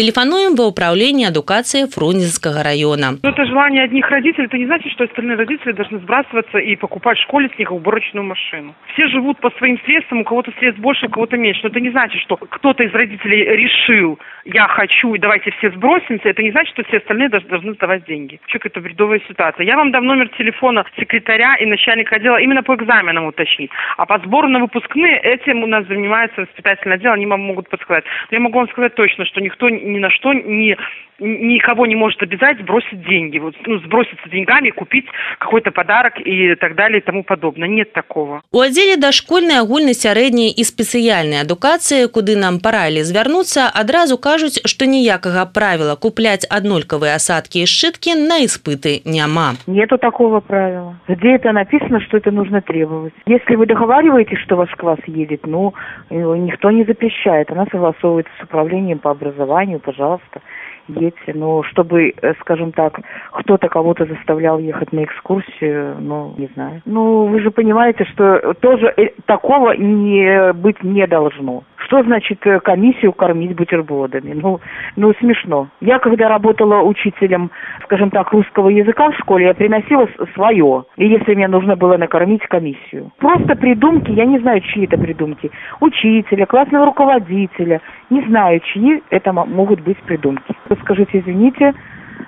Телефонуем 0.00 0.56
во 0.56 0.64
управление 0.64 1.28
адукации 1.28 1.84
Фрунзенского 1.84 2.62
района. 2.64 3.20
Но 3.22 3.28
это 3.28 3.44
желание 3.44 3.84
одних 3.84 4.08
родителей, 4.08 4.46
это 4.46 4.56
не 4.56 4.64
значит, 4.64 4.90
что 4.92 5.04
остальные 5.04 5.36
родители 5.36 5.72
должны 5.72 5.98
сбрасываться 5.98 6.56
и 6.56 6.74
покупать 6.74 7.18
в 7.18 7.22
школе 7.24 7.50
снегоуборочную 7.54 8.24
машину. 8.24 8.74
Все 8.94 9.08
живут 9.08 9.38
по 9.40 9.50
своим 9.58 9.78
средствам, 9.84 10.20
у 10.20 10.24
кого-то 10.24 10.52
средств 10.58 10.80
больше, 10.80 11.04
у 11.04 11.10
кого-то 11.10 11.36
меньше. 11.36 11.60
Но 11.64 11.68
это 11.68 11.80
не 11.80 11.90
значит, 11.90 12.18
что 12.22 12.38
кто-то 12.38 12.82
из 12.82 12.94
родителей 12.94 13.44
решил, 13.44 14.18
я 14.46 14.68
хочу, 14.68 15.12
и 15.12 15.18
давайте 15.18 15.50
все 15.58 15.70
сбросимся. 15.70 16.30
Это 16.30 16.42
не 16.42 16.50
значит, 16.50 16.72
что 16.72 16.84
все 16.84 16.96
остальные 16.96 17.28
должны 17.28 17.74
сдавать 17.74 18.06
деньги. 18.06 18.40
Что 18.46 18.58
это 18.64 18.80
бредовая 18.80 19.20
ситуация. 19.28 19.66
Я 19.66 19.76
вам 19.76 19.92
дам 19.92 20.06
номер 20.06 20.30
телефона 20.30 20.86
секретаря 20.98 21.56
и 21.56 21.66
начальника 21.66 22.16
отдела 22.16 22.38
именно 22.38 22.62
по 22.62 22.74
экзаменам 22.74 23.26
уточнить. 23.26 23.70
А 23.98 24.06
по 24.06 24.18
сбору 24.20 24.48
на 24.48 24.60
выпускные 24.60 25.20
этим 25.20 25.62
у 25.62 25.66
нас 25.66 25.86
занимается 25.88 26.40
воспитательное 26.40 26.96
отдел, 26.96 27.12
они 27.12 27.26
вам 27.26 27.42
могут 27.42 27.68
подсказать. 27.68 28.04
Но 28.30 28.36
я 28.36 28.40
могу 28.40 28.60
вам 28.60 28.68
сказать 28.70 28.94
точно, 28.94 29.26
что 29.26 29.42
никто 29.42 29.68
ни 29.92 29.98
на 29.98 30.10
что 30.10 30.32
не 30.32 30.76
никого 31.20 31.86
не 31.86 31.96
может 31.96 32.22
обязать 32.22 32.64
бросить 32.64 33.02
деньги, 33.06 33.38
вот, 33.38 33.54
ну, 33.66 33.78
сброситься 33.80 34.28
деньгами, 34.28 34.70
купить 34.70 35.06
какой-то 35.38 35.70
подарок 35.70 36.14
и 36.18 36.54
так 36.56 36.74
далее 36.74 37.00
и 37.00 37.04
тому 37.04 37.22
подобное. 37.22 37.68
Нет 37.68 37.92
такого. 37.92 38.42
У 38.52 38.60
отделе 38.60 38.96
дошкольной, 38.96 39.58
агульной, 39.60 39.94
средней 39.94 40.50
и 40.50 40.64
специальной 40.64 41.40
адукации, 41.40 42.06
куды 42.06 42.36
нам 42.36 42.60
парали 42.60 43.02
звернуться, 43.02 43.68
одразу 43.68 44.18
кажуть, 44.18 44.60
что 44.64 44.84
ніякого 44.86 45.46
правила 45.54 45.96
куплять 45.96 46.46
однольковые 46.50 47.14
осадки 47.14 47.58
и 47.58 47.66
сшитки 47.66 48.10
на 48.10 48.44
испыты 48.44 49.02
няма. 49.04 49.54
Нету 49.66 49.98
такого 49.98 50.40
правила. 50.40 50.96
Где 51.08 51.34
это 51.34 51.52
написано, 51.52 52.00
что 52.00 52.16
это 52.16 52.30
нужно 52.30 52.60
требовать? 52.60 53.12
Если 53.26 53.56
вы 53.56 53.66
договариваетесь, 53.66 54.38
что 54.38 54.56
ваш 54.56 54.70
класс 54.76 55.00
едет, 55.06 55.46
ну, 55.46 55.74
никто 56.10 56.70
не 56.70 56.84
запрещает. 56.84 57.50
Она 57.50 57.66
согласовывается 57.70 58.32
с 58.40 58.44
управлением 58.44 58.98
по 58.98 59.10
образованию, 59.10 59.80
пожалуйста 59.80 60.40
едьте. 60.88 61.32
Но 61.34 61.62
чтобы, 61.64 62.12
э, 62.20 62.34
скажем 62.40 62.72
так, 62.72 63.00
кто-то 63.32 63.68
кого-то 63.68 64.06
заставлял 64.06 64.58
ехать 64.58 64.92
на 64.92 65.04
экскурсию, 65.04 65.96
ну, 66.00 66.34
не 66.36 66.48
знаю. 66.54 66.82
Ну, 66.84 67.26
вы 67.26 67.40
же 67.40 67.50
понимаете, 67.50 68.04
что 68.04 68.54
тоже 68.60 68.92
э, 68.96 69.10
такого 69.26 69.72
не 69.72 70.52
быть 70.54 70.82
не 70.82 71.06
должно. 71.06 71.64
Что 71.90 72.04
значит 72.04 72.38
э, 72.46 72.60
комиссию 72.60 73.12
кормить 73.12 73.56
бутербродами? 73.56 74.32
Ну, 74.32 74.60
ну, 74.94 75.12
смешно. 75.14 75.70
Я, 75.80 75.98
когда 75.98 76.28
работала 76.28 76.82
учителем, 76.82 77.50
скажем 77.82 78.10
так, 78.10 78.30
русского 78.30 78.68
языка 78.68 79.10
в 79.10 79.16
школе, 79.16 79.46
я 79.46 79.54
приносила 79.54 80.08
свое. 80.34 80.84
И 80.96 81.08
если 81.08 81.34
мне 81.34 81.48
нужно 81.48 81.74
было 81.74 81.96
накормить 81.96 82.42
комиссию. 82.42 83.10
Просто 83.18 83.56
придумки, 83.56 84.12
я 84.12 84.24
не 84.24 84.38
знаю, 84.38 84.60
чьи 84.60 84.84
это 84.84 84.96
придумки. 84.98 85.50
Учителя, 85.80 86.46
классного 86.46 86.86
руководителя. 86.86 87.80
Не 88.08 88.20
знаю, 88.28 88.60
чьи 88.60 89.02
это 89.10 89.32
могут 89.32 89.80
быть 89.80 89.98
придумки. 90.02 90.54
Скажите, 90.82 91.18
извините, 91.18 91.74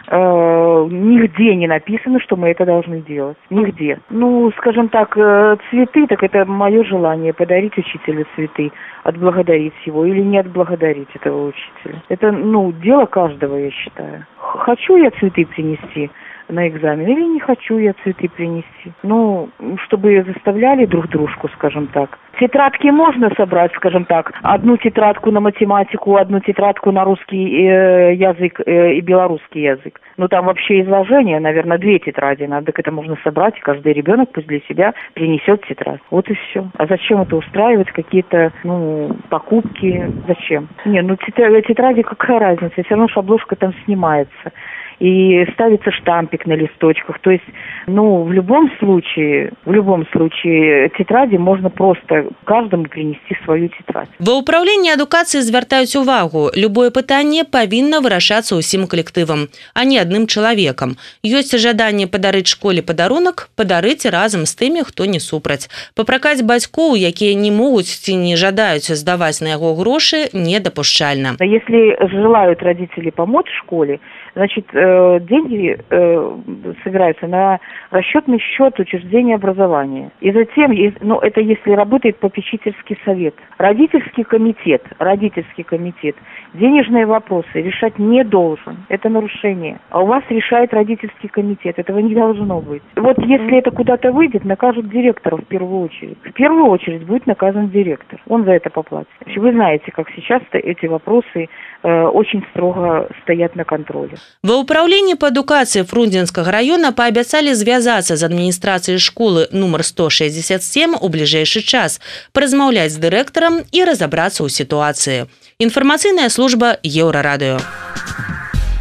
э, 0.09 0.88
нигде 0.90 1.55
не 1.55 1.66
написано, 1.66 2.20
что 2.20 2.36
мы 2.36 2.48
это 2.48 2.64
должны 2.64 3.00
делать. 3.00 3.36
Нигде. 3.50 3.98
Ну, 4.11 4.50
скажем 4.59 4.88
так, 4.88 5.16
э, 5.16 5.57
цветы, 5.70 6.07
так 6.07 6.22
это 6.22 6.44
мое 6.44 6.84
желание 6.84 7.32
подарить 7.32 7.76
учителю 7.76 8.26
цветы, 8.34 8.72
отблагодарить 9.05 9.74
его 9.84 10.05
или 10.05 10.20
не 10.20 10.38
отблагодарить 10.38 11.14
этого 11.14 11.48
учителя. 11.48 12.03
Это, 12.09 12.32
ну, 12.32 12.72
дело 12.72 13.07
каждого, 13.07 13.57
я 13.57 13.70
считаю. 13.70 14.26
Хочу 14.38 14.96
я 14.96 15.11
цветы 15.12 15.46
принести, 15.46 16.11
на 16.53 16.68
экзамен, 16.68 17.07
или 17.07 17.24
не 17.24 17.40
хочу 17.40 17.78
я 17.78 17.94
цветы 18.03 18.28
принести. 18.28 18.92
Ну, 19.03 19.48
чтобы 19.84 20.22
заставляли 20.22 20.86
друг 20.86 21.09
дружку, 21.09 21.48
скажем 21.48 21.88
так. 21.88 22.18
Тетрадки 22.38 22.88
можно 22.88 23.30
собрать, 23.36 23.72
скажем 23.74 24.05
так, 24.05 24.32
одну 24.42 24.76
тетрадку 24.76 25.30
на 25.30 25.40
математику, 25.40 26.16
одну 26.16 26.40
тетрадку 26.40 26.90
на 26.90 27.05
русский 27.05 27.66
э, 27.66 28.14
язык 28.14 28.61
э, 28.64 28.94
и 28.94 29.00
белорусский 29.00 29.62
язык. 29.62 30.00
Ну, 30.16 30.28
там 30.28 30.46
вообще 30.46 30.82
изложение, 30.82 31.40
наверное, 31.40 31.78
две 31.78 31.98
тетради 31.98 32.44
надо, 32.44 32.72
это 32.74 32.90
можно 32.90 33.16
собрать, 33.22 33.57
и 33.59 33.61
каждый 33.61 33.92
ребенок 33.92 34.30
пусть 34.32 34.46
для 34.46 34.61
себя 34.61 34.94
принесет 35.14 35.64
тетрадь. 35.66 36.00
Вот 36.11 36.28
и 36.30 36.34
все. 36.34 36.68
А 36.78 36.86
зачем 36.86 37.20
это 37.20 37.36
устраивать, 37.36 37.90
какие-то, 37.92 38.53
ну, 38.64 39.16
покупки, 39.28 40.11
зачем? 40.26 40.68
Не, 40.84 41.03
ну, 41.03 41.16
тетради 41.16 42.03
какая 42.03 42.38
разница, 42.38 42.82
все 42.82 42.94
равно 42.94 43.09
обложка 43.14 43.57
там 43.57 43.72
снимается 43.84 44.53
и 45.01 45.45
ставится 45.53 45.91
штампик 45.91 46.45
на 46.45 46.53
листочках. 46.53 47.20
То 47.20 47.32
есть, 47.32 47.43
ну, 47.86 48.24
в 48.24 48.32
любом 48.32 48.72
случае, 48.80 49.51
в 49.66 49.72
любом 49.72 50.08
случае, 50.08 50.89
тетради 50.97 51.38
можно 51.38 51.70
просто 51.70 52.28
каждому 52.45 52.84
принести 52.86 53.38
свою 53.45 53.70
тетрадь. 53.70 54.10
Ва 54.20 54.41
ўправленні 54.41 54.97
адукацыі 54.97 55.41
звяртаюць 55.45 55.95
увагу. 55.95 56.49
Любое 56.55 56.89
пытанне 56.89 57.45
павінна 57.45 58.01
вырашацца 58.01 58.58
ўсім 58.58 58.89
калектывам, 58.89 59.47
а 59.74 59.86
не 59.86 60.01
адным 60.01 60.26
чалавекам. 60.26 60.97
Ёсць 61.22 61.53
жаданне 61.53 62.08
падарыць 62.08 62.49
школе 62.49 62.82
падарунак, 62.82 63.49
падарыць 63.55 64.10
разам 64.10 64.49
з 64.49 64.53
тымі, 64.58 64.82
хто 64.82 65.05
не 65.05 65.20
супраць. 65.20 65.70
Папракаць 65.93 66.41
бацькоў, 66.41 66.97
якія 66.97 67.38
не 67.38 67.51
могуць 67.51 67.93
ці 67.93 68.18
не 68.18 68.36
жадаюць 68.36 68.89
здаваць 68.89 69.41
на 69.41 69.53
яго 69.53 69.76
грошы, 69.78 70.30
недапушчальна. 70.34 71.38
Если 71.39 71.95
желают 72.10 72.64
родители 72.64 73.10
помочь 73.10 73.51
школе, 73.62 73.99
значит, 74.36 74.66
э, 74.93 75.20
деньги 75.20 75.78
э, 75.90 76.36
собираются 76.84 77.26
на 77.26 77.61
расчетный 77.90 78.38
счет 78.38 78.78
учреждения 78.78 79.34
образования. 79.34 80.11
И 80.20 80.30
затем, 80.32 80.72
ну, 81.01 81.18
это 81.18 81.40
если 81.40 81.72
работает 81.72 82.18
попечительский 82.18 82.99
совет. 83.05 83.34
Родительский 83.59 84.24
комитет, 84.24 84.82
родительский 84.99 85.64
комитет 85.64 86.16
денежные 86.55 87.07
вопросы 87.07 87.49
решать 87.55 87.99
не 87.99 88.24
должен. 88.24 88.84
Это 88.88 89.09
нарушение. 89.09 89.80
А 89.90 90.03
у 90.03 90.07
вас 90.07 90.22
решает 90.28 90.72
родительский 90.74 91.28
комитет. 91.28 91.78
Этого 91.78 91.99
не 91.99 92.14
должно 92.14 92.61
быть. 92.61 92.82
Вот 92.97 93.18
если 93.18 93.59
это 93.59 93.70
куда-то 93.70 94.12
выйдет, 94.12 94.45
накажут 94.45 94.88
директора 94.90 95.36
в 95.36 95.45
первую 95.45 95.84
очередь. 95.84 96.18
В 96.24 96.32
первую 96.32 96.66
очередь 96.66 97.05
будет 97.05 97.26
наказан 97.26 97.70
директор. 97.70 98.20
Он 98.28 98.45
за 98.45 98.53
это 98.53 98.70
поплатит. 98.70 99.09
Вы 99.36 99.53
знаете, 99.53 99.90
как 99.93 100.11
сейчас 100.14 100.43
эти 100.53 100.86
вопросы 100.86 101.49
э, 101.82 102.03
очень 102.05 102.45
строго 102.51 103.09
стоят 103.22 103.57
на 103.57 103.64
контроле. 103.64 104.14
Ва 104.43 104.64
ўправленні 104.82 105.16
па 105.22 105.30
адукацыі 105.30 105.86
фрунзенскага 105.86 106.51
района 106.51 106.91
паабяцалі 106.91 107.53
звязацца 107.53 108.18
з 108.18 108.24
адміністрацыяй 108.26 108.97
школы 108.97 109.47
нумар 109.51 109.86
167 109.86 110.97
у 110.97 111.08
бліжэйшы 111.08 111.62
час, 111.62 112.01
паразмаўляць 112.34 112.93
з 112.93 113.01
дырэктарам 113.03 113.62
і 113.72 113.80
разабрацца 113.86 114.41
ў 114.43 114.49
сітуацыі. 114.49 115.30
Інфармацыйная 115.62 116.30
служба 116.30 116.78
еўрарадыё. 116.82 117.62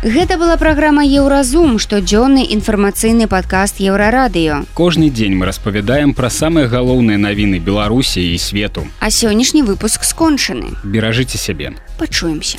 Гэта 0.07 0.37
была 0.39 0.55
праграма 0.57 1.03
Еўразум, 1.03 1.81
штодзённы 1.83 2.47
інфармацыйны 2.55 3.27
падкаст 3.27 3.81
еўрарадыё. 3.81 4.62
Кожны 4.74 5.11
дзень 5.11 5.35
мы 5.35 5.47
распавядаем 5.51 6.14
пра 6.14 6.31
самыя 6.31 6.68
галоўныя 6.70 7.18
навіны 7.18 7.59
Беларусі 7.59 8.22
і 8.22 8.39
свету. 8.39 8.87
А 9.01 9.11
сённяшні 9.11 9.66
выпуск 9.66 10.05
скончаны. 10.05 10.79
Беражыце 10.85 11.39
сябе. 11.39 11.74
Пачуемся. 11.99 12.59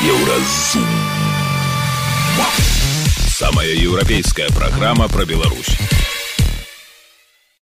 Еўразум. 0.00 1.19
Самая 3.27 3.73
еўрапейская 3.73 4.49
праграма 4.49 5.07
пра 5.07 5.25
Беларусь. 5.25 5.77